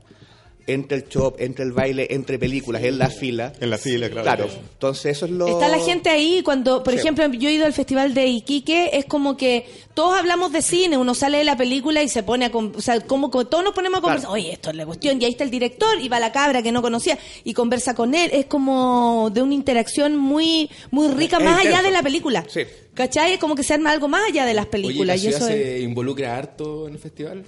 [0.68, 3.52] entre el shop, entre el baile, entre películas, en la fila.
[3.60, 4.24] En la fila, claro.
[4.24, 5.48] Claro, entonces eso es lo...
[5.48, 7.00] Está la gente ahí cuando, por Sí.
[7.00, 10.98] ejemplo, yo he ido al festival de Iquique, es como que todos hablamos de cine,
[10.98, 13.74] uno sale de la película y se pone a, o sea, como que todos nos
[13.74, 16.20] ponemos a conversar, oye, esto es la cuestión, y ahí está el director, y va
[16.20, 20.70] la cabra que no conocía, y conversa con él, es como de una interacción muy,
[20.92, 22.46] muy rica, Es más allá de la película.
[22.48, 22.62] Sí.
[22.94, 23.34] ¿Cachai?
[23.34, 25.48] Es como que se arma algo más allá de las Oye, películas, ¿la y eso
[25.48, 25.54] es...
[25.54, 27.44] se involucra harto en el festival?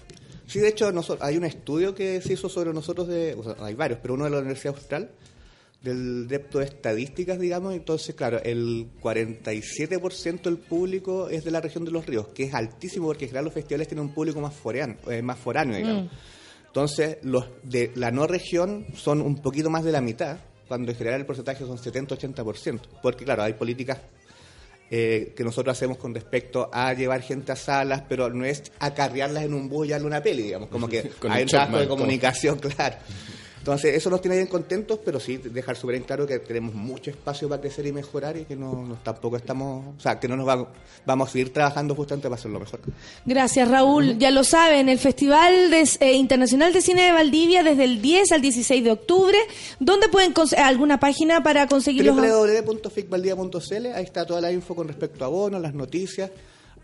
[0.54, 3.56] Sí, de hecho, noso- hay un estudio que se hizo sobre nosotros, de, o sea,
[3.66, 5.10] hay varios, pero uno de la Universidad Austral,
[5.82, 11.84] del depto de estadísticas, digamos, entonces, claro, el 47% del público es de la región
[11.86, 14.54] de los ríos, que es altísimo porque en general los festivales tienen un público más,
[14.54, 16.12] foreano, eh, más foráneo, digamos.
[16.68, 20.38] Entonces, los de la no región son un poquito más de la mitad,
[20.68, 23.98] cuando en general el porcentaje son 70-80%, porque claro, hay políticas
[24.92, 29.44] eh, que nosotros hacemos con respecto a llevar gente a salas, pero no es acarrearlas
[29.44, 32.60] en un bus y darle una peli, digamos, como que hay un trabajo de comunicación,
[32.78, 32.96] claro.
[33.64, 37.10] Entonces, eso nos tiene bien contentos, pero sí dejar súper en claro que tenemos mucho
[37.12, 40.36] espacio para crecer y mejorar y que no, no- tampoco estamos, o sea, que no
[40.36, 40.68] nos va-
[41.06, 42.82] vamos a seguir trabajando justamente para hacerlo mejor.
[43.26, 44.18] Gracias, Raúl.
[44.18, 48.34] Ya lo saben, el Festival de- eh, Internacional de Cine de Valdivia desde el 10
[48.34, 49.38] al 16 de octubre.
[49.80, 54.90] ¿Dónde pueden cons- alguna página para conseguir los www.ficvaldía.cl, ahí está toda la info con
[54.90, 56.30] respecto a bonos, las noticias.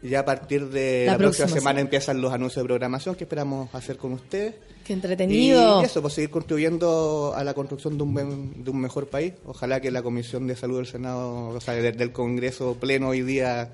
[0.01, 3.25] Ya a partir de La la, próxima, próxima semana empiezan los anuncios de programación que
[3.25, 4.55] esperamos hacer con ustedes.
[4.85, 5.81] Qué entretenido.
[5.81, 9.33] Y eso, pues seguir contribuyendo a la construcción de un, buen- de un mejor país.
[9.45, 13.71] Ojalá que la Comisión de Salud del Senado, o sea, del Congreso Pleno hoy día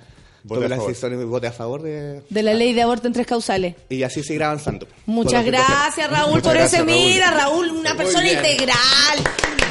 [0.48, 0.70] Vote
[1.02, 2.22] tome a vote a favor de...
[2.30, 3.74] De la ley de aborto en tres causales.
[3.90, 4.88] Y así seguir avanzando.
[5.08, 6.92] Muchas Por gracias, Raúl, Muchas por gracias, ese.
[6.92, 7.06] Raúl.
[7.06, 8.38] Mira, Raúl, una Muy persona bien.
[8.38, 9.24] integral.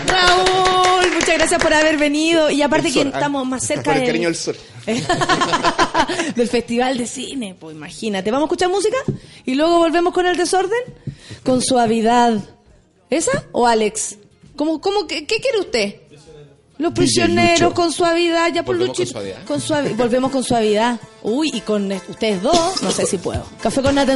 [0.09, 2.51] Raúl, muchas gracias por haber venido.
[2.51, 4.57] Y aparte que ah, estamos más cerca Por el del, cariño del sur.
[6.35, 7.57] del Festival de Cine.
[7.59, 8.33] Pues imagínate.
[8.33, 8.97] ¿Vamos a escuchar música?
[9.45, 10.83] Y luego volvemos con el desorden.
[11.45, 12.43] Con suavidad.
[13.11, 14.17] ¿Esa o Alex?
[14.57, 15.95] ¿Cómo, cómo, qué, qué quiere usted?
[16.79, 19.13] Los prisioneros con suavidad, ya por con Luchito.
[19.13, 19.45] suavidad.
[19.45, 20.99] Con suavi- Volvemos con suavidad.
[21.23, 23.45] Uy, y con ustedes dos, no sé si puedo.
[23.63, 24.13] Café con nata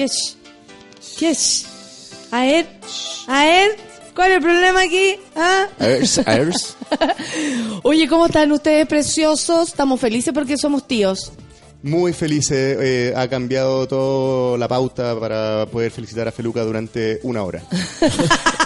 [0.00, 0.36] ¿Qué es?
[1.18, 1.66] ¿Qué es?
[2.30, 2.66] A ver,
[3.26, 3.76] a ver,
[4.14, 5.16] ¿cuál es el problema aquí?
[5.36, 5.66] ¿Ah?
[5.78, 6.76] Airs, airs.
[7.82, 9.68] Oye, ¿cómo están ustedes preciosos?
[9.68, 11.32] Estamos felices porque somos tíos.
[11.82, 17.42] Muy felices, eh, ha cambiado toda la pauta para poder felicitar a Feluca durante una
[17.42, 17.62] hora.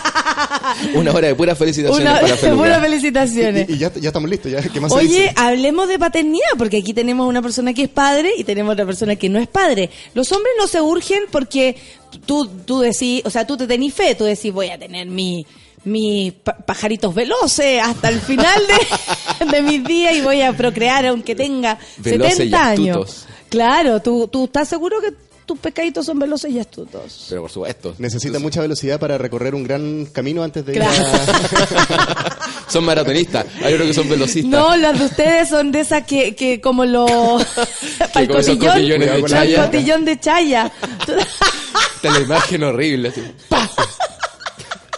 [0.95, 2.57] Una hora de puras felicitaciones Una, para Feluca.
[2.59, 3.69] buenas felicitaciones.
[3.69, 5.33] Y, y ya, ya estamos listos, ya, ¿qué más se Oye, dice?
[5.37, 9.17] hablemos de paternidad, porque aquí tenemos una persona que es padre y tenemos otra persona
[9.17, 9.91] que no es padre.
[10.15, 11.77] Los hombres no se urgen porque
[12.27, 15.47] tú, tú decís, o sea, tú te tenés fe, tú decís, voy a tener mi
[15.87, 18.59] mis pa- pajaritos veloces hasta el final
[19.39, 23.27] de, de mis días y voy a procrear aunque tenga Veloces y 70 años.
[23.51, 25.13] Claro, ¿tú, tú estás seguro que
[25.47, 27.27] tus pescaditos son veloces y astutos.
[27.29, 27.95] Pero por supuesto.
[27.99, 31.05] Necesita mucha velocidad para recorrer un gran camino antes de ir Claro.
[31.07, 32.39] a...
[32.69, 33.47] Son maratonistas.
[33.63, 34.51] Hay otros que son velocistas.
[34.51, 37.09] No, las de ustedes son de esas que, que como los...
[37.11, 39.65] como esos cotillón, cotillones de chaya.
[39.67, 40.73] cotillón de chaya.
[41.03, 43.09] Esta es la imagen horrible.
[43.11, 43.23] así.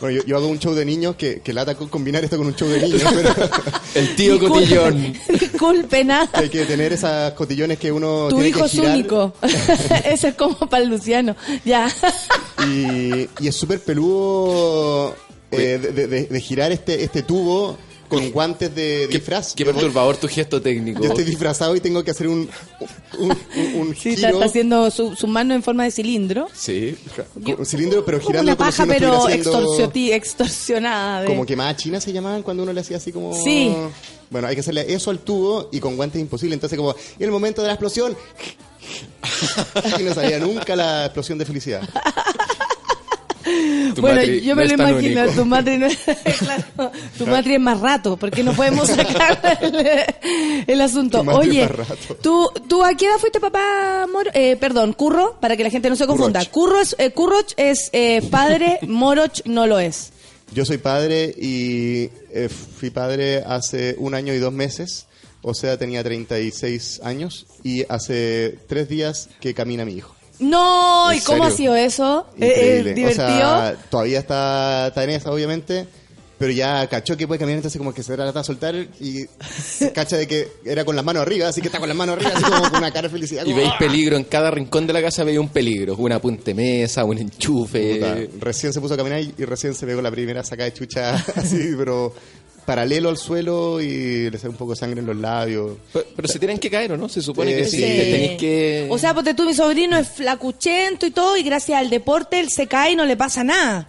[0.00, 2.46] Bueno, yo, yo hago un show de niños que, que lata con combinar esto con
[2.46, 3.34] un show de niños, pero
[3.94, 5.14] El tío Disculpe- cotillón.
[5.40, 6.28] Disculpen, ah.
[6.34, 8.90] hay que tener esas cotillones que uno Tu tiene hijo que es girar.
[8.94, 9.32] único.
[10.04, 11.34] Ese es como para el Luciano.
[11.64, 11.88] Ya.
[12.68, 15.14] Y, y es súper peludo
[15.50, 17.78] eh, de, de- de- de girar este, este tubo
[18.08, 19.54] con guantes de disfraz.
[19.54, 21.02] Qué voy- perturbador tu gesto técnico.
[21.02, 22.48] Yo estoy disfrazado y tengo que hacer un,
[23.18, 26.48] un, un- un Sí, está, giro, está haciendo su, su mano en forma de cilindro.
[26.54, 26.96] Sí.
[27.58, 31.20] un cilindro, pero Como girando una como si paja, pero haciendo- extorsionada.
[31.22, 33.32] de- Como quemada china se llamaban cuando uno le hacía así como...
[33.34, 33.74] Sí.
[34.30, 36.54] Bueno, hay que hacerle eso al tubo y con guantes es imposible.
[36.54, 38.16] Entonces como, y el momento de la explosión...
[39.98, 41.82] y no salía nunca la explosión de felicidad.
[43.94, 45.36] Tu bueno, yo me lo imagino, único.
[45.36, 45.96] tu matri no es,
[46.38, 51.22] claro, tu matri es más rato, porque no podemos sacar el, el asunto.
[51.22, 52.16] Tu Oye, es más rato.
[52.20, 54.30] ¿tú, ¿tú a qué edad fuiste papá, Moro?
[54.34, 56.44] Eh, perdón, Curro, para que la gente no se confunda.
[56.46, 60.12] Curro es, eh, Curroch es eh, padre, Moroch no lo es.
[60.52, 65.06] Yo soy padre y eh, fui padre hace un año y dos meses.
[65.42, 70.15] O sea, tenía 36 años y hace tres días que camina mi hijo.
[70.38, 72.26] No, ¿y ¿En cómo ha sido eso?
[72.38, 72.90] Eh, Increíble.
[72.90, 73.26] eh, ¿Divertido?
[73.26, 75.86] O sea, todavía está, está en esa, obviamente.
[76.38, 79.90] Pero ya cachó que puede caminar, entonces como que se trata de soltar y se
[79.90, 82.32] cacha de que era con las manos arriba, así que está con las manos arriba,
[82.34, 83.40] así como con una cara de felicidad.
[83.46, 83.78] Y como, veis ¡ah!
[83.78, 85.94] peligro en cada rincón de la casa, veis un peligro.
[85.96, 87.94] Una punte mesa, un enchufe.
[87.94, 90.74] Puta, Recién se puso a caminar y, y recién se pegó la primera saca de
[90.74, 92.12] chucha, así, pero
[92.66, 95.72] paralelo al suelo y le sale un poco de sangre en los labios.
[95.92, 97.08] Pero, pero se tienen que caer, ¿o no?
[97.08, 97.76] Se supone Eh, que sí.
[97.76, 97.82] sí.
[97.82, 98.86] Tenéis que...
[98.90, 102.50] O sea, porque tú, mi sobrino es flacuchento y todo, y gracias al deporte él
[102.50, 103.88] se cae y no le pasa nada.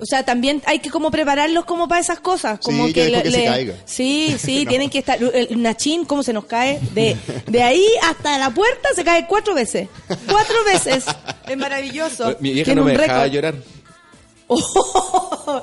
[0.00, 2.60] O sea, también hay que como prepararlos como para esas cosas.
[2.60, 3.74] Como Sí, que, que se caiga.
[3.84, 4.68] Sí, sí, No.
[4.68, 5.18] tienen que estar.
[5.20, 6.78] El Nachín, ¿cómo se nos cae?
[6.94, 7.16] De,
[7.48, 9.88] de ahí hasta la puerta se cae cuatro veces.
[10.30, 11.04] Cuatro veces.
[11.48, 12.36] Es maravilloso.
[12.38, 13.34] Mi vieja Tiene no me dejaba récord.
[13.34, 13.54] llorar.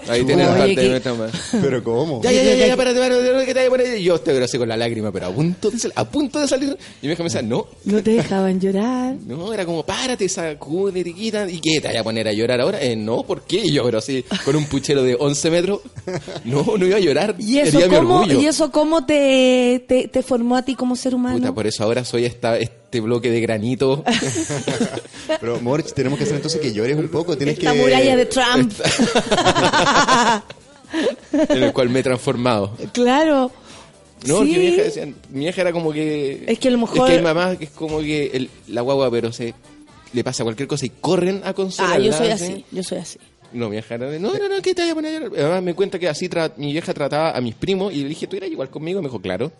[0.07, 1.33] Ahí tienes Oye, parte qué- de nuestra madre.
[1.61, 2.21] Pero ¿cómo?
[2.21, 3.99] Ya, ya, ya, ya, espérate, espérate, que te voy a poner.
[3.99, 6.47] Y yo estoy así con la lágrima, pero a punto de, sal- a punto de
[6.47, 6.69] salir.
[7.01, 9.15] Y mi vieja me decía, no, No te dejaban llorar.
[9.27, 11.49] no, era como, párate, sacude, tiquita.
[11.49, 11.81] ¿Y qué?
[11.81, 12.81] ¿Te voy a poner a llorar ahora?
[12.81, 13.61] Eh, no, ¿por qué?
[13.65, 15.81] Y yo, pero así, con un puchero de 11 metros.
[16.43, 17.35] No, no iba a llorar.
[17.39, 18.39] ¿Y eso, Sería mi cómo, orgullo.
[18.41, 21.37] ¿Y eso cómo te, te, te formó a ti como ser humano?
[21.37, 22.57] Puta, por eso ahora soy esta,
[22.95, 24.03] este bloque de granito.
[25.41, 27.35] Pero, Morch, tenemos que hacer entonces que llores un poco.
[27.37, 27.79] Tienes Esta que...
[27.79, 28.71] muralla de Trump.
[31.49, 32.71] en el cual me he transformado.
[32.93, 33.51] claro.
[34.25, 34.53] No, Sí.
[34.53, 36.45] que mi vieja decía, mi vieja era como que...
[36.47, 38.81] Es que a lo mejor- Es que hay mamás que es como que el- la
[38.81, 39.53] guagua, pero se
[40.13, 42.03] le pasa cualquier cosa y corren a Ah, consolarla.
[42.05, 42.31] yo soy ¿sí?
[42.31, 43.19] así, yo soy así.
[43.53, 45.39] No, mi vieja era de, no, no, no, ¿qué te voy a poner a llorar?
[45.39, 48.25] Además me cuenta que así tra- mi vieja trataba a mis primos y le dije,
[48.25, 48.99] ¿tú eras igual conmigo?
[49.01, 49.51] Me dijo, claro.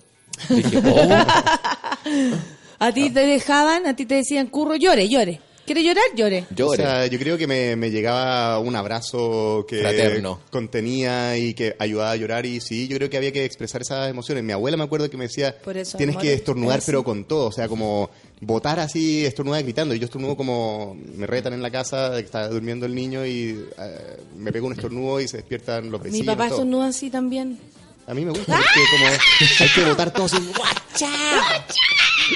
[0.50, 1.10] Le dije, oh.
[2.80, 5.40] A ti te dejaban, a ti te decían, curro, llore, llore.
[5.66, 6.04] ¿Quieres llorar?
[6.16, 6.46] Llore.
[6.52, 6.78] O Llore.
[6.84, 10.40] sea, yo creo que me, me llegaba un abrazo que Fraterno.
[10.52, 14.08] contenía y que ayudaba a llorar y sí, yo creo que había que expresar esas
[14.08, 14.44] emociones.
[14.44, 17.24] Mi abuela me acuerdo que me decía, Por eso, tienes amor, que estornudar pero con
[17.26, 18.12] todo, o sea, como
[18.42, 19.96] botar así, estornudar gritando.
[19.96, 24.18] Y yo estornudo como, me retan en la casa, está durmiendo el niño y eh,
[24.38, 26.28] me pego un estornudo y se despiertan los Mi vecinos.
[26.36, 26.58] papá todo.
[26.60, 27.58] estornuda así también.
[28.08, 30.38] A mí me gusta, porque como hay que botar todo así.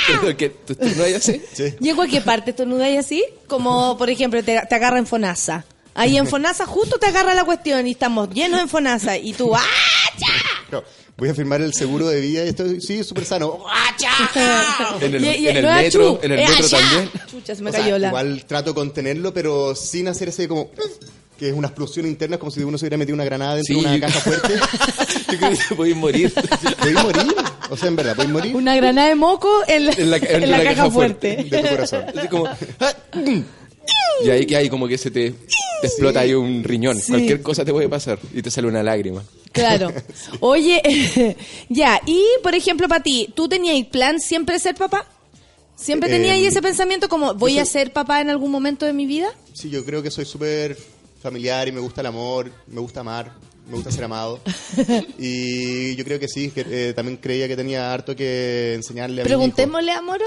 [0.07, 1.41] Pero que tú, tú no hayas así.
[1.53, 1.73] Sí.
[1.79, 3.23] ¿Y en cualquier parte estornuda y así?
[3.47, 5.65] Como, por ejemplo, te, te agarra en Fonasa.
[5.95, 9.17] Ahí en Fonasa justo te agarra la cuestión y estamos llenos en Fonasa.
[9.17, 9.51] Y tú.
[10.71, 10.83] No,
[11.17, 13.59] voy a firmar el seguro de vida y estoy, sí, súper sano.
[15.01, 16.77] En el, Y- y- en el no metro, chu, en el metro allá.
[16.79, 17.11] también.
[17.29, 18.07] Chucha, se me O sea, cayó la...
[18.09, 20.69] Igual trato de contenerlo, pero sin hacer ese como
[21.39, 23.79] que es una explosión interna, como si uno se hubiera metido una granada dentro Sí,
[23.81, 24.53] de una yo- caja fuerte.
[25.31, 26.33] Yo creo que te podéis morir.
[26.79, 27.35] ¿Podéis morir?
[27.69, 28.55] O sea, en verdad, ¿podéis morir?
[28.55, 31.45] Una granada de moco en la, En la, en la caja, fuerte.
[31.49, 32.03] De tu corazón.
[32.15, 33.41] Así como, ah, mm.
[34.25, 35.31] Y ahí que hay como que se te,
[35.81, 36.99] te explota ahí un riñón.
[36.99, 37.11] Sí.
[37.11, 39.23] Cualquier cosa te puede pasar y te sale una lágrima.
[39.51, 39.93] Claro.
[40.41, 41.35] Oye,
[41.69, 45.05] ya, y por ejemplo, para ti, ¿tú tenías plan siempre de ser papá?
[45.75, 48.91] ¿Siempre tenías ahí Eh, ese pensamiento como voy a ser papá en algún momento de
[48.93, 49.29] mi vida?
[49.53, 50.77] Sí, yo creo que soy súper
[51.21, 53.31] familiar y me gusta el amor, me gusta amar,
[53.67, 54.39] me gusta ser amado.
[55.19, 59.25] y yo creo que sí, que eh, también creía que tenía harto que enseñarle a
[59.25, 59.37] mi hijo.
[59.39, 60.25] Preguntémosle a Moro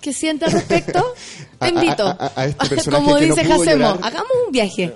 [0.00, 1.14] qué siente al respecto.
[1.58, 2.06] Te A- a- invito.
[2.06, 4.92] a- a este personaje Como que no dice pudo Jacemo, hagamos un viaje.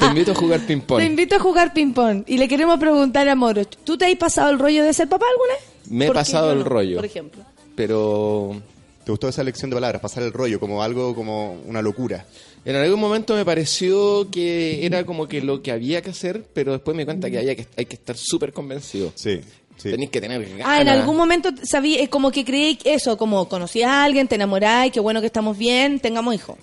[0.00, 0.98] Te invito a jugar ping-pong.
[1.00, 4.50] Te invito a jugar ping-pong y le queremos preguntar a Moro, ¿tú te has pasado
[4.50, 5.90] el rollo de ser papá alguna vez?
[5.90, 6.96] Me he pasado el no, rollo.
[6.96, 7.42] Por ejemplo.
[7.74, 8.60] Pero
[9.04, 10.02] ¿Te gustó esa elección de palabras?
[10.02, 12.26] Pasar el rollo como algo, como una locura.
[12.68, 16.72] En algún momento me pareció que era como que lo que había que hacer, pero
[16.72, 19.10] después me di cuenta que, había que hay que estar súper convencido.
[19.14, 19.40] Sí,
[19.78, 19.90] sí.
[19.90, 20.66] Tenéis que tener ganas.
[20.66, 24.34] Ah, en algún momento sabía, eh, como que creí eso, como conocí a alguien, te
[24.34, 26.58] enamoráis, qué bueno que estamos bien, tengamos hijos.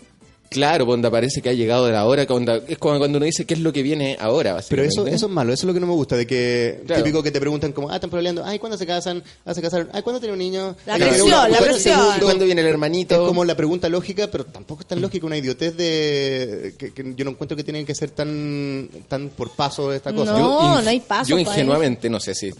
[0.49, 3.55] Claro, cuando parece que ha llegado la hora, cuando, es como cuando uno dice qué
[3.55, 4.57] es lo que viene ahora.
[4.69, 7.03] Pero eso, eso es malo, eso es lo que no me gusta, de que Claro.
[7.03, 9.23] típico que te preguntan como, ah, están peleando, ay, ¿cuándo se casan?
[9.43, 10.75] Ah, se casaron, ay, ¿cuándo tiene un niño?
[10.85, 11.99] La presión, una- la ¿cuándo presión.
[12.21, 13.15] ¿Cuándo viene el hermanito?
[13.15, 17.13] Es como la pregunta lógica, pero tampoco es tan lógica una idiotez de que, que
[17.15, 20.31] yo no encuentro que tienen que ser tan tan por paso esta cosa.
[20.37, 20.75] No.
[20.77, 22.51] Yo no hay paso Yo pa' ingenuamente, no sé si,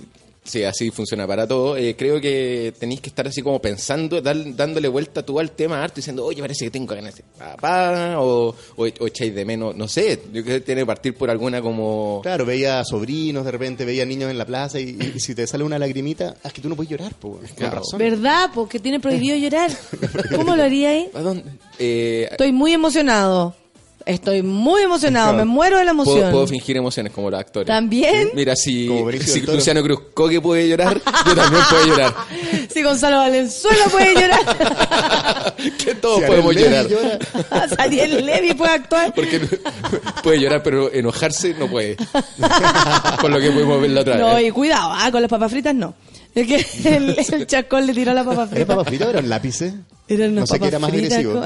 [0.46, 4.56] si así funciona para todo, eh, creo que tenéis que estar así como pensando, dar-
[4.56, 8.20] dándole vuelta tú al tema harto, diciendo, oye, parece que tengo ganas de ser papá,
[8.20, 11.30] o, o, o echáis de menos, no sé, yo creo que tiene que partir por
[11.30, 12.20] alguna como...
[12.22, 15.64] Claro, veía sobrinos, de repente veía niños en la plaza y, y si te sale
[15.64, 17.78] una lagrimita, es que tú no puedes llorar, po, con Claro.
[17.78, 17.98] razón.
[18.00, 18.52] ¿Verdad?
[18.54, 19.72] Porque tiene prohibido llorar.
[20.36, 21.10] ¿Cómo lo haría ahí?
[21.14, 21.44] ¿A dónde?
[21.80, 23.56] Eh, Estoy muy emocionado.
[24.06, 25.46] Estoy muy emocionado, Claro.
[25.46, 26.18] me muero de la emoción.
[26.20, 27.66] puedo, puedo fingir emociones como los actores.
[27.68, 28.30] ¿También?
[28.36, 28.88] Mira, si,
[29.26, 29.42] si.
[29.42, 32.14] Luciano Cruzcoque puede llorar, yo también puedo llorar.
[32.72, 35.56] Si Gonzalo Valenzuela puede llorar.
[35.84, 37.20] que todos Si podemos Ariel llorar.
[37.50, 39.14] Llora, Sariel Levy puede actuar.
[39.16, 41.96] Porque no- puede llorar, pero enojarse no puede.
[43.22, 44.48] Por lo que pudimos ver la otra No, vez.
[44.48, 45.96] y cuidado, ah, con las papas fritas no.
[46.36, 48.66] Es que el, el chacón le tiró la papa ¿Era frita.
[48.68, 49.74] papa frita o eran lápices?
[50.08, 51.42] Era no sé qué era más agresivo.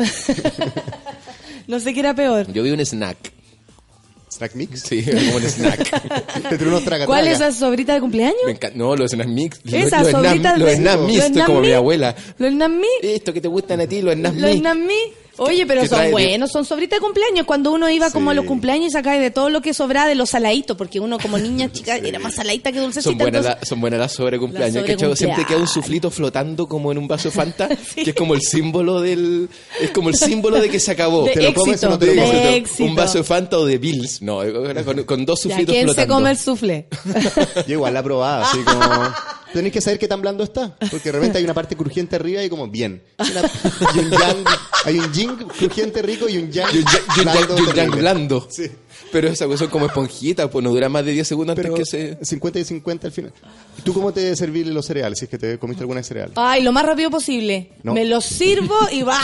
[1.70, 2.52] No sé qué era peor.
[2.52, 3.18] Yo vi un snack.
[4.32, 4.82] ¿Snack mix?
[4.82, 6.50] Sí, como un snack.
[6.50, 8.38] Te tiró unos traga ¿Cuál es esa sobrita de cumpleaños?
[8.46, 9.60] Me encanta- No, los snack mix.
[9.64, 10.76] Los, Esas los sobritas los de...
[10.76, 11.76] snack mix, los estoy como snack mi mix.
[11.78, 12.16] abuela.
[12.38, 12.90] Los snack mix.
[13.02, 14.60] Esto que te gustan a ti, los snack Los mix.
[14.60, 15.10] snack mix.
[15.40, 17.46] Oye, pero son buenos, son sobritas de cumpleaños.
[17.46, 20.16] Cuando uno iba como a los cumpleaños y sacaba de todo lo que sobraba de
[20.16, 23.10] los saladitos, porque uno como niña chica era más saladita que dulcecita.
[23.10, 24.88] Son buenas, entonces- la- son buenas las sobre cumpleaños.
[24.88, 25.16] Las sobre.
[25.16, 28.42] Siempre queda un suflito flotando como en un vaso de Fanta, que es como el
[28.42, 29.50] símbolo del.
[29.82, 31.24] Es como el símbolo de que se acabó.
[31.24, 32.56] De ¿Te lo comes éxito, o no te lo comes?
[32.56, 32.84] éxito.
[32.84, 34.22] Un vaso de Fanta o de Bills.
[34.22, 34.42] No,
[34.86, 36.14] con, con dos suflitos ¿Quién se flotando.
[36.16, 36.88] come el soufflé?
[37.68, 39.14] Yo igual la probaba, así como...
[39.54, 42.44] Tenéis que saber qué tan blando está, porque de repente hay una parte crujiente arriba
[42.44, 43.02] y como bien.
[43.18, 43.52] Una-
[43.96, 44.44] y un yang,
[44.86, 46.86] hay un yin crujiente rico y un yang Y un
[47.26, 48.48] blando y un yang blando.
[48.50, 48.70] Sí.
[49.12, 51.90] Pero esa cosa es como esponjita, pues no dura más de 10 segundos Pero antes
[51.90, 52.26] que se.
[52.26, 53.34] 50 y 50 al final.
[53.80, 55.18] ¿Y ¿Tú cómo te servís los cereales?
[55.20, 56.32] Si es que te comiste alguna cereal.
[56.36, 57.70] Ay, lo más rápido posible.
[57.82, 57.94] No.
[57.94, 59.18] Me los sirvo y va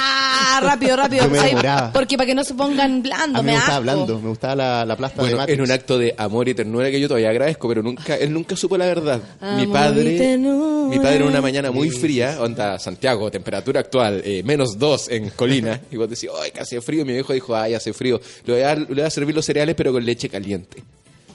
[0.61, 1.26] rápido, rápido.
[1.26, 1.91] Yo me Ay, demoraba.
[1.91, 3.84] porque para que no se pongan blandos, A mí me me gustaba asco.
[3.84, 5.57] blando, me gustaba la, la plasta de Bueno, Matrix.
[5.60, 8.56] en un acto de amor y ternura que yo todavía agradezco, pero nunca, él nunca
[8.56, 9.22] supo la verdad.
[9.41, 14.41] mi Amor padre, mi padre en una mañana muy fría, onda Santiago, temperatura actual, eh,
[14.44, 17.56] menos 2 en Colina, y vos decís, ay, que hace frío, y mi viejo dijo,
[17.56, 20.30] ay, hace frío, le voy, a le voy a servir los cereales, pero con leche
[20.30, 20.82] caliente.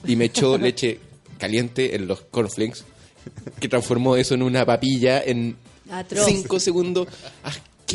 [0.07, 0.99] Y me echó leche
[1.39, 2.85] caliente en los cornflakes,
[3.59, 5.57] que transformó eso en una papilla en
[5.91, 6.27] Atroz.
[6.27, 7.09] 5 segundos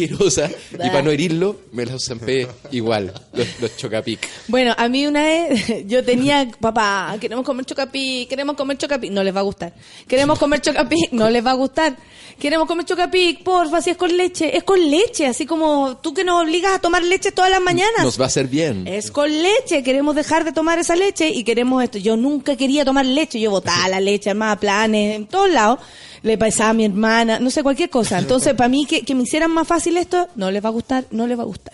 [0.04, 4.28] asquerosa, y para no herirlo, me los zampé igual, los, los chocapic.
[4.48, 9.24] Bueno, a mí una vez yo tenía, papá, queremos comer chocapic, queremos comer chocapic, no
[9.24, 9.74] les va a gustar.
[10.08, 11.96] Queremos comer chocapic, no les va a gustar.
[12.40, 16.26] Queremos comer chocapic, porfa, si es con leche, es con leche, así como tú que
[16.26, 18.04] nos obligas a tomar leche todas las mañanas.
[18.04, 18.86] Nos va a hacer bien.
[18.88, 21.98] Es con leche, queremos dejar de tomar esa leche y queremos esto.
[21.98, 25.80] Yo nunca quería tomar leche, yo botaba la leche, armaba planes, en todos lados.
[26.26, 28.18] Le pasaba a mi hermana, no sé, cualquier cosa.
[28.18, 31.06] Entonces, para mí, que, que me hicieran más fácil esto, no les va a gustar,
[31.12, 31.74] no les va a gustar.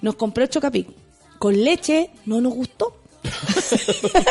[0.00, 0.88] Nos compró Chocapic.
[1.38, 2.96] Con leche, no nos gustó.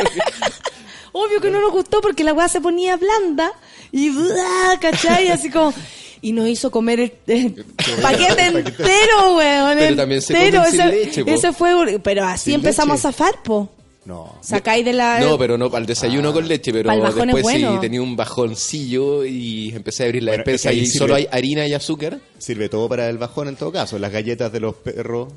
[1.12, 3.52] Obvio que no nos gustó porque la weá se ponía blanda
[3.92, 4.78] y ¡bua!
[4.82, 5.30] ¿cachai?
[5.30, 5.74] Así como...
[6.22, 7.66] Y nos hizo comer el, el
[8.02, 9.78] paquete entero, weón.
[9.78, 10.64] Pero también se entero.
[10.64, 11.32] comen sin ese, leche, po.
[11.32, 12.00] ese fue...
[12.00, 13.08] Pero así Sin empezamos leche.
[13.10, 13.70] a zafar, po.
[14.06, 14.36] No.
[14.42, 15.20] Sacáis de la...
[15.22, 17.74] No, pero no para el desayuno con leche, pero después bueno.
[17.76, 20.98] sí tenía un bajoncillo y empecé a abrir la Bueno, despensa es que y sirve-
[20.98, 22.20] solo hay harina y azúcar.
[22.38, 23.98] Sirve todo para el bajón en todo caso.
[24.00, 25.30] Las galletas de los perros.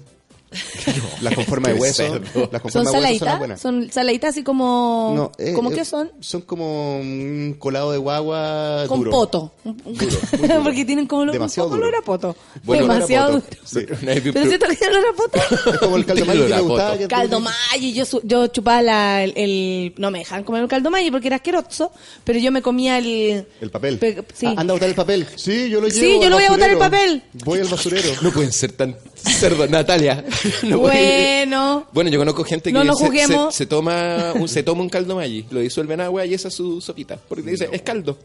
[1.20, 2.02] Las con forma de Qué hueso.
[2.02, 3.38] Las con ¿Son forma de hueso son las saladitas?
[3.38, 3.60] buenas.
[3.60, 5.12] ¿Son saladitas así como...
[5.16, 6.10] No, eh, ¿Cómo eh, que son?
[6.20, 9.10] Son como un colado de guagua Con duro.
[9.10, 9.52] poto.
[10.64, 11.88] Porque tienen como Demasiado un poco duro.
[11.88, 12.36] olor a poto.
[12.64, 13.44] Bueno, Demasiado duro.
[13.64, 13.80] Sí.
[13.86, 14.00] Pero
[14.32, 14.58] tiene
[14.88, 15.40] olor a poto.
[15.72, 16.98] Es como el caldo mayo que me gustaba.
[16.98, 18.04] que- caldo Maggi, yo,
[18.48, 21.92] chupaba la- el, el- No me dejaban comer el caldo Maggi porque era asqueroso,
[22.24, 23.46] pero yo me comía el...
[23.60, 23.98] El papel.
[23.98, 24.46] Pe- sí.
[24.46, 25.26] Ah, anda a botar el papel.
[25.36, 26.00] Sí, yo lo llevo.
[26.00, 27.22] Sí, yo lo voy a botar el papel.
[27.44, 28.08] Voy al basurero.
[28.22, 28.96] No pueden ser tan
[29.38, 30.24] cerdos, Natalia.
[30.62, 31.86] No Bueno...
[31.92, 35.16] Bueno, yo conozco gente que No se, se- se toma un, se toma un caldo
[35.16, 37.16] Maggi, lo disuelve en agua y esa es su sopita.
[37.28, 38.18] Porque dice, es caldo.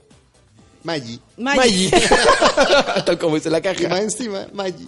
[0.83, 1.19] Maggi.
[1.37, 1.91] Maggi.
[3.05, 4.01] Tal como dice la Y más caja.
[4.01, 4.87] encima, Maggi.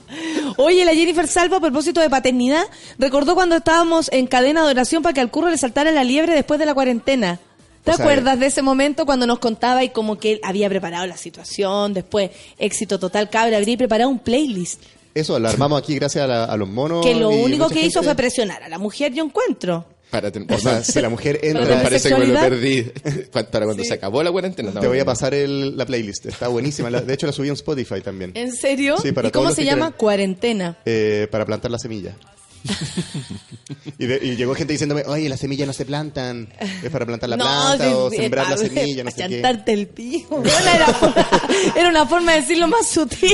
[0.57, 2.63] Oye, la Jennifer Salva, a propósito de paternidad,
[2.97, 6.33] recordó cuando estábamos en cadena de oración para que al curro le saltara la liebre
[6.33, 7.39] después de la cuarentena.
[7.83, 10.67] ¿Te O sea, acuerdas de ese momento cuando nos contaba y como que él había
[10.69, 14.81] preparado la situación, después éxito total, cabra, habría preparado un playlist?
[15.13, 17.05] Eso, lo armamos aquí gracias a, la- a los monos.
[17.05, 19.85] Que lo único que hizo fue presionar a la mujer, yo encuentro.
[20.09, 22.91] Para ten- O sea, si la mujer Pero entra, me parece que me lo ¿Sexualidad?
[23.01, 23.21] perdí.
[23.31, 24.71] Pa- Para cuando se acabó la cuarentena.
[24.79, 26.27] te voy a pasar el- la playlist.
[26.27, 26.89] Está buenísima.
[26.91, 28.31] La- de hecho, la subí en Spotify también.
[28.35, 28.97] ¿En serio?
[29.01, 29.87] Sí, para ¿Y cómo se llama?
[29.87, 29.97] quieren.
[29.97, 30.77] Cuarentena.
[30.85, 32.15] Eh, para plantar la semilla.
[33.99, 36.47] Y, de- y llegó gente diciéndome, oye, las semillas no se plantan.
[36.83, 39.41] Es para plantar la planta sí, o sí, sembrar la semilla, no para sé qué.
[39.41, 40.37] chantarte el pijo.
[40.37, 40.87] Bueno, era,
[41.75, 43.31] era una forma de decirlo más sutil.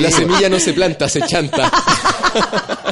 [0.00, 1.70] La semilla no se planta, se chanta.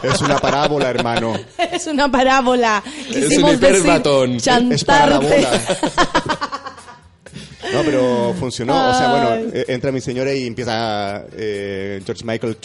[0.03, 1.35] Es una parábola, hermano.
[1.73, 2.83] Es una parábola.
[3.11, 4.37] Es Quisimos un decir hiperbatón.
[4.37, 5.37] Es para la chantarte.
[5.37, 6.49] bola.
[7.73, 8.91] No, pero funcionó.
[8.91, 12.57] O sea, bueno, eh, entra mi señora y empieza eh, George Michael.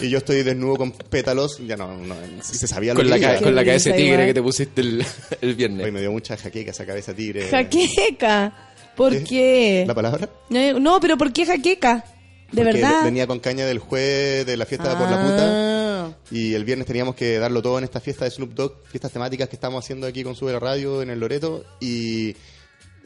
[0.00, 1.58] Y yo estoy desnudo con pétalos.
[1.66, 4.12] Ya no, no se sabía lo Con que la, ca- con la cabeza de tigre
[4.12, 4.26] igual.
[4.28, 5.04] que te pusiste el,
[5.40, 5.84] el viernes.
[5.84, 7.48] Hoy me dio mucha jaqueca esa cabeza tigre.
[7.48, 8.52] Jaqueca.
[8.96, 9.24] ¿Por ¿Eh?
[9.24, 9.84] qué?
[9.86, 10.28] ¿La palabra?
[10.50, 12.04] No, pero ¿por qué jaqueca?
[12.52, 13.04] ¿De Porque verdad?
[13.04, 15.38] Venía con caña del juez de la fiesta por la puta.
[15.42, 16.10] Ah.
[16.32, 19.48] Y el viernes teníamos que darlo todo en esta fiesta de Snoop Dogg, fiestas temáticas
[19.48, 21.64] que estamos haciendo aquí con Sube la Radio en el Loreto.
[21.80, 22.34] Y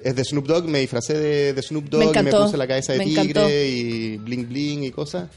[0.04, 2.66] es de Snoop Dogg, me disfracé de, de Snoop Dogg Me y me puse la
[2.68, 3.50] cabeza de me tigre encantó.
[3.50, 5.28] y bling bling y cosas.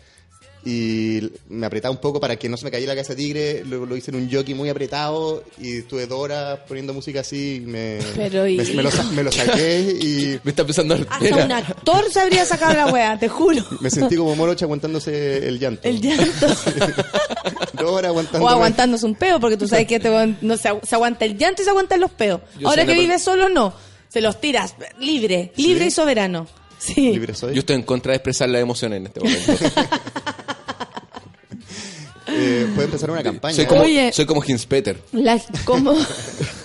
[0.65, 3.64] Y me apretaba un poco para que no se me cayera la cabeza de tigre.
[3.65, 7.56] Luego lo hice en un jockey muy apretado y estuve dos horas poniendo música así.
[7.56, 8.73] y Me, Pero, me, hijo.
[8.73, 11.45] me lo, me lo saqué y Me está empezando a Hasta pena.
[11.45, 13.64] un actor se habría sacado la wea, te juro.
[13.80, 15.88] me sentí como morocha aguantándose el llanto.
[15.88, 16.48] El llanto.
[17.73, 18.45] Dos horas aguantando.
[18.45, 20.10] o aguantándose un peo, porque tú sabes que te,
[20.41, 22.41] no, se, agu- se aguanta el llanto y se aguantan los peos.
[22.60, 23.73] Yo Ahora que una vives solo, no.
[24.10, 26.48] Se los tiras libre, libre y soberano.
[26.80, 27.12] Sí.
[27.14, 27.54] Libre soy.
[27.54, 29.54] Yo estoy en contra de expresar la emoción en este momento.
[32.30, 33.56] Eh, puede empezar una campaña.
[33.56, 34.12] Soy como, Oye.
[34.12, 35.02] soy como Hinspeter.
[35.14, 35.96] La, como,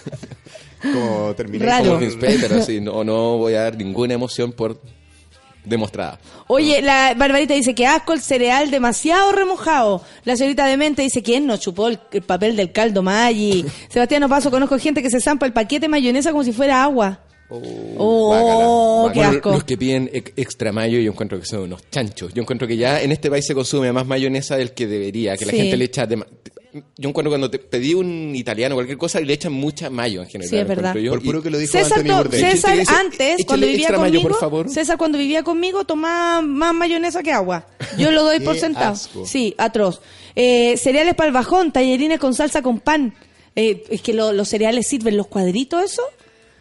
[0.83, 1.93] como terminé Raro.
[1.95, 2.81] Como Hinspeter, así.
[2.81, 4.81] No, no voy a dar ninguna emoción por
[5.65, 6.19] demostrada.
[6.49, 10.05] Oye, la Barbarita dice que asco el cereal demasiado remojado.
[10.25, 13.65] La señorita de mente dice quién no chupó el, el papel del caldo Maggi.
[13.89, 17.21] Sebastián Paso conozco gente que se zampa el paquete de mayonesa como si fuera agua.
[17.99, 19.51] Oh, qué Bueno, asco.
[19.53, 22.33] Los que piden ex- extra mayo yo encuentro que son unos chanchos.
[22.35, 25.47] Yo encuentro que ya en este país se consume más mayonesa del que debería, que
[25.47, 26.07] la gente le echa...
[26.09, 26.27] dema-
[26.97, 30.23] Yo encuentro cuando te pedí un italiano o cualquier cosa y le echan mucha mayo
[30.23, 30.51] en general.
[30.51, 30.95] Sí, es verdad.
[30.95, 31.11] yo.
[31.11, 32.51] Por puro que lo dijo César, Anthony Bourdain.
[32.51, 34.69] César dice, antes, "Échale cuando vivía extra mayo, conmigo, por favor".
[34.71, 37.67] César cuando vivía conmigo tomaba más mayonesa que agua.
[37.99, 38.93] Yo lo doy por Qué sentado.
[38.95, 39.27] asco.
[39.27, 40.01] Sí, atroz.
[40.35, 43.15] Eh, cereales para el bajón, tallerines con salsa con pan.
[43.55, 46.03] Eh, es que lo- los cereales sirven los cuadritos, ¿eso?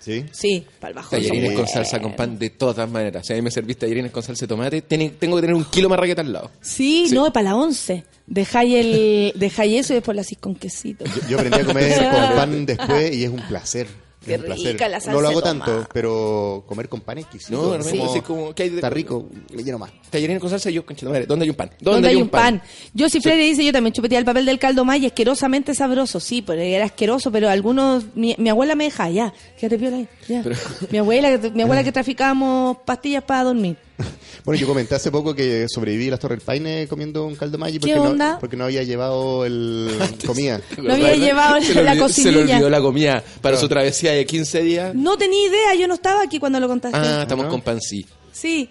[0.02, 0.26] ¿Sí?
[0.32, 1.20] Sí, para el bajón.
[1.20, 3.26] Tallarines con salsa con pan de todas maneras.
[3.26, 5.66] Si a mí me servís tallarines con salsa de tomate, tiene- tengo que tener un
[5.66, 6.50] kilo marraqueta al lado.
[6.60, 7.14] Sí, Sí.
[7.14, 8.04] no, para la once.
[8.26, 11.06] Dejáis el, dejáis eso y después lo hacís con quesito.
[11.06, 13.88] Yo, yo aprendí a comer con pan después y es un placer.
[14.24, 14.72] Qué es un placer.
[14.74, 17.52] rica la salsa No lo hago tanto, pero comer con pan exquisito.
[17.54, 19.92] No, Es no, como- hay de- Está rico, me lleno más.
[20.12, 21.72] Tallarines con salsa y yo, madre, ¿dónde hay un pan?
[21.80, 22.62] ¿Dónde hay un pan?
[22.94, 26.20] Yo si Freire dice, yo también chupeteé el papel del caldo Maggi, asquerosamente sabroso.
[26.20, 28.06] Sí, pero era asqueroso, pero algunos...
[28.14, 30.42] Mi, mi abuela me deja, ya, quédate piola ahí, ya.
[30.44, 30.56] Pero-
[30.92, 33.78] Mi abuela, mi abuela que traficábamos pastillas para dormir.
[34.46, 37.58] Bueno, yo comenté hace poco que sobreviví a las Torres del Paine comiendo un caldo
[37.58, 38.38] Maggi porque, ¿Qué no, onda?
[38.40, 39.92] porque no había llevado el
[40.26, 40.60] comida.
[40.78, 42.56] No había llevado le la olvidó- Se le cocinilla.
[42.56, 44.96] olvidó la comida para su travesía de 15 días.
[44.96, 46.98] No tenía idea, yo no estaba aquí cuando lo contaste.
[46.98, 47.52] Ah, estamos ¿no?
[47.52, 48.06] con pan sí.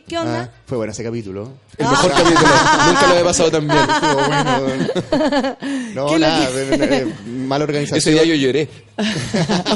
[0.09, 0.53] ¿qué Ah, onda?
[0.67, 1.53] fue bueno ese capítulo.
[1.79, 2.41] El mejor capítulo.
[2.89, 3.79] Nunca lo he pasado tan bien.
[3.89, 5.87] Estuvo bueno.
[5.95, 7.99] No, ¿Qué nada, eh, mala organización.
[7.99, 8.69] Ese día yo lloré.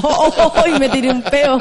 [0.03, 1.59] Oh, oh, oh, y me tiré un peo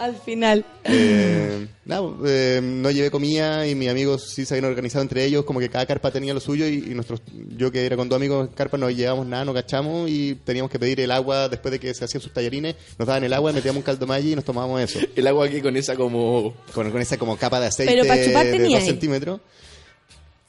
[0.00, 0.64] al final.
[0.84, 5.44] Eh, nada, eh, no llevé comida y mis amigos sí se habían organizado entre ellos,
[5.44, 7.22] como que cada carpa tenía lo suyo y, y nosotros,
[7.56, 10.70] yo que era con dos amigos en carpa, no llevábamos nada, no cachamos y teníamos
[10.70, 13.52] que pedir el agua después de que se hacían sus tallarines, nos daban el agua,
[13.52, 16.54] metíamos un caldo Maggi y nos tomábamos eso, El agua aquí con esa como...
[16.74, 18.90] con, con esa como capa de aceite Pero para chupar de tenía dos ahí.
[18.90, 19.40] centímetros.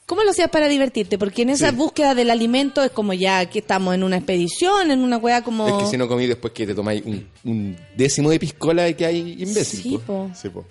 [0.06, 1.16] ¿Cómo lo hacías para divertirte?
[1.16, 1.76] Porque en esa Sí.
[1.76, 5.66] búsqueda del alimento es como ya que estamos en una expedición, en una weá como...
[5.68, 8.94] Es que si no comí después que te tomáis un, un décimo de piscola y
[8.94, 9.80] que hay imbécil.
[9.82, 10.28] Sí, po.
[10.28, 10.30] po.
[10.34, 10.64] Sí, po.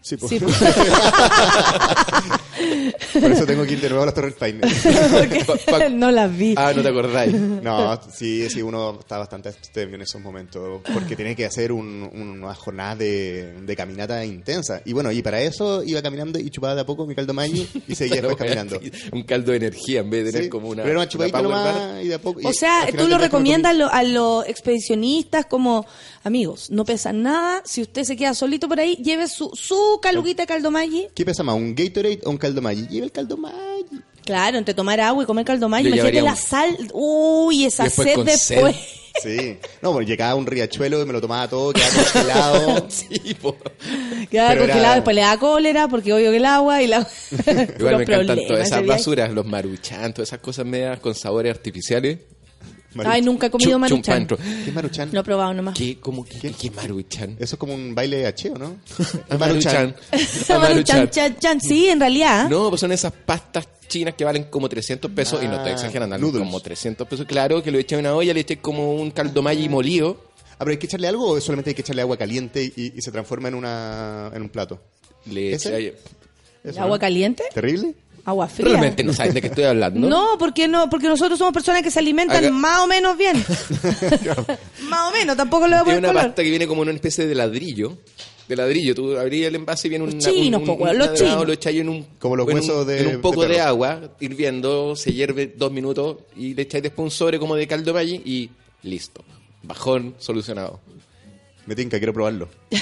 [0.00, 0.28] Sí, po.
[0.28, 0.46] Sí, po.
[3.20, 4.60] Por eso tengo que ir de nuevo a las Torres Paine.
[5.90, 6.54] No las vi.
[6.56, 7.32] Ah, no te acordáis.
[7.34, 12.08] No, sí, sí, uno está bastante abstemio en esos momentos, porque tiene que hacer un,
[12.12, 14.80] una jornada de, de caminata intensa.
[14.84, 17.66] Y bueno, y para eso iba caminando y chupaba de a poco mi caldo Maggi
[17.86, 18.80] y seguía después caminando.
[19.12, 20.82] Un caldo de energía en vez de tener Sí, como una.
[20.82, 22.40] pero una chupadita nomás y de a poco.
[22.44, 25.86] O sea, tú lo recomiendas a, lo- a los expedicionistas como,
[26.24, 30.42] amigos, no pesan nada, si usted se queda solito por ahí, lleve su, su caluguita
[30.42, 31.08] de caldo Maggi.
[31.14, 32.86] ¿Qué pesa más, un Gatorade o un caldo Maggi?
[32.88, 34.00] Lleva el caldo Maggi.
[34.24, 38.08] Claro, entre tomar agua y comer caldo Maggi, imagínate la un- sal, uy, esa Después
[38.14, 38.76] sed después.
[39.22, 39.56] Sí.
[39.82, 42.86] No, bueno, llegaba a un riachuelo y me lo tomaba todo, quedaba congelado.
[42.90, 43.56] Sí, po.
[44.30, 46.98] Queda Pero congelado, era- después le da cólera, porque obvio que el agua y la...
[47.78, 52.18] Igual me encantan todas esas basuras, los maruchan, todas esas cosas medias con sabores artificiales.
[53.04, 54.02] Ay, nunca he comido maruchan.
[54.26, 54.36] chumpantro.
[54.38, 55.10] ¿Qué es Maruchan?
[55.12, 55.74] No he probado nomás.
[55.76, 57.32] ¿Qué, cómo, qué, qué maruchan?
[57.38, 58.76] Eso es como un baile H, ¿o no?
[59.28, 59.94] A maruchan.
[60.10, 60.16] A
[60.58, 61.10] Maruchan, maruchan.
[61.10, 61.60] chan, chan.
[61.60, 62.48] Sí, en realidad.
[62.48, 65.74] No, pues son esas pastas chinas que valen como 300 pesos, y no estoy Ah,
[65.74, 66.42] exagerando, valen noodles.
[66.46, 67.26] como 300 pesos.
[67.26, 70.24] Claro, que lo eché en una olla, le eché como un caldo Maggi molido.
[70.52, 73.00] Ah, pero hay que echarle algo o solamente hay que echarle agua caliente y, y
[73.02, 74.80] se transforma en, una, en un plato.
[75.26, 75.68] Le ¿Ese?
[75.68, 75.92] eché ahí-
[76.64, 77.00] Eso, ¿Agua ¿no?
[77.00, 77.44] caliente?
[77.54, 77.94] ¿Terrible?
[78.24, 78.68] Agua fría.
[78.68, 80.06] Realmente no sabes de qué estoy hablando.
[80.08, 83.36] No, porque no, porque nosotros somos personas que se alimentan Acá- más o menos bien.
[84.88, 86.22] más o menos, tampoco le voy a Es poner una color.
[86.24, 87.98] pasta que viene como en una especie de ladrillo.
[88.48, 91.46] De ladrillo, tú abrías el envase y viene un, Los chinos, un, los chinos.
[91.46, 94.00] lo echáis en un Como los en un- huesos de- en un poco de agua
[94.20, 98.22] hirviendo, se hierve dos minutos y le echáis después un sobre como de caldo Maggi
[98.24, 98.50] y
[98.84, 99.22] listo.
[99.62, 100.80] Bajón solucionado.
[101.68, 102.48] Me tinca, quiero probarlo.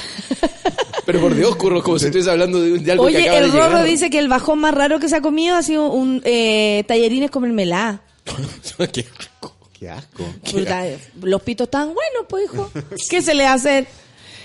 [1.05, 3.53] Pero por Dios, curro, como si estuviese hablando de, de algo que Oye, acaba el
[3.53, 3.85] de Rorro llegar.
[3.87, 7.31] dice que el bajón más raro que se ha comido ha sido un eh, tallarines
[7.31, 8.03] con mermelada.
[8.93, 9.57] Qué asco.
[9.79, 10.25] Qué asco.
[10.51, 12.71] Puta, eh, Los pitos están buenos, pues, hijo.
[13.11, 13.87] ¿Qué se le hace?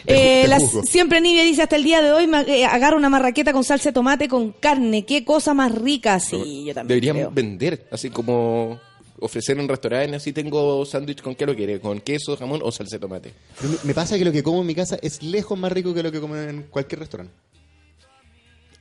[0.06, 0.84] Eh, te la- juzgo.
[0.84, 3.90] siempre Nivia dice hasta el día de hoy me eh, agarra una marraqueta con salsa
[3.90, 5.06] de tomate con carne.
[5.06, 6.20] Qué cosa más rica.
[6.20, 6.88] Sí, yo también.
[6.88, 7.32] Deberían creo.
[7.32, 8.80] vender, así como
[9.22, 12.98] ofrecer en restaurantes, así tengo sándwich con qué lo quiere, con queso, jamón o salsa
[12.98, 13.34] de tomate.
[13.60, 16.04] Pero me- pasa que lo que como en mi casa es lejos más rico que
[16.04, 17.34] lo que como en cualquier restaurante.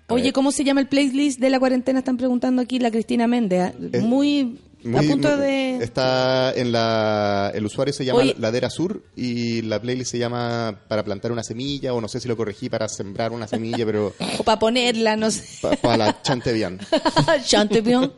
[0.08, 2.00] Oye, ¿cómo se llama el playlist de la cuarentena?
[2.00, 3.60] Están preguntando aquí la Cristina Méndez.
[3.60, 3.74] ¿ah?
[3.92, 5.76] Es Muy, Muy- a punto muy- de...
[5.84, 7.50] Está en la...
[7.54, 8.22] El usuario se llama.
[8.38, 12.28] Ladera Sur y la playlist se llama para plantar una semilla o no sé si
[12.28, 15.44] lo corregí para sembrar una semilla, pero O para ponerla, no sé.
[15.82, 16.78] para la chantevian.
[17.44, 18.12] Chantepion.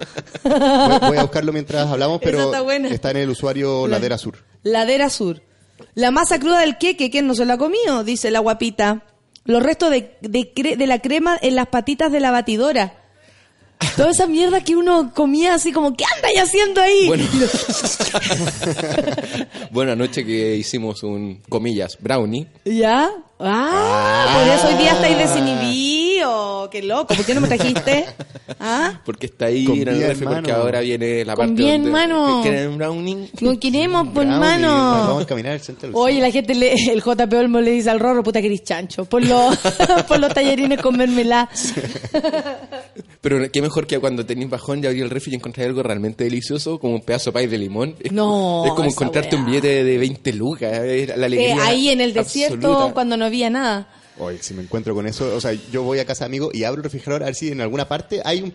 [0.45, 2.53] Voy, voy a buscarlo mientras hablamos, pero
[2.87, 4.39] está en el usuario La- Ladera Sur.
[4.63, 5.43] Ladera Sur.
[5.95, 8.05] La masa cruda del queque, ¿quién no se la ha comido?
[8.05, 9.05] Dice la guapita.
[9.45, 13.02] Los restos de, de, cre- de la crema en las patitas de la batidora.
[13.97, 17.07] Toda esa mierda que uno comía así como, ¿qué andáis haciendo ahí?
[17.07, 17.25] Bueno,
[19.71, 22.47] bueno, anoche que hicimos un, comillas, brownie.
[22.65, 23.11] ¿Ya?
[23.39, 26.12] Ah, por eso hoy día estáis desinhibidos.
[26.71, 28.07] Qué loco, ¿por qué no me trajiste?
[28.61, 29.01] ¿Ah?
[29.05, 30.55] Porque está ahí en el refri, porque mano.
[30.63, 32.43] ahora viene la parte bien, donde mano.
[32.43, 33.31] que quieren brownie.
[33.41, 35.19] No queremos, por Brownie, Vamos mano.
[35.19, 38.01] a caminar al centro del Oye, la gente, le, el JP Olmo le dice al
[38.01, 39.57] Rorro, puta que eres chancho, por los,
[40.09, 41.49] por los tallarines con mermelada.
[43.21, 46.25] Pero qué mejor que cuando tenéis bajón y abrir el refri y encontrar algo realmente
[46.25, 47.95] delicioso, como un pedazo de pay de limón.
[48.01, 49.51] Es, No, es como encontrarte un weá.
[49.51, 50.73] billete de 20 lucas.
[50.73, 52.95] la Eh, alegría ahí en el desierto, absoluta.
[52.95, 53.89] cuando no había nada.
[54.25, 56.65] Oye, si me encuentro con eso, o sea, yo voy a casa de amigos y
[56.65, 58.55] abro el refrigerador a ver si en alguna parte hay un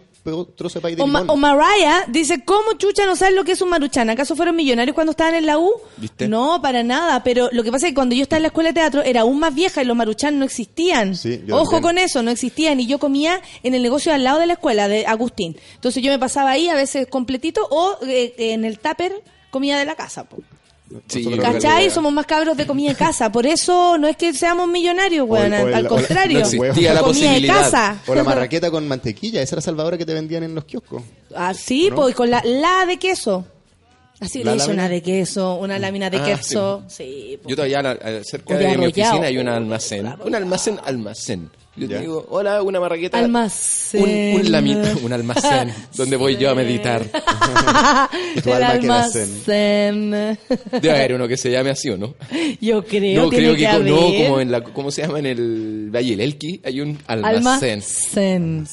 [0.57, 3.53] trozo de pay de O, Ma- o Mariah dice, ¿cómo chucha no sabes lo que
[3.53, 4.09] es un maruchan?
[4.09, 5.71] ¿Acaso fueron millonarios cuando estaban en la U?
[5.95, 6.27] ¿Viste?
[6.27, 7.23] No, para nada.
[7.23, 9.21] Pero lo que pasa es que cuando yo estaba en la escuela de teatro era
[9.21, 11.15] aún más vieja y los maruchan no existían.
[11.15, 11.81] Sí, Ojo también.
[11.81, 12.79] con eso, no existían.
[12.81, 15.55] Y yo comía en el negocio al lado de la escuela de Agustín.
[15.75, 19.13] Entonces yo me pasaba ahí a veces completito o eh, en el tupper
[19.49, 20.25] comida de la casa.
[20.25, 20.37] po.
[21.07, 21.89] Sí, ¿Cachai?
[21.89, 23.29] Somos más cabros de comida de casa.
[23.31, 25.53] Por eso no es que seamos millonarios, weón.
[25.53, 26.39] O o al, o- contrario.
[26.39, 27.55] no existía la de posibilidad.
[27.61, 28.01] casa.
[28.07, 31.03] O la marraqueta con mantequilla, esa era salvadora que te vendían en los kioscos.
[31.35, 31.97] Ah, sí, ¿No?
[31.97, 33.45] pues con la, la de queso.
[34.19, 36.83] Así ¿La le hice una de queso, una lámina de Ah, queso.
[36.87, 37.49] Sí, pues.
[37.49, 40.07] Yo todavía la- cerca O de de mi oficina hay un almacén.
[40.25, 41.51] Un almacén, almacén.
[41.77, 41.99] Yo te Ya.
[42.01, 43.19] digo, hola, una marraqueta.
[43.19, 44.01] Almacén.
[44.35, 47.03] Un, un, lami- un almacén donde voy yo a meditar.
[48.43, 50.11] Tu El alma queda almacén.
[50.71, 52.15] Debe haber uno que se llame así, ¿o no?
[52.59, 55.19] Yo creo, no, tiene creo que, no, como en la, ¿cómo se llama?
[55.19, 57.81] En el Valle del Elqui hay un almacén.
[57.83, 58.67] Almacén.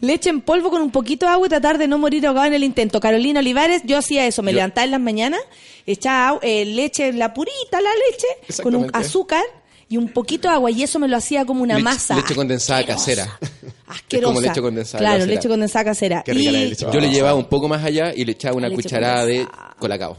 [0.00, 2.54] Leche en polvo con un poquito de agua y tratar de no morir ahogado en
[2.54, 2.98] el intento.
[3.00, 5.40] Carolina Olivares, yo hacía eso, me Yo- levantaba en las mañanas,
[5.86, 9.42] echaba eh, leche, la purita, la leche, con un azúcar
[9.88, 12.16] y un poquito de agua y eso me lo hacía como una Leche- masa.
[12.16, 13.38] Leche condensada casera.
[13.86, 14.34] asquerosa.
[14.34, 15.34] como leche condensada Claro, casera.
[15.34, 16.22] leche condensada casera.
[16.24, 18.54] Qué rica Y- la leche Yo le llevaba un poco más allá y le echaba
[18.56, 19.46] una leche cucharada de
[19.78, 20.16] colacao.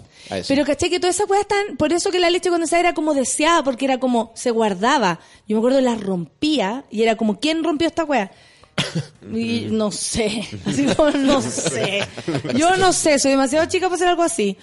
[0.48, 3.14] Pero caché que todas esas weas están, por eso que la leche condensada era como
[3.16, 5.20] deseada, porque era como, se guardaba.
[5.48, 8.32] Yo me acuerdo, la rompía y era como, ¿quién rompió esta wea?
[9.34, 12.02] Y no sé, así como no sé.
[12.56, 14.58] Yo no sé, soy demasiado chica para hacer algo así.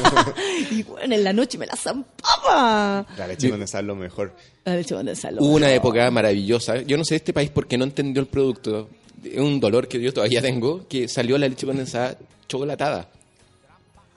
[0.70, 3.06] y bueno, en la noche me la zampaba.
[3.16, 4.34] La leche condensada es lo mejor.
[4.64, 5.36] La leche condensada.
[5.38, 6.82] Hubo una época maravillosa.
[6.82, 8.88] Yo no sé de este país porque no entendió el producto.
[9.24, 12.16] Es un dolor que yo todavía tengo, que salió la leche condensada
[12.48, 13.08] chocolatada.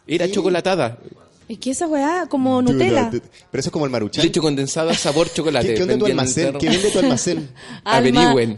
[0.08, 0.98] Era chocolatada.
[1.48, 2.26] ¿Y qué esa weá?
[2.30, 3.10] Como Nutella.
[3.11, 3.22] Dude,
[3.52, 4.24] Pero eso es como el maruchan.
[4.24, 5.68] Leche condensada sabor chocolate.
[5.74, 6.53] ¿Qué, qué onda tu almacén?
[6.57, 7.49] ¿Qué vende tu almacén?
[7.84, 8.57] Averigüen.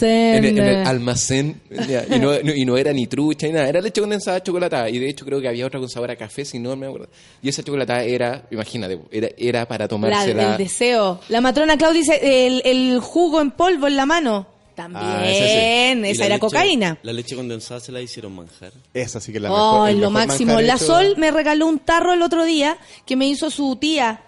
[0.00, 1.60] En el, en el almacén.
[1.88, 3.68] ya, Y no, no- y no era ni trucha ni nada.
[3.68, 4.88] Era leche condensada chocolatada.
[4.88, 7.08] Y de hecho creo que había otra con sabor a café, si no me acuerdo.
[7.42, 10.52] Y esa chocolatada era, imagínate, era, era para La, tomársela.
[10.52, 11.20] el deseo.
[11.28, 14.46] La matrona Claudia dice, el, el jugo en polvo en la mano.
[14.82, 16.08] También, Ah, sí.
[16.08, 16.98] Y esa era leche- cocaína.
[17.02, 18.72] La leche condensada se la hicieron manjar.
[18.94, 19.88] Esa sí que la mejor.
[19.90, 20.60] El lo mejor máximo.
[20.60, 22.76] La hecho- Sol me regaló un tarro el otro día
[23.06, 24.22] que me hizo su tía,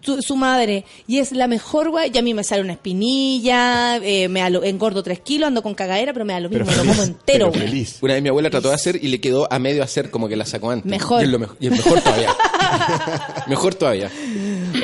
[0.00, 0.84] su, su madre.
[1.06, 2.10] Y es la mejor, güey.
[2.14, 5.74] Y a mí me sale una espinilla, eh, me alo- engordo tres kilos, ando con
[5.74, 7.60] cagadera, pero me da lo mismo, Pero lo como entero, pero güey.
[7.62, 7.98] feliz.
[8.00, 10.36] Una vez mi abuela trató de hacer y le quedó a medio hacer como que
[10.36, 10.88] la sacó antes.
[10.90, 11.20] Mejor.
[11.20, 12.34] Y es, lo mejor, y es mejor todavía.
[13.48, 14.10] mejor todavía.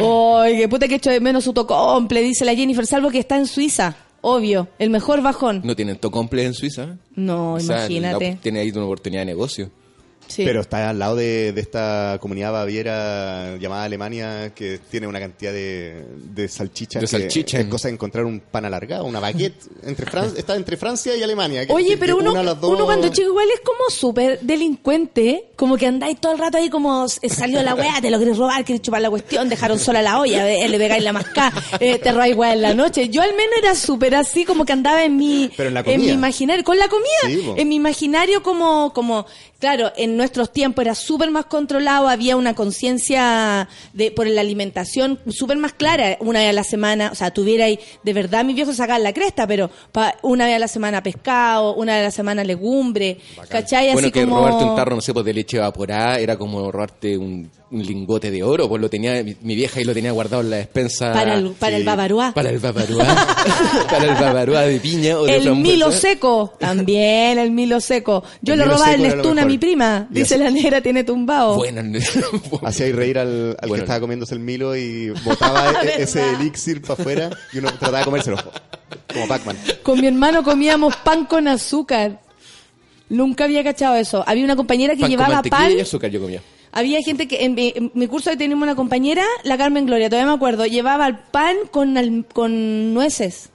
[0.01, 3.37] Ay, qué puta que echo de menos su tocomple, dice la Jennifer Salvo que está
[3.37, 3.95] en Suiza.
[4.27, 5.61] Obvio, el mejor bajón.
[5.65, 6.97] ¿No tienen tocomple en Suiza?
[7.15, 8.31] No, O sea, imagínate.
[8.33, 9.71] la- tiene ahí una oportunidad de negocio.
[10.27, 10.45] Sí.
[10.45, 15.53] Pero está al lado de, de esta comunidad baviera llamada Alemania que tiene una cantidad
[15.53, 17.01] de, de salchichas.
[17.03, 17.61] De salchicha.
[17.61, 19.55] Es cosa de encontrar un pan alargado, una baguette.
[19.85, 21.67] Entre Fran- está entre Francia y Alemania.
[21.67, 25.47] que- Oye, que- pero que uno, dos- uno cuando chico igual es como súper delincuente,
[25.57, 28.37] como que andáis todo el rato ahí como eh, salió la weá, te lo querés
[28.37, 31.99] robar, querés chupar la cuestión, dejaron sola la olla, eh, le pegáis la mascá, eh,
[31.99, 33.09] te robáis weá en la noche.
[33.09, 36.09] Yo al menos era súper así, como que andaba en mi, Pero en la mi
[36.09, 39.27] imaginario, con la comida, Sí, en mi imaginario como, como,
[39.61, 45.19] claro, en nuestros tiempos era súper más controlado, había una conciencia de por la alimentación
[45.29, 48.77] súper más clara, una vez a la semana, o sea, tuvierais, de verdad mis viejos
[48.77, 52.11] sacaban la cresta, pero pa- una vez a la semana pescado, una vez a la
[52.11, 53.19] semana legumbre,
[53.49, 53.93] ¿cachai?
[53.93, 54.37] bueno, Así que como...
[54.37, 58.31] robarte un tarro, no sé, pues de leche evaporada era como robarte un, un lingote
[58.31, 58.69] de oro.
[58.69, 61.13] Pues lo tenía, mi, mi vieja ahí lo tenía guardado en la despensa.
[61.13, 62.33] Para el, para el bavarois.
[62.33, 63.09] Para el bavarois.
[63.91, 65.57] para el bavarois de piña o de El.
[65.57, 68.23] Milo seco, también el Milo seco.
[68.43, 71.57] Yo El le robaba el Nestún a mi prima, Y dice la negra, tiene tumbado.
[71.57, 71.83] Buena.
[72.63, 73.75] Hacía ahí reír al, al Bueno.
[73.75, 77.99] que estaba comiéndose el Milo y botaba e- ese elixir para afuera y uno trataba
[77.99, 78.37] de comérselo.
[79.13, 79.57] Como Pac-Man.
[79.83, 82.21] Con mi hermano comíamos pan con azúcar.
[83.09, 84.25] Nunca había cachado eso.
[84.27, 85.73] Había una compañera que Pan con llevaba mantequilla pan.
[85.77, 86.41] y azúcar yo comía.
[86.77, 90.11] Había gente que en mi, en mi curso ahí teníamos una compañera, la Carmen Gloria,
[90.11, 93.51] todavía me acuerdo, llevaba el pan con, al- con nueces.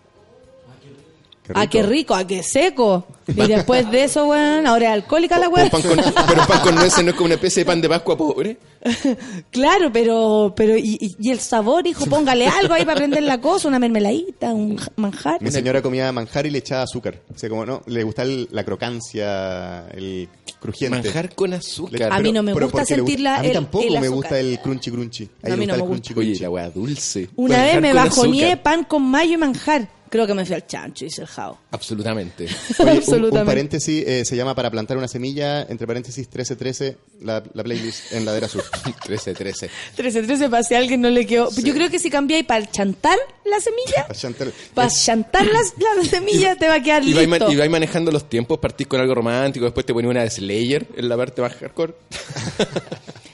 [1.55, 3.05] Ah, qué rico, ah, qué seco.
[3.29, 5.69] Y después de eso, weón, ahora es alcohólica la Pero weón.
[5.69, 5.97] pan con,
[6.27, 8.57] pero pan con nueces no es como una especie de pan de Pascua pobre.
[9.51, 13.77] Claro, pero, pero y, el sabor, hijo, póngale algo ahí para prender la cosa, una
[13.79, 15.41] mermeladita, un ja- manjar.
[15.41, 17.19] Mi señora comía manjar y le echaba azúcar.
[17.33, 20.27] O sea, como no, le gusta el- la crocancia, el
[20.59, 20.97] crujiente.
[20.97, 22.11] Manjar con Le- azúcar.
[22.11, 23.97] A mí no me gusta porque le sentir la- A mí el- tampoco el me
[23.99, 24.15] azúcar.
[24.15, 25.29] gusta el crunchy crunchy.
[25.43, 25.85] A, No, a mí no me gusta el gusta.
[25.85, 26.43] crunchy Oye, crunchy.
[26.43, 27.29] la weá dulce.
[27.35, 28.63] Una Manjar vez me con bajoneé azúcar.
[28.63, 29.87] pan con mayo y manjar.
[30.09, 31.57] Creo que me fui al chancho, dice el jao.
[31.71, 32.45] Absolutamente.
[32.79, 33.45] Oye, un- un, Absolutamente.
[33.45, 38.25] paréntesis eh, se llama para plantar una semilla, entre paréntesis 1313, la, la playlist en
[38.25, 38.63] Ladera Sur.
[39.05, 39.69] 13, 13.
[39.95, 41.49] 13, 13 para si a alguien no le quedó.
[41.51, 44.53] Yo creo que si cambiáis para chantar la semilla, A Chantal.
[44.73, 47.45] para chantar las- la, semilla te va a quedar Y vais, listo.
[47.45, 50.29] man- y vais manejando los tiempos, partís con algo romántico, después te ponía una de
[50.29, 51.93] Slayer en la parte más hardcore.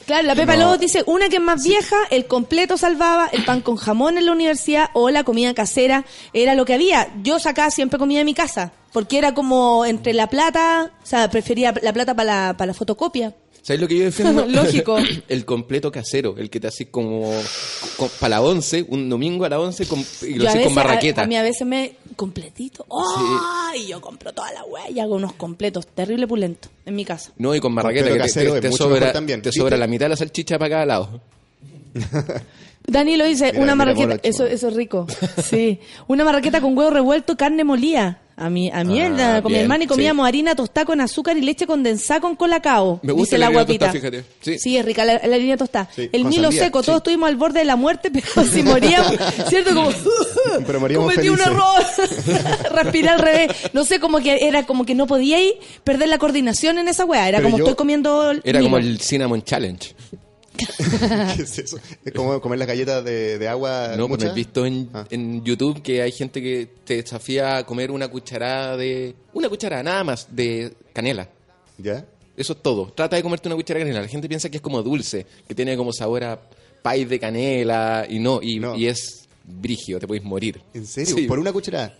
[0.05, 3.61] Claro, la Pepa Lobos dice, una que es más vieja, el completo salvaba, el pan
[3.61, 7.09] con jamón en la universidad o la comida casera, era lo que había.
[7.23, 11.27] Yo sacaba siempre comida de mi casa, porque era como entre la plata, o sea,
[11.31, 13.33] prefería la plata para la, para la fotocopia.
[13.65, 14.45] ¿Sabes lo que yo defiendo?
[14.47, 14.95] Lógico.
[15.27, 17.33] el completo casero, el que te haces como
[18.19, 21.21] para la 11, un domingo a la 11 con, y lo haces con veces- barraqueta.
[21.21, 22.85] A, a mí a veces me completito.
[23.71, 23.87] ¡Ay!
[23.87, 27.31] yo compro toda la weá y hago unos completos terrible pulento en mi casa.
[27.37, 29.41] No, y con barraqueta Completo que casero te- sobra, también.
[29.41, 31.21] te sobra la mitad de la salchicha para cada lado.
[32.87, 35.07] Danilo dice, Mira, una mira, marraqueta, eso, eso es rico.
[35.43, 35.79] Sí.
[36.07, 38.21] Una marraqueta con huevo revuelto, carne molida.
[38.37, 40.27] A mí, a mierda, Ah, con mi hermana y comíamos sí.
[40.27, 42.99] harina tostada con azúcar y leche condensada con colacao.
[43.01, 43.91] Me gusta dice la la guapita.
[43.91, 44.57] tostada, fíjate.
[44.59, 44.75] Sí.
[44.77, 45.87] es rica la, la harina tostada.
[45.95, 46.85] Sí, el sandía, seco, sí.
[46.87, 49.13] todos estuvimos al borde de la muerte, pero si moríamos,
[49.47, 49.73] ¿cierto?
[49.73, 49.89] Como,
[50.67, 51.81] Pero moríamos cometí un error,
[52.73, 53.51] respiré al revés.
[53.71, 55.53] No sé, como que era como que no podíais
[55.85, 57.29] perder la coordinación en esa weá.
[57.29, 59.93] Era Pero como yo- estoy comiendo Era como el Cinnamon Challenge.
[61.35, 61.77] ¿Qué es eso?
[62.03, 63.89] Es como comer las galletas de, de agua.
[63.97, 64.25] No, pues muchas.
[64.27, 65.05] no he visto en, Ah.
[65.09, 69.15] en YouTube que hay gente que te desafía a comer una cucharada de...
[69.33, 71.29] Una cucharada, nada más, de canela.
[71.77, 72.05] ¿Ya?
[72.37, 72.91] Eso es todo.
[72.93, 74.01] Trata de comerte una cucharada de canela.
[74.05, 76.39] La gente piensa que es como dulce, que tiene como sabor a
[76.81, 78.75] pay de canela y no, y, No.
[78.75, 80.61] y es brigio, te puedes morir.
[80.73, 81.15] ¿En serio?
[81.15, 81.27] Sí.
[81.27, 81.97] ¿Por una cucharada?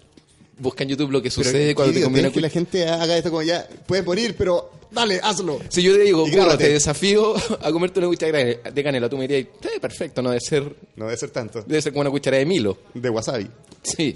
[0.58, 3.42] Busca en YouTube lo que sucede cuando te una que la gente haga esto como
[3.44, 5.60] ya, puedes morir, pero dale, hazlo.
[5.68, 6.64] Si yo te digo, Y "Curro, grábate".
[6.66, 10.40] te desafío a comerte una cucharada de canela, tú me dirías, "Eh, perfecto, no debe
[10.40, 10.64] ser,
[10.96, 11.62] No debe ser tanto.
[11.64, 12.78] debe ser como una cucharada de Milo.
[12.94, 13.50] De wasabi.
[13.84, 14.16] Sí.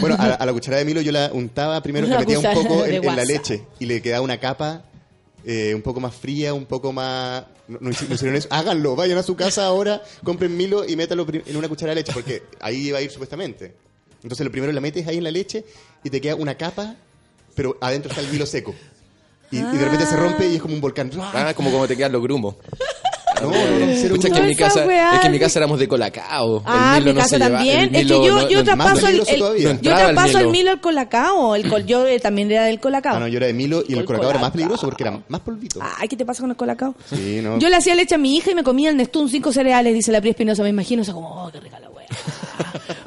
[0.00, 2.84] Bueno, a, a la cucharada de Milo yo la untaba primero, le metía un poco
[2.84, 4.84] en, en la leche y le quedaba una capa
[5.46, 7.44] eh, un poco más fría, un poco más...
[7.68, 8.46] No, no hici- no hicieron eso.
[8.50, 12.12] Háganlo, vayan a su casa ahora, compren Milo y métalo en una cucharada de leche,
[12.12, 13.72] porque ahí iba a ir supuestamente.
[14.22, 15.64] Entonces lo primero la metes ahí en la leche
[16.04, 16.94] y te queda una capa,
[17.54, 18.74] pero adentro está el Milo seco.
[19.50, 21.10] Y, y de repente se rompe y es como un volcán.
[21.18, 22.54] Ah, como como te quedan los grumos.
[23.42, 25.14] No, no, no, cero Pucha, es que en mi casa, weá.
[25.14, 26.62] es que en mi casa éramos de colacao.
[26.64, 27.80] Ah, el Milo mi no casa se lleva- también.
[27.80, 29.72] el es que yo, no- yo no- traspaso el, el- todavía.
[29.74, 30.70] No yo el traspaso el Milo.
[30.70, 31.54] Al colacao.
[31.56, 33.16] El col- yo eh, también era del colacao.
[33.16, 35.20] Ah, no, yo era de Milo y el El colacao era más peligroso porque era
[35.26, 35.80] más polvito.
[35.98, 36.94] Ay, ¿qué te pasa con el colacao?
[37.10, 37.58] Sí, no.
[37.58, 40.12] Yo le hacía leche a mi hija y me comía el Nestún cinco cereales, dice
[40.12, 40.62] la Pri Espinosa.
[40.62, 42.06] Me imagino, o sea, como, oh, qué rica la wea.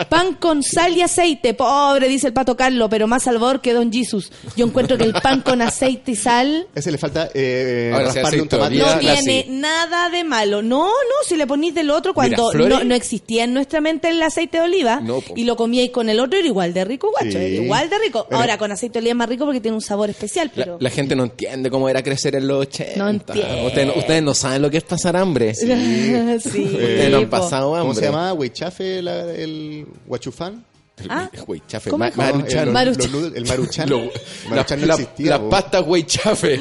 [0.10, 3.92] Pan con sal y aceite, pobre, dice el pato Carlos, pero más salvador que Don
[3.92, 4.32] Jesus.
[4.56, 8.42] Yo encuentro que el pan con aceite y sal Ese le falta eh, Ahora, rasparle
[8.42, 8.76] un tomate.
[8.76, 9.46] no tiene sí.
[9.50, 10.62] nada de malo.
[10.62, 12.80] No, no, si le ponís del otro cuando Miraflores.
[12.80, 16.10] no, no existía en nuestra mente el aceite de oliva No, y lo comíais con
[16.10, 17.38] el otro era igual de rico, guacho, Sí.
[17.38, 18.26] era igual de rico.
[18.30, 20.64] Pero- Ahora con aceite de oliva es más rico porque tiene un sabor especial, La,
[20.66, 22.98] pero la gente no entiende cómo era crecer en los 80.
[22.98, 23.66] No entiende.
[23.66, 25.54] Ustedes, no- ustedes no saben lo que es pasar hambre.
[25.56, 27.82] sí, Ustedes no han pasado hambre.
[27.82, 28.34] ¿Cómo se llamaba?
[28.34, 29.02] ¿Huichafe?
[29.02, 30.66] la- ¿El guachufán?
[31.10, 31.90] Ah, Güey, chafe.
[31.90, 32.12] ¿cómo Ma-?
[32.16, 32.68] Maruchan.
[32.70, 33.12] el, Maruchan.
[33.12, 33.90] los noodles- el maruchan.
[33.91, 34.12] Lo- El
[34.45, 35.30] la- maruchan no la- existía.
[35.32, 35.49] Las po.
[35.49, 36.60] pastas güey chafe.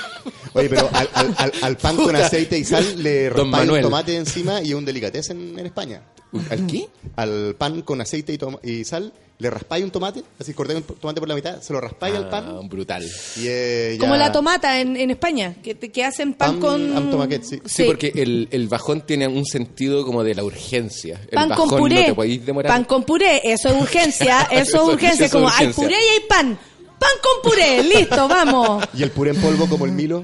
[0.52, 2.26] Oye, pero al, al- al- al pan con Puta.
[2.26, 6.02] aceite y sal le raspáis un tomate encima y es un delicatessen en, en España.
[6.50, 6.88] ¿Al qué?
[7.16, 11.18] Al pan con aceite y, y sal le raspáis un tomate, así cortáis un tomate
[11.18, 13.02] por la mitad, se lo raspáis al Ah, pan brutal.
[13.36, 14.00] y eh, ya...
[14.00, 16.96] Como la tomata en, en España, que, hacen pan, con...
[16.96, 17.60] am tomaquet, sí.
[17.64, 21.20] Sí, porque el, el bajón tiene un sentido como de la urgencia.
[21.24, 22.00] El Pan bajón con puré.
[22.00, 22.70] no te podéis demorar.
[22.70, 25.26] Pan con puré, eso es urgencia, eso es urgencia.
[25.26, 26.58] eso como hay puré y hay pan.
[26.98, 28.84] Pan con puré, listo, vamos.
[28.94, 30.22] Y el puré en polvo como el Milo.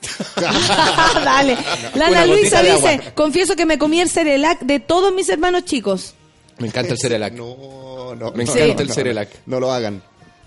[0.36, 1.56] Dale.
[1.94, 5.64] La Una Ana Luisa dice, confieso que me comí el cerelac de todos mis hermanos
[5.64, 6.14] chicos.
[6.60, 7.32] Me encanta el Cerelac.
[7.34, 8.30] No, no.
[8.32, 9.28] Me encanta no, el Cerelac.
[9.46, 10.02] No lo hagan.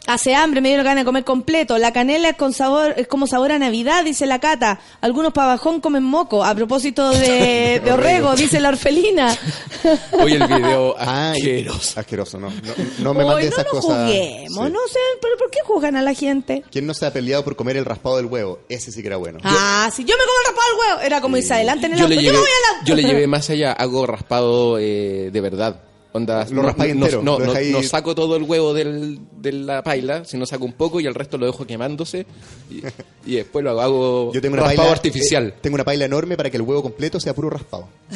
[0.06, 1.77] Hace hambre, me dieron ganas de comer completo.
[1.77, 4.81] La canela es con sabor, es como sabor a Navidad, dice la Cata.
[4.99, 6.44] Algunos pabajón comen moco.
[6.44, 9.34] A propósito de, de Orrego, dice la orfelina.
[10.22, 11.99] Oye, el video asqueroso.
[12.02, 12.49] Asqueroso, no.
[12.49, 12.53] No,
[12.99, 14.06] no me Hoy mande no esas nos cosas.
[14.07, 14.72] juguemos, Sí.
[14.73, 16.65] no sé, pero ¿por qué juzgan a la gente?
[16.69, 18.60] ¿Quién no se ha peleado por comer el raspado del huevo?
[18.68, 19.40] Ese sí que era bueno.
[19.44, 21.02] Ah, si yo me como el raspado al huevo.
[21.07, 22.15] Era como irse adelante en el Yo auto.
[22.18, 22.85] le, Yo llevé, me voy al auto.
[22.88, 25.81] yo le llevé más allá, hago raspado eh, de verdad.
[26.15, 29.52] Onda, Lo no- raspáis no, entero, No, lo no, saco todo el huevo del, de
[29.52, 32.26] la paila, sino saco un poco y el resto lo dejo quemándose.
[32.69, 32.84] Y,
[33.31, 35.48] y después lo hago, hago Yo tengo una raspado paila, artificial.
[35.48, 37.88] eh, tengo una paila enorme para que el huevo completo sea puro raspado.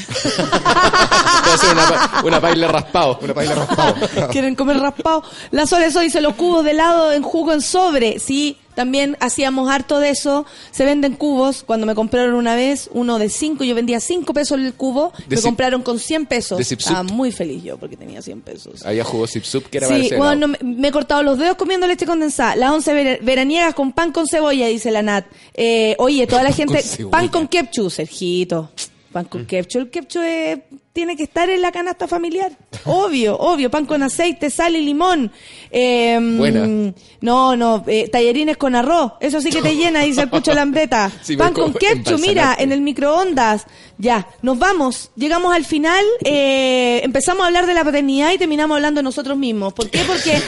[1.72, 3.20] Una, una paila raspado.
[3.22, 3.96] Una paila raspado.
[4.32, 5.24] Quieren comer raspado.
[5.52, 8.20] La Sole Sol dice los cubos de helado en jugo en sobre.
[8.20, 10.46] Sí, también hacíamos harto de eso.
[10.72, 11.64] Se venden cubos.
[11.64, 15.12] Cuando me compraron una vez, uno de cinco, yo vendía cinco pesos el cubo.
[15.28, 16.58] De me Zip- compraron con 100 pesos.
[16.60, 16.64] de.
[16.64, 18.86] Estaba muy feliz yo porque tenía 100 pesos.
[18.86, 21.88] Había jugo Zip Sup que era Sí, bueno, me, me he cortado los dedos comiendo
[21.88, 22.56] leche condensada.
[22.56, 25.26] Las once vera- veraniegas con pan con cebolla, dice la Nat.
[25.56, 26.84] Eh, oye, toda la con gente...
[27.10, 28.70] pan con ketchup, Sergito.
[29.12, 29.82] Pan con ketchup.
[29.82, 30.60] El ketchup es-
[30.98, 32.52] tiene que estar en la canasta familiar.
[32.86, 33.70] Obvio, obvio.
[33.70, 35.32] Pan con aceite, sal y limón.
[35.70, 36.92] Eh, Buena.
[37.22, 37.84] No, no.
[37.86, 39.12] eh, tallarines con arroz.
[39.20, 41.12] Eso sí que te llena, dice el Pucho Lambreta.
[41.22, 43.68] Sí, Pan con ketchup, mira, en el microondas.
[44.00, 45.12] Ya, nos vamos.
[45.16, 46.04] Llegamos al final.
[46.24, 49.74] eh, empezamos a hablar de la paternidad y terminamos hablando de nosotros mismos.
[49.74, 50.00] ¿Por qué?
[50.08, 50.42] Porque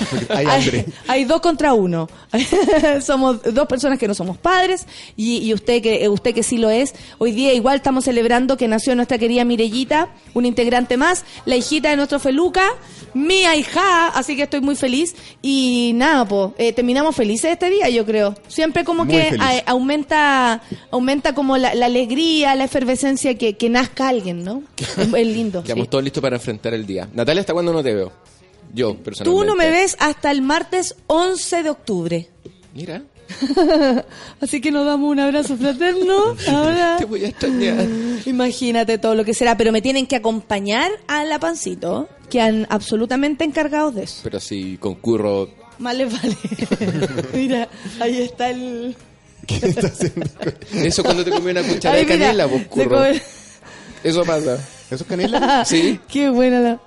[1.07, 2.07] hay dos contra uno.
[3.01, 4.85] somos dos personas que no somos padres
[5.15, 6.93] y, y usted que eh, usted que sí lo es.
[7.19, 10.09] Hoy día igual estamos celebrando que nació nuestra querida Mirellita,
[10.39, 12.63] una integrante más, la hijita de nuestro Feluca,
[13.13, 18.05] mi hija, así que estoy muy feliz y nada, pues terminamos felices este día, yo
[18.05, 18.35] creo.
[18.47, 20.61] Siempre como Muy que a- aumenta
[20.91, 24.63] aumenta como la, la alegría, la efervescencia que, que nazca alguien, ¿no?
[24.77, 25.63] Es, es lindo.
[25.63, 25.89] Quedamos sí.
[25.91, 27.07] todos listos para enfrentar el día.
[27.13, 28.11] Natalia, ¿hasta cuándo no te veo?
[28.73, 29.23] Yo, personalmente.
[29.23, 32.29] Tú no me ves hasta el martes 11 de octubre.
[32.75, 33.01] Mira,
[34.41, 36.35] Así que nos damos un abrazo fraterno.
[36.47, 37.85] Ahora, te voy a extrañar.
[38.25, 42.65] imagínate todo lo que será, pero me tienen que acompañar a la pancito, que han
[42.69, 44.21] absolutamente encargados de eso.
[44.23, 45.49] Pero si concurro...
[45.77, 46.35] Más les vale.
[47.33, 47.67] Mira,
[48.01, 48.95] ahí está el.
[49.47, 50.25] ¿Qué está haciendo?
[50.73, 52.97] Eso cuando te comí una cuchara Ay, de mira, canela, vos se curro.
[52.97, 53.21] come-
[54.03, 54.55] Eso pasa.
[54.91, 55.63] ¿Eso es canela?
[55.65, 55.97] Sí.
[56.09, 56.79] Qué buena la.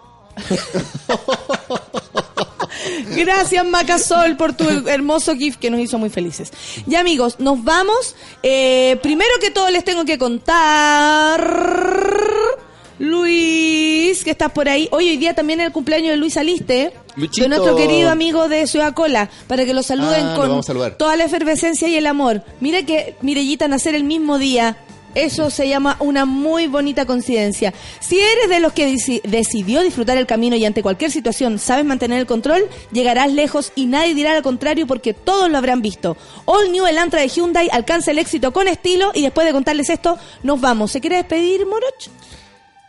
[3.10, 6.50] Gracias, Macasol, por tu hermoso GIF que nos hizo muy felices.
[6.86, 8.14] Ya, amigos, nos vamos.
[8.42, 11.40] Eh, primero que todo, les tengo que contar.
[12.98, 14.88] Luis, que estás por ahí.
[14.92, 17.42] Hoy, hoy día también es el cumpleaños de Luis Aliste, Luchito.
[17.42, 20.60] de nuestro querido amigo de Ciudad Cola, para que lo saluden Ah, con
[20.96, 22.44] toda la efervescencia y el amor.
[22.60, 24.76] Mira que Mirellita nacer el mismo día.
[25.14, 27.72] Eso se llama una muy bonita coincidencia.
[28.00, 31.84] Si eres de los que deci- decidió disfrutar el camino y ante cualquier situación sabes
[31.84, 36.16] mantener el control, llegarás lejos y nadie dirá lo contrario porque todos lo habrán visto.
[36.44, 40.18] All New Elantra de Hyundai alcanza el éxito con estilo y después de contarles esto,
[40.42, 40.90] nos vamos.
[40.92, 42.08] ¿Se quiere despedir, Moroch?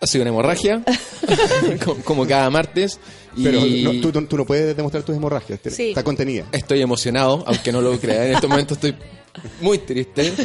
[0.03, 0.83] Ha sido una hemorragia,
[1.85, 2.99] co- como cada martes.
[3.37, 3.61] Y Pero
[4.11, 5.61] no, tú, no puedes demostrar tus hemorragias.
[5.71, 5.89] Sí.
[5.89, 6.45] Está contenida.
[6.51, 8.27] estoy emocionado, aunque no lo crea.
[8.27, 8.95] En este momento estoy
[9.61, 10.33] muy triste.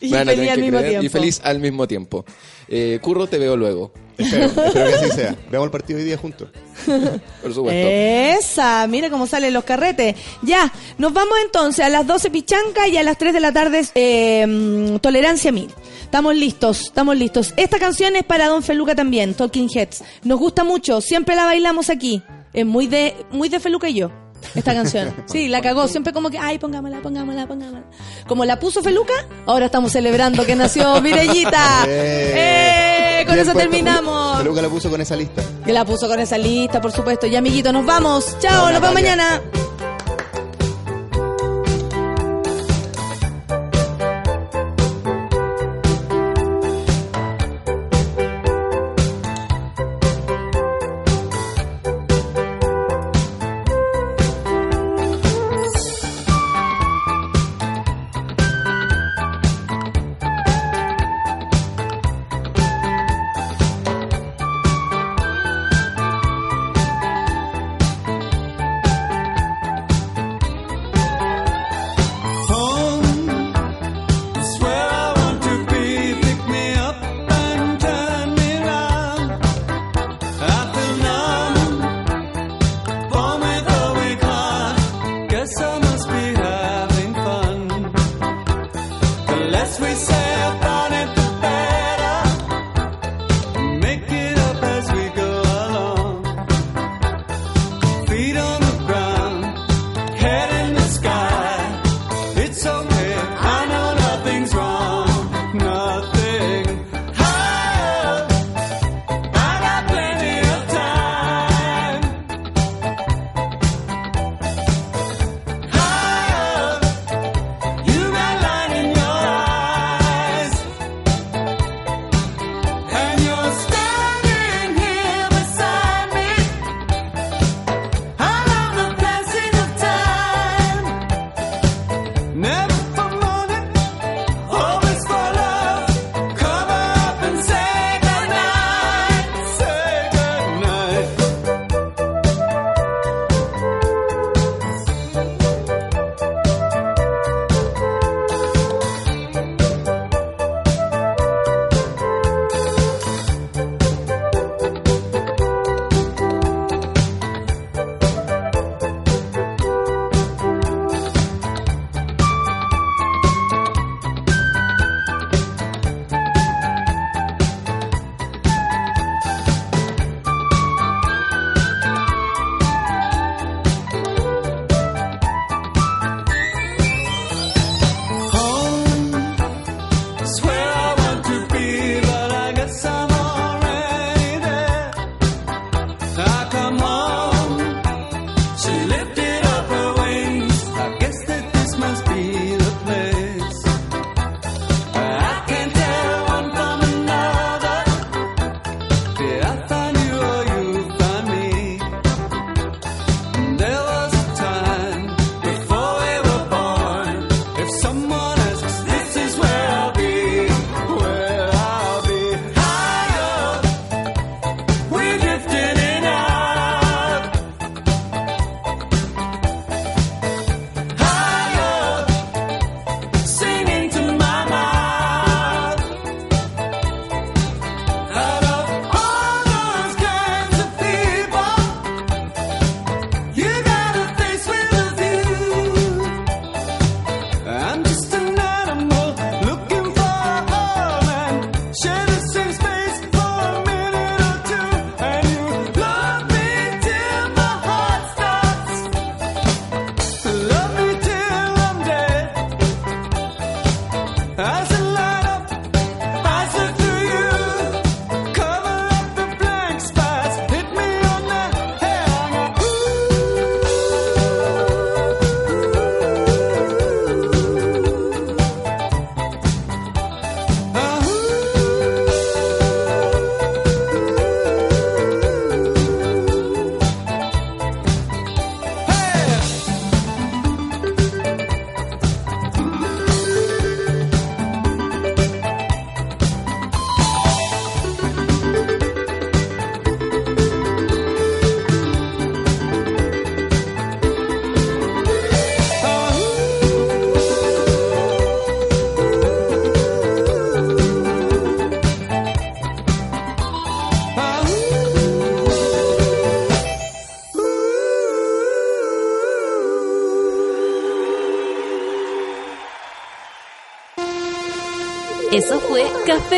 [0.00, 1.02] Y feliz al mismo tiempo.
[1.04, 2.24] Y feliz al mismo tiempo.
[2.68, 3.92] Eh, Curro, te veo luego.
[4.18, 5.36] Espero, espero que así sea.
[5.50, 6.48] Veamos el partido hoy día juntos.
[6.84, 7.88] Por supuesto.
[7.88, 10.16] Esa, mira cómo salen los carretes.
[10.42, 13.82] Ya, nos vamos entonces a las 12 Pichanca y a las 3 de la tarde
[13.94, 15.70] eh, mm, Tolerancia Mil.
[16.14, 17.54] Estamos listos, estamos listos.
[17.56, 20.04] Esta canción es para Don Feluca también, Talking Heads.
[20.22, 22.22] Nos gusta mucho, siempre la bailamos aquí.
[22.52, 24.12] Es muy de, muy de Feluca y yo.
[24.54, 25.12] Esta canción.
[25.26, 25.88] Sí, la cagó.
[25.88, 27.82] Siempre como que, ay, pongámosla, pongámosla, pongámosla.
[28.28, 29.12] Como la puso Feluca,
[29.44, 31.84] ahora estamos celebrando que nació Mirellita.
[31.88, 33.24] ¡Eh!
[33.26, 33.68] Con Bien eso puesto.
[33.68, 34.38] terminamos.
[34.38, 35.42] Peluca la puso con esa lista.
[35.64, 37.26] Que la puso con esa lista, por supuesto.
[37.26, 38.38] Y amiguitos, nos vamos.
[38.38, 39.42] Chao, nos vemos mañana.